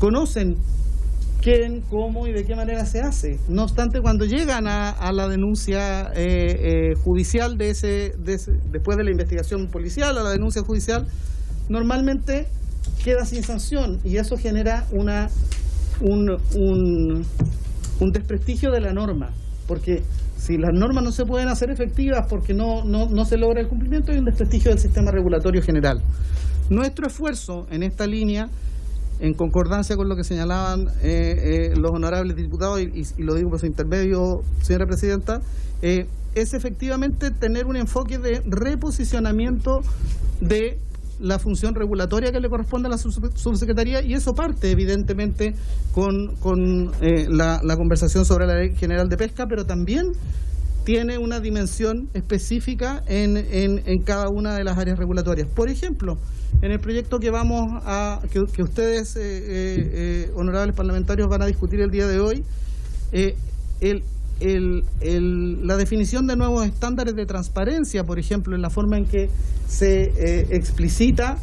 [0.00, 0.56] conocen
[1.40, 3.38] quién, cómo y de qué manera se hace.
[3.48, 8.96] No obstante, cuando llegan a, la denuncia eh, eh, judicial de ese, de ese- después
[8.96, 11.06] de la investigación policial, a la denuncia judicial,
[11.68, 12.48] normalmente
[13.04, 15.28] queda sin sanción y eso genera una
[16.00, 17.24] un, un,
[18.00, 19.30] un desprestigio de la norma,
[19.68, 20.02] porque
[20.38, 23.68] si las normas no se pueden hacer efectivas porque no, no, no se logra el
[23.68, 26.00] cumplimiento, hay un desprestigio del sistema regulatorio general.
[26.70, 28.48] Nuestro esfuerzo en esta línea,
[29.20, 33.60] en concordancia con lo que señalaban eh, eh, los honorables diputados, y, lo digo por
[33.60, 35.42] su intermedio, señora presidenta,
[35.82, 39.82] eh, es efectivamente tener un enfoque de reposicionamiento
[40.40, 40.78] de
[41.18, 45.54] la función regulatoria que le corresponde a la sub- subsecretaría y eso parte evidentemente
[45.92, 50.12] con, con, eh, la conversación sobre la ley general de pesca, pero también
[50.84, 55.48] tiene una dimensión específica en, en, cada una de las áreas regulatorias.
[55.48, 56.18] Por ejemplo,
[56.62, 61.46] en el proyecto que vamos a que, ustedes, eh, eh, eh, honorables parlamentarios, van a
[61.46, 62.44] discutir el día de hoy,
[64.40, 69.28] la definición de nuevos estándares de transparencia, por ejemplo, en la forma en que
[69.66, 71.38] se explicita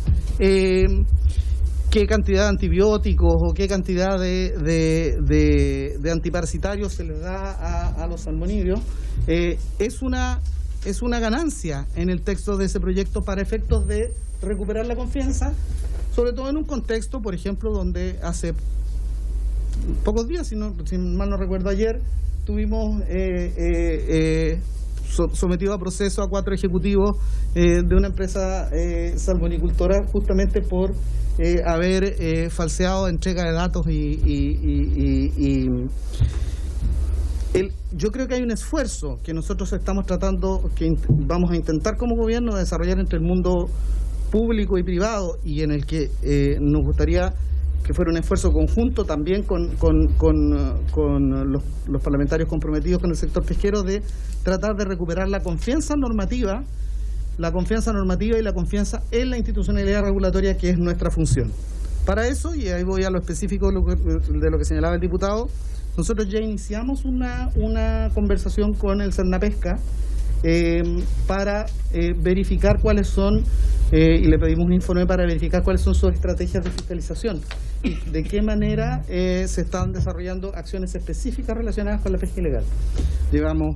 [1.90, 8.08] qué cantidad de antibióticos o qué cantidad de, de- de- antiparasitarios se les da a,
[8.08, 8.80] los salmonídeos,
[9.28, 10.40] eh, es, una,
[10.86, 15.54] es una ganancia en el texto de ese proyecto para efectos de recuperar la confianza,
[16.14, 18.54] sobre todo en un contexto, por ejemplo, donde hace
[20.04, 20.74] pocos días, si, no,
[21.16, 22.02] mal no recuerdo ayer,
[22.46, 24.60] tuvimos eh, eh,
[25.10, 27.18] so- sometido a proceso a cuatro ejecutivos
[27.56, 30.92] eh, de una empresa eh, salmonicultora justamente por
[31.40, 35.68] eh, haber eh, falseado entrega de datos y, y- y-
[37.54, 41.98] el- yo creo que hay un esfuerzo que nosotros estamos tratando, que vamos a intentar
[41.98, 43.68] como gobierno desarrollar entre el mundo
[44.32, 47.34] público y privado y en el que eh, nos gustaría
[47.88, 53.00] que fuera un esfuerzo conjunto también con, con- con, eh, con los, los parlamentarios comprometidos
[53.02, 54.02] con el sector pesquero de
[54.44, 56.64] tratar de recuperar la confianza normativa,
[57.38, 61.50] la confianza normativa y la confianza en la institucionalidad regulatoria que es nuestra función.
[62.06, 65.48] Para eso, y ahí voy a lo específico de lo que, señalaba el diputado,
[65.98, 69.80] nosotros ya iniciamos una, una conversación con el Cernapesca eh,
[71.28, 73.44] para eh, verificar cuáles son,
[73.92, 77.42] eh, y le pedimos un informe para verificar cuáles son sus estrategias de fiscalización
[78.12, 82.64] de qué manera eh, se están desarrollando acciones específicas relacionadas con la pesca ilegal.
[83.32, 83.76] Llevamos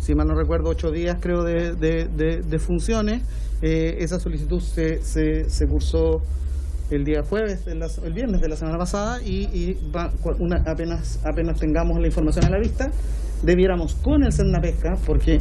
[0.00, 3.22] si mal no recuerdo, ocho días creo de, funciones.
[3.62, 6.20] Esa solicitud se, se, se cursó
[6.90, 11.20] el día jueves, la- el viernes de la semana pasada y, y va- una- apenas,
[11.24, 12.90] apenas tengamos la información a la vista,
[13.42, 15.38] debiéramos con el Pesca, porque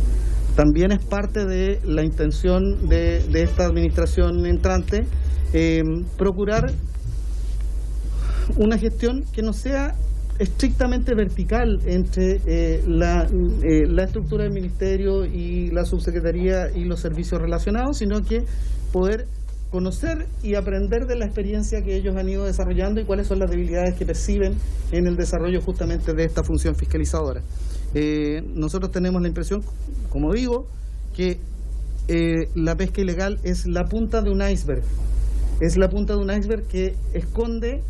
[0.55, 5.05] también es parte de la intención de, esta administración entrante,
[5.53, 5.81] eh,
[6.17, 6.71] procurar
[8.57, 9.95] una gestión que no sea
[10.39, 17.39] estrictamente vertical entre eh, eh, la estructura del ministerio y la subsecretaría y los servicios
[17.39, 18.43] relacionados, sino que
[18.91, 19.27] poder
[19.71, 23.49] conocer y aprender de la experiencia que ellos han ido desarrollando y cuáles son las
[23.49, 24.55] debilidades que perciben
[24.91, 27.41] en el desarrollo justamente de esta función fiscalizadora.
[27.93, 29.63] Eh, nosotros tenemos la impresión,
[30.09, 30.67] como digo,
[31.15, 31.39] que
[32.07, 34.83] eh, la pesca ilegal es la punta de un iceberg.
[35.59, 37.81] Es la punta de un iceberg que esconde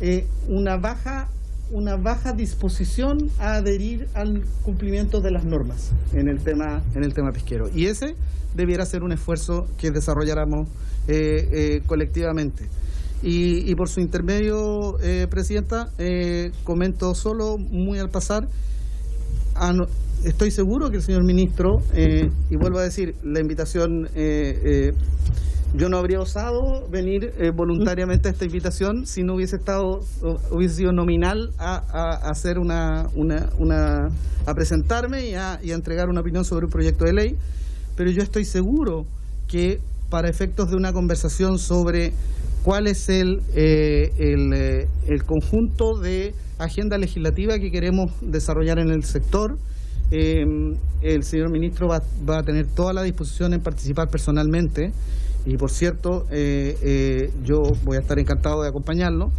[0.00, 1.28] eh, una baja
[1.70, 7.12] una baja disposición a adherir al cumplimiento de las normas en el tema en el
[7.12, 8.14] tema pesquero y ese
[8.56, 10.66] debiera ser un esfuerzo que desarrolláramos
[11.84, 12.70] colectivamente
[13.22, 14.96] y, por su intermedio
[15.28, 15.90] presidenta
[16.64, 18.48] comento solo muy al pasar
[20.24, 24.92] estoy seguro que el señor ministro, eh, y vuelvo a decir, la invitación, eh, eh,
[25.74, 30.00] yo no habría osado venir voluntariamente a esta invitación si no hubiese estado,
[30.50, 31.76] hubiese sido nominal a,
[32.30, 34.08] hacer una, una, una-
[34.46, 37.36] a presentarme y a entregar una opinión sobre un proyecto de ley,
[37.96, 39.04] pero yo estoy seguro
[39.46, 42.14] que para efectos de una conversación sobre
[42.68, 49.04] cuál es el, eh, eh, el conjunto de agenda legislativa que queremos desarrollar en el
[49.04, 49.56] sector,
[50.10, 50.44] eh,
[51.00, 54.92] el señor ministro va, va a tener toda la disposición en participar personalmente.
[55.46, 56.26] Y por cierto
[57.42, 59.30] yo voy a estar encantado de acompañarlo.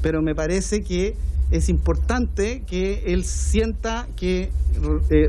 [0.00, 1.14] Pero me parece que
[1.50, 4.48] es importante que él sienta que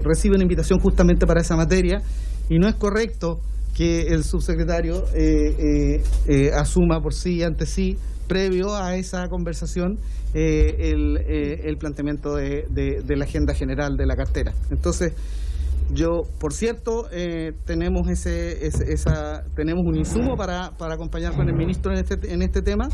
[0.06, 2.02] recibe una invitación justamente para esa materia.
[2.48, 3.42] Y no es correcto
[3.80, 7.96] que el subsecretario eh, eh, eh, asuma por sí y ante sí
[8.28, 9.98] previo a esa conversación
[10.34, 14.52] eh, el, eh, el planteamiento de, de- de la agenda general de la cartera.
[14.70, 15.14] Entonces,
[15.94, 21.48] yo, por cierto, eh, tenemos ese, ese- esa, tenemos un insumo para, para acompañar con
[21.50, 22.90] el ministro en este, en este tema,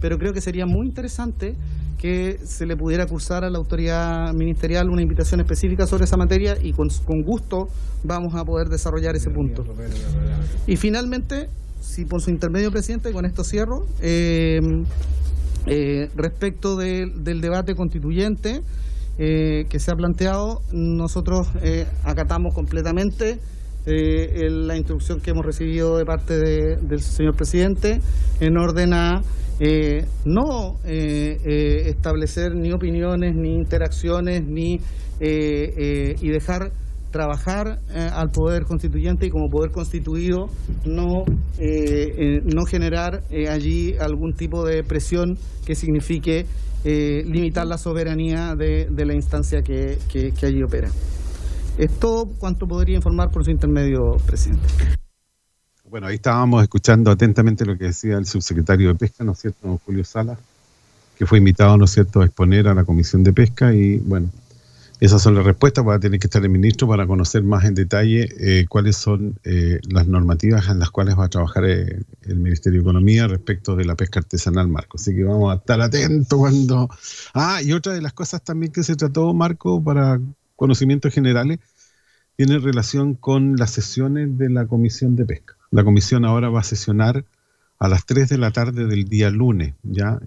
[0.00, 1.54] pero creo que sería muy interesante
[1.98, 6.56] que se le pudiera cursar a la autoridad ministerial una invitación específica sobre esa materia
[6.60, 7.68] y con, con gusto
[8.04, 9.62] vamos a poder desarrollar ese punto.
[10.66, 11.48] Y finalmente,
[11.80, 14.60] si por su intermedio, presidente, con esto cierro, eh,
[15.66, 18.62] eh, respecto de- del debate constituyente
[19.18, 23.38] eh, que se ha planteado, nosotros eh, acatamos completamente
[23.86, 28.00] eh, la instrucción que hemos recibido de parte de- del señor presidente
[28.40, 29.22] en orden a
[30.24, 34.80] no establecer ni opiniones, ni interacciones, ni
[35.20, 36.70] y dejar
[37.10, 37.78] trabajar
[38.14, 40.46] al poder constituyente y como poder constituido
[40.86, 41.24] no
[42.44, 43.20] no generar
[43.50, 46.46] allí algún tipo de presión que signifique
[46.84, 50.90] eh, limitar la soberanía de, de la instancia que, que- allí opera.
[51.78, 54.66] Es todo cuanto podría informar por su intermedio, presidente.
[55.88, 59.80] Bueno, ahí estábamos escuchando atentamente lo que decía el subsecretario de Pesca, ¿no es cierto,
[59.84, 60.38] Julio Salas,
[61.18, 64.28] que fue invitado, ¿no es cierto?, a exponer a la Comisión de Pesca y, bueno,
[65.00, 67.74] esas son las respuestas, va a tener que estar el ministro para conocer más en
[67.74, 72.36] detalle eh, cuáles son eh, las normativas en las cuales va a trabajar eh, el
[72.36, 74.98] Ministerio de Economía respecto de la pesca artesanal, Marco.
[74.98, 76.88] Así que vamos a estar atentos cuando...
[77.34, 80.20] Ah, y otra de las cosas también que se trató, Marco, para
[80.56, 81.58] conocimientos generales,
[82.36, 85.56] tiene relación con las sesiones de la Comisión de Pesca.
[85.70, 87.24] La comisión ahora va a sesionar
[87.78, 90.18] a las 3 de la tarde del día lunes, ¿ya?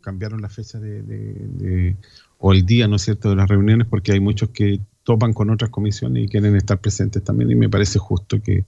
[0.00, 1.96] Cambiaron la fecha de, de- de-
[2.42, 5.50] o el día, ¿no es cierto?, de las reuniones porque hay muchos que topan con
[5.50, 8.64] otras comisiones y quieren estar presentes también y me parece justo que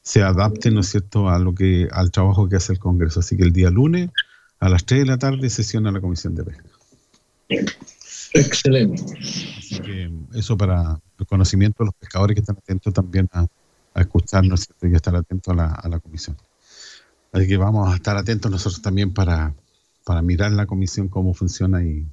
[0.00, 3.20] se adapten, ¿no es cierto?, a lo que al trabajo que hace el Congreso.
[3.20, 4.10] Así que el día lunes
[4.58, 6.64] a las 3 de la tarde sesiona la Comisión de Pesca.
[8.32, 9.02] Excelente.
[9.58, 13.46] Así que eso para el conocimiento de los pescadores que están atentos también a,
[13.94, 16.36] a escuchar, ¿no es cierto?, y a estar atentos a la, a la comisión.
[17.32, 19.54] Así que vamos a estar atentos nosotros también para,
[20.04, 22.06] para mirar la comisión cómo funciona y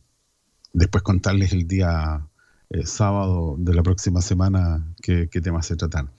[0.73, 2.27] después contarles el día
[2.69, 6.11] eh, sábado de la próxima semana qué, temas se tratan.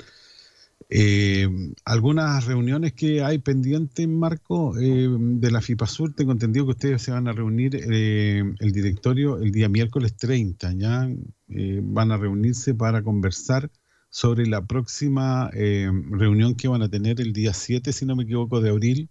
[0.91, 1.49] Eh,
[1.87, 7.11] algunas reuniones que hay pendientes, Marco, eh, de la FIPASUR, tengo entendido que ustedes se
[7.13, 11.09] van a reunir eh, el directorio el día miércoles 30, ya
[11.49, 13.71] eh, van a reunirse para conversar
[14.11, 18.61] sobre la próxima reunión que van a tener el día 7, si no me equivoco,
[18.61, 19.09] de abril,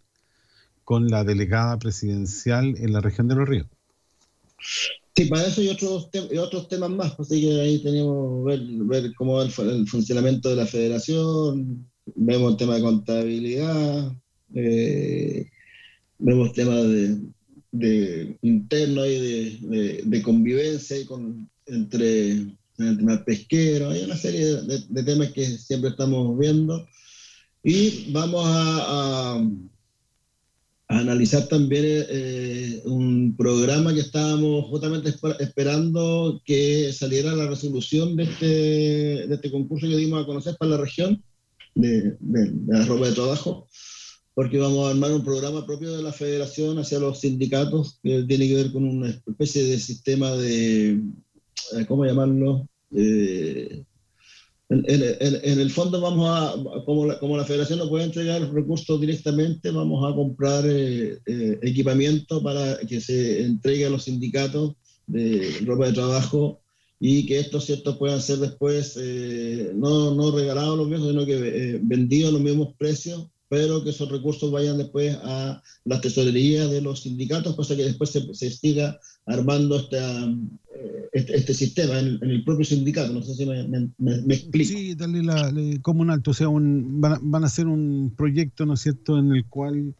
[0.83, 3.67] con la delegada presidencial en la región de los ríos.
[5.15, 8.61] Sí, para eso y otros, y otros temas más, pues, así que ahí tenemos ver,
[8.63, 11.85] ver cómo va el, fu- el funcionamiento de la federación,
[12.15, 14.13] vemos el tema de contabilidad,
[14.55, 15.45] eh,
[16.19, 24.17] vemos temas de, interno ahí de, convivencia con, entre en el tema pesquero, hay una
[24.17, 26.85] serie de, temas que siempre estamos viendo.
[27.63, 29.41] Y vamos a
[30.91, 38.15] a analizar también eh, un programa que estábamos justamente esper- esperando que saliera la resolución
[38.15, 38.45] de este,
[39.27, 41.23] de este concurso que dimos a conocer para la región
[41.75, 43.67] de, de- de la ropa de trabajo,
[44.33, 48.47] porque vamos a armar un programa propio de la federación hacia los sindicatos que tiene
[48.47, 52.67] que ver con una especie de sistema de, eh, ¿cómo llamarlo?
[52.93, 53.83] Eh,
[54.71, 58.41] en, en- en- el fondo vamos a, como la, como la federación no puede entregar
[58.53, 64.75] recursos directamente, vamos a comprar eh, eh, equipamiento para que se entregue a los sindicatos
[65.07, 66.61] de ropa de trabajo
[66.99, 71.35] y que estos ciertos puedan ser después eh, no, no regalados los mismos, sino que
[71.75, 76.67] eh, vendidos a los mismos precios, pero que esos recursos vayan después a la tesorería
[76.67, 81.99] de los sindicatos, cosa que después se, se siga armando esta, eh, este, este sistema
[81.99, 83.11] en, en el propio sindicato.
[83.11, 84.69] No sé si me, me- me- explico.
[84.69, 88.65] Sí, darle como un alto, o sea, un, van, a, van a hacer un proyecto,
[88.65, 89.95] ¿no es cierto?, en el cual,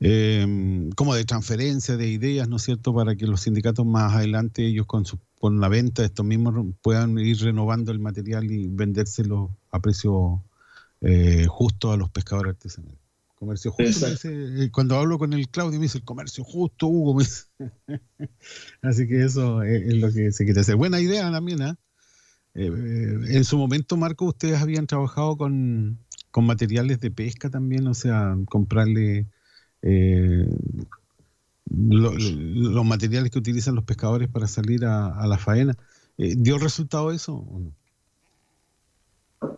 [0.00, 4.66] eh, como de transferencia de ideas, ¿no es cierto?, para que los sindicatos más adelante,
[4.66, 8.68] ellos con, su, con la venta de estos mismos, puedan ir renovando el material y
[8.68, 10.42] vendérselo a precio
[11.06, 12.98] eh, justo a los pescadores artesanales.
[13.38, 14.06] Comercio justo.
[14.06, 17.14] dice, eh, cuando hablo con el Claudio me dice el comercio justo, Hugo.
[17.14, 17.44] me dice.
[18.82, 20.76] Así que eso es, es lo que se quiere hacer.
[20.76, 21.76] Buena idea también, ¿ah?
[22.54, 25.98] Eh, eh, en su momento, Marco, ustedes habían trabajado con,
[26.30, 29.26] con materiales de pesca también, o sea, comprarle
[29.82, 30.46] eh,
[31.66, 35.76] lo- lo- los materiales que utilizan los pescadores para salir a, a la faena.
[36.16, 37.34] ¿Dio resultado eso?
[37.36, 37.72] o no?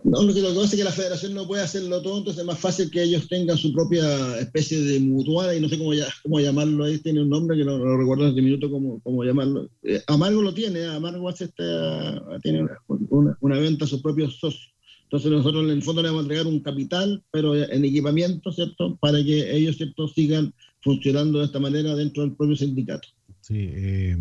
[0.04, 2.40] No, lo que, lo que pasa es que la federación no puede hacerlo todo, entonces
[2.40, 5.90] es más fácil que ellos tengan su propia especie de mutual, y no sé cómo,
[6.22, 9.22] cómo llamarlo ahí, tiene un nombre que no, no recuerdo en este minuto cómo, cómo
[9.22, 9.68] llamarlo.
[9.84, 10.86] Eh, Amargo lo tiene, ¿eh?
[10.86, 14.72] Amargo hace esta- tiene una, una- venta a sus propios socios.
[15.04, 18.96] Entonces nosotros en el fondo le vamos a entregar un capital, pero en equipamiento, ¿cierto?
[19.00, 20.52] Para que ellos, ¿cierto?, sigan
[20.82, 23.08] funcionando de esta manera dentro del propio sindicato.
[23.40, 24.16] Sí, eh,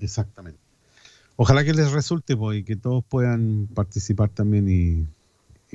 [0.00, 0.60] exactamente.
[1.36, 5.06] Ojalá que les resulte pues, y que todos puedan participar también y,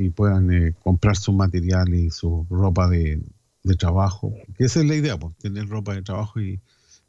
[0.02, 3.22] y puedan eh, comprar su material y su ropa de,
[3.64, 4.34] de trabajo.
[4.58, 6.60] Que esa es la idea, pues, tener ropa de trabajo y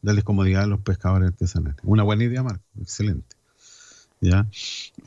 [0.03, 1.79] darles comodidad a los pescadores artesanales.
[1.83, 2.65] Una buena idea, Marco.
[2.81, 3.37] Excelente.
[4.21, 4.47] ¿Ya?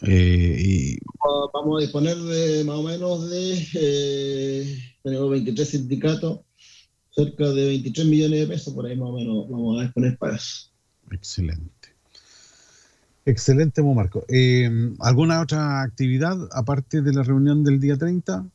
[0.01, 6.39] Eh, y Vamos- Vamos a disponer de más o menos de, eh, tenemos 23 sindicatos,
[7.11, 10.35] cerca de 23 millones de pesos, por ahí más o menos vamos a disponer para
[10.35, 10.69] eso.
[11.11, 11.71] Excelente.
[13.25, 14.23] Excelente, Marco.
[14.27, 14.69] Eh,
[14.99, 18.45] ¿Alguna otra actividad aparte de la reunión del día 30?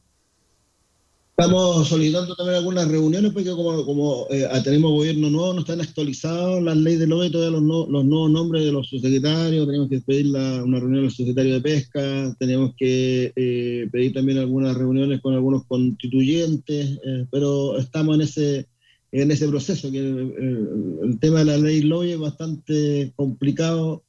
[1.36, 6.62] Estamos solicitando también algunas reuniones porque como, como eh, tenemos gobierno nuevo, no están actualizadas
[6.62, 10.00] las leyes del OE, todavía los, no- los nuevos nombres de los subsecretarios, tenemos que
[10.02, 15.32] pedir una reunión al subsecretario de Pesca, tenemos que eh, pedir también algunas reuniones con
[15.32, 16.98] algunos constituyentes,
[17.30, 18.66] pero estamos en ese
[19.12, 24.04] en ese proceso, que el tema de la ley LOE es bastante complicado,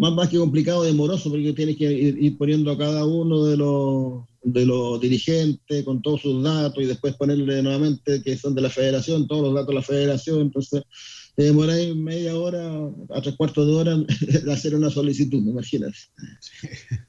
[0.00, 3.58] más, más que complicado, demoroso, porque tienes que ir, ir poniendo a cada uno de
[3.58, 8.62] los, de los dirigentes con todos sus datos y después ponerle nuevamente que son de
[8.62, 10.40] la federación, todos los datos de la federación.
[10.40, 10.84] Entonces,
[11.40, 12.60] te demoráis media hora
[13.08, 13.96] a tres cuartos de hora
[14.44, 15.96] de hacer una solicitud, imagínate.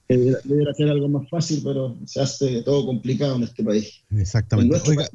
[0.08, 4.06] Eh, Debería, ser algo más fácil, pero se hace todo complicado en este país.
[4.10, 4.80] Exactamente.
[4.88, 5.10] Oiga,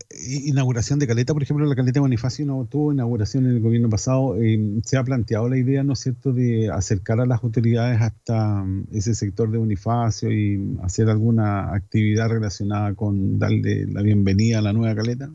[0.44, 4.36] inauguración de Caleta, por ejemplo, la Caleta Bonifacio no tuvo inauguración en el gobierno pasado.
[4.36, 8.64] eh, se ha planteado la idea, ¿no es cierto?, de acercar a las autoridades hasta
[8.64, 14.62] mm, ese sector de Bonifacio y hacer alguna actividad relacionada con darle la bienvenida a
[14.62, 15.30] la nueva Caleta.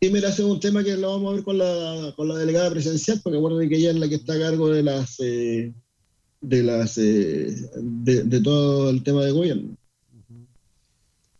[0.00, 2.36] Sí, mira, ese es un tema que lo vamos a ver con la, con la
[2.36, 5.72] delegada presidencial, porque acuérdate que ella es la que está a cargo de las eh,
[6.40, 9.76] de las eh, de, de todo el tema de gobierno.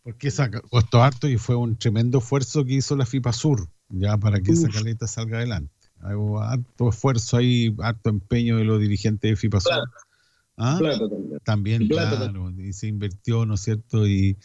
[0.03, 4.17] Porque esa costó harto y fue un tremendo esfuerzo que hizo la FIPA Sur, ya
[4.17, 5.73] para que esa caleta salga adelante.
[6.01, 9.83] Hubo harto esfuerzo ahí, harto empeño de los dirigentes de FIPA Sur.
[10.55, 10.77] ¿Ah?
[10.79, 11.39] Plata también.
[11.43, 14.07] También, plata claro, y se invirtió, ¿no es cierto?
[14.07, 14.37] Y,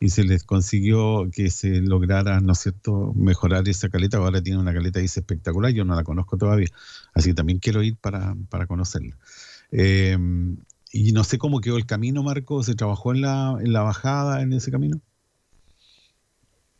[0.00, 4.18] y se les consiguió que se lograra, ¿no es cierto?, mejorar esa caleta.
[4.18, 6.68] Ahora tiene una caleta ahí espectacular, yo no la conozco todavía,
[7.14, 9.16] así que también quiero ir para, para conocerla.
[9.70, 10.18] Eh,
[10.92, 14.42] y no sé cómo quedó el camino, Marco, ¿se trabajó en la, en la bajada,
[14.42, 15.00] en ese camino?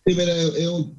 [0.06, 0.32] Sí, pero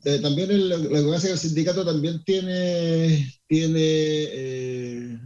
[0.04, 5.20] eh, también el, lo que pasa es que el sindicato también tiene, tiene eh,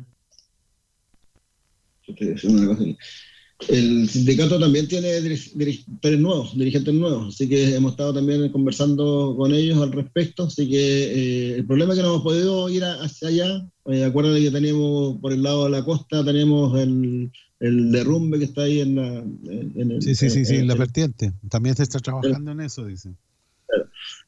[3.68, 9.54] El sindicato también tiene directores nuevos, dirigentes nuevos, así que hemos estado también conversando con
[9.54, 13.04] ellos al respecto, así que eh, el problema es que no hemos podido ir a-
[13.04, 17.30] hacia allá, eh, acuérdate que tenemos por el lado de la costa, tenemos el,
[17.60, 19.18] el derrumbe que está ahí en la...
[19.18, 21.34] en- el- Sí, sí, sí, sí, en- la en- vertiente.
[21.50, 23.18] También se está trabajando en eso, dicen.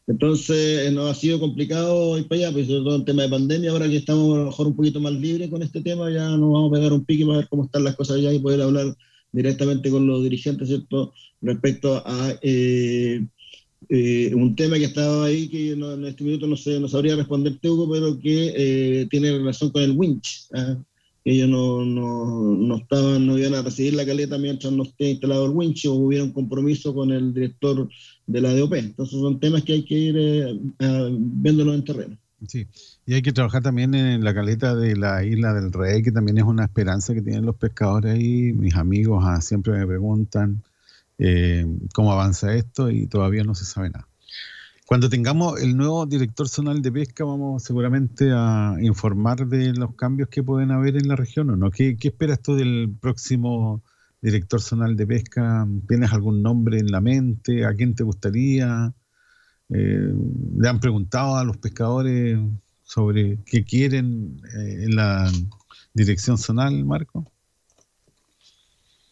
[0.08, 3.30] Entonces eh, nos ha sido complicado ir para allá, pues sobre todo el tema de
[3.30, 6.30] pandemia, ahora que estamos a lo mejor un poquito más libres con este tema, ya
[6.32, 8.62] nos vamos a pegar un pique para ver cómo están las cosas allá y poder
[8.62, 8.94] hablar
[9.32, 11.14] directamente con los dirigentes, ¿cierto?
[11.41, 13.26] Respecto a eh,
[13.90, 17.16] eh, un tema que estaba ahí, que no- en este minuto no, sé, no sabría
[17.16, 20.48] responderte, Hugo, pero que eh, tiene relación con el winch.
[20.53, 20.78] ¿ah?
[21.24, 25.45] Ellos no, no, no estaban, no iban a recibir la caleta mientras no esté instalado
[25.45, 27.88] el winch o hubiera un compromiso con el director
[28.26, 28.74] de la DOP.
[28.74, 32.18] Entonces son temas que hay que ir ah, viéndolos en terreno.
[32.48, 32.66] Sí,
[33.11, 36.38] y hay que trabajar también en la caleta de la isla del Rey, que también
[36.38, 38.53] es una esperanza que tienen los pescadores ahí.
[38.53, 40.63] Mis amigos ah, siempre me preguntan
[41.17, 44.07] eh, cómo avanza esto y todavía no se sabe nada.
[44.85, 50.29] Cuando tengamos el nuevo director zonal de pesca, vamos seguramente a informar de los cambios
[50.29, 51.69] que pueden haber en la región o no.
[51.69, 53.83] ¿Qué, esperas tú del próximo
[54.21, 55.67] director zonal de pesca?
[55.85, 57.65] ¿Tienes algún nombre en la mente?
[57.65, 58.93] ¿A quién te gustaría?
[59.67, 60.13] Eh,
[60.57, 62.39] ¿Le han preguntado a los pescadores
[62.93, 65.31] sobre qué quieren eh, en la
[65.93, 67.26] dirección zonal, Marco?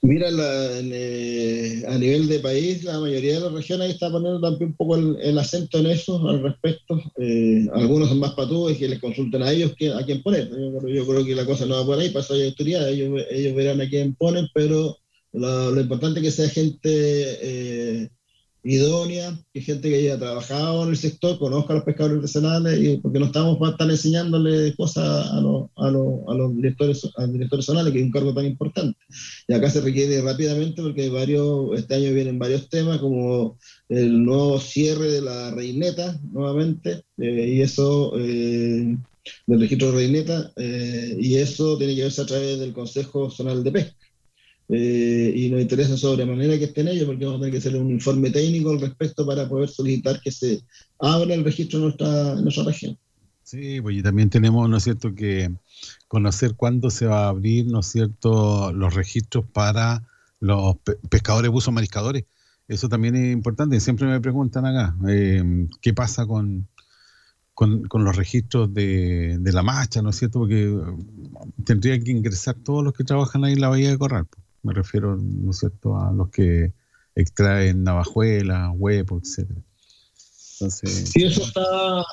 [0.01, 4.71] Mira, la- eh, a nivel de país, la mayoría de las regiones está poniendo también
[4.71, 7.01] un poco el, acento en eso al respecto.
[7.19, 10.49] Eh, algunos son más patudos y que les consulten a ellos que, a quién poner.
[10.49, 13.79] Yo, creo- que la cosa no va por ahí, eso hay autoridad, ellos, ellos verán
[13.81, 14.97] a quién ponen, pero
[15.31, 18.09] lo, lo importante es que sea gente eh,
[18.63, 22.97] idónea, que gente que haya trabajado en el sector, conozca a los pescadores artesanales, y,
[22.97, 27.21] porque no estamos para estar enseñándole cosas a los, a los, a los directores, a
[27.21, 28.97] los directores zonales, que es un cargo tan importante.
[29.47, 33.57] Y acá se requiere rápidamente porque varios, este año vienen varios temas como
[33.87, 38.97] el nuevo cierre de la reineta nuevamente, eh, y eso, eh,
[39.47, 43.63] del registro de reineta, eh, y eso tiene que verse a través del Consejo Zonal
[43.63, 43.98] de Pesca.
[44.71, 47.89] Eh, y nos interesa sobremanera que estén ellos porque vamos a tener que hacer un
[47.89, 50.61] informe técnico al respecto para poder solicitar que se
[50.99, 52.97] abra el registro en nuestra, en nuestra región.
[53.41, 55.49] Sí, pues y también tenemos, ¿no es cierto?, que
[56.07, 60.07] conocer cuándo se va a abrir, ¿no es cierto?, los registros para
[60.39, 62.25] los pe- pescadores, buzos, mariscadores.
[62.67, 63.79] Eso también es importante.
[63.79, 66.67] Siempre me preguntan acá, eh, ¿qué pasa con,
[67.55, 70.37] con, con los registros de, de la marcha, ¿no es cierto?
[70.37, 70.77] Porque
[71.65, 74.27] tendrían que ingresar todos los que trabajan ahí en la Bahía de Corral.
[74.29, 74.43] pues.
[74.63, 76.73] Me refiero, ¿no es cierto?, a los que
[77.15, 79.61] extraen navajuelas, huevos, etcétera.
[80.61, 82.03] Entonces, Sí, eso está,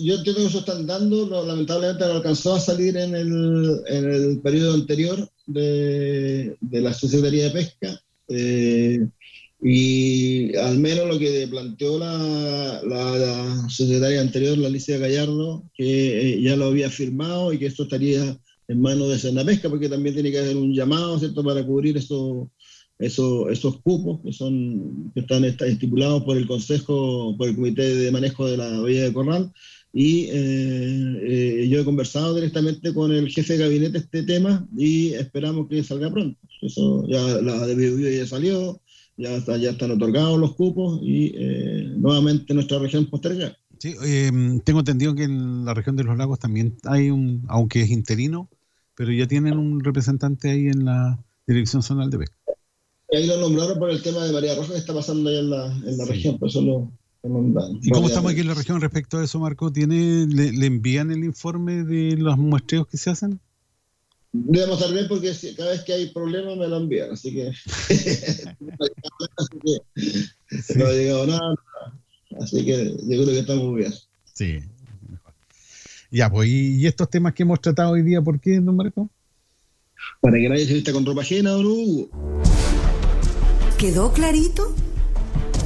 [0.00, 4.10] yo entiendo que eso están dando, no, lamentablemente no alcanzó a salir en el, en
[4.10, 8.00] el periodo anterior de, de la Secretaría de Pesca.
[8.28, 9.06] eh,
[9.62, 16.32] y al menos lo que planteó la, la, la secretaria anterior, la Alicia Gallardo, que
[16.36, 18.38] eh, ya lo había firmado y que esto estaría
[18.70, 22.48] en manos de Senapesca, porque también tiene que haber un llamado, ¿cierto?, para cubrir esos,
[22.98, 28.10] esos, esos cupos que son que están estipulados por el Consejo, por el Comité de
[28.12, 29.50] Manejo de la Bahía de Corral.
[29.92, 35.14] Y eh, eh, yo he conversado directamente con el jefe de gabinete este tema y
[35.14, 36.38] esperamos que salga pronto.
[36.62, 38.80] Eso ya la de ya salió,
[39.16, 43.56] ya, está- ya están otorgados los cupos y eh, nuevamente nuestra región postergada.
[43.80, 44.30] Sí, eh,
[44.64, 48.48] tengo entendido que en la región de los lagos también hay un, aunque es interino,
[49.00, 52.36] pero ya tienen un representante ahí en la Dirección Zonal de Pesca.
[53.10, 55.48] Y ahí lo nombraron por el tema de María Roja que está pasando allá en
[55.48, 56.92] la, en la región, por eso lo.
[57.80, 59.72] ¿Y cómo estamos aquí en la región respecto a eso, Marco?
[59.72, 63.40] ¿Tiene, le, le envían el informe de los muestreos que se hacen?
[64.32, 67.48] Debemos estar bien porque cada vez que hay problemas me lo envían, así que,
[69.38, 71.54] así que no ha llegado nada,
[72.38, 73.94] así que yo creo que estamos bien.
[74.34, 74.58] Sí.
[76.10, 79.08] Ya, pues, y, y estos temas que hemos tratado hoy día, ¿por qué, don Marco?
[80.20, 82.10] Para que nadie se vista con ropa ajena, don Hugo.
[83.78, 84.74] ¿Quedó clarito?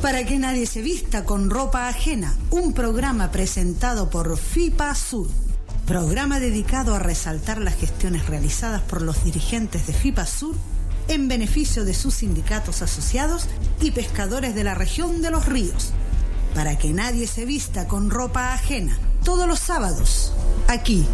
[0.02, 5.28] Para que nadie se vista con ropa ajena, un programa presentado por FIPA Sur.
[5.86, 10.54] Programa dedicado a resaltar las gestiones realizadas por los dirigentes de FIPA Sur
[11.08, 13.48] en beneficio de sus sindicatos asociados
[13.80, 15.92] y pescadores de la región de los ríos.
[16.54, 20.32] Para que nadie se vista con ropa ajena, todos los sábados,
[20.68, 21.04] aquí,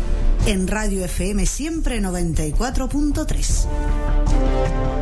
[0.47, 5.00] en Radio FM Siempre 94.3.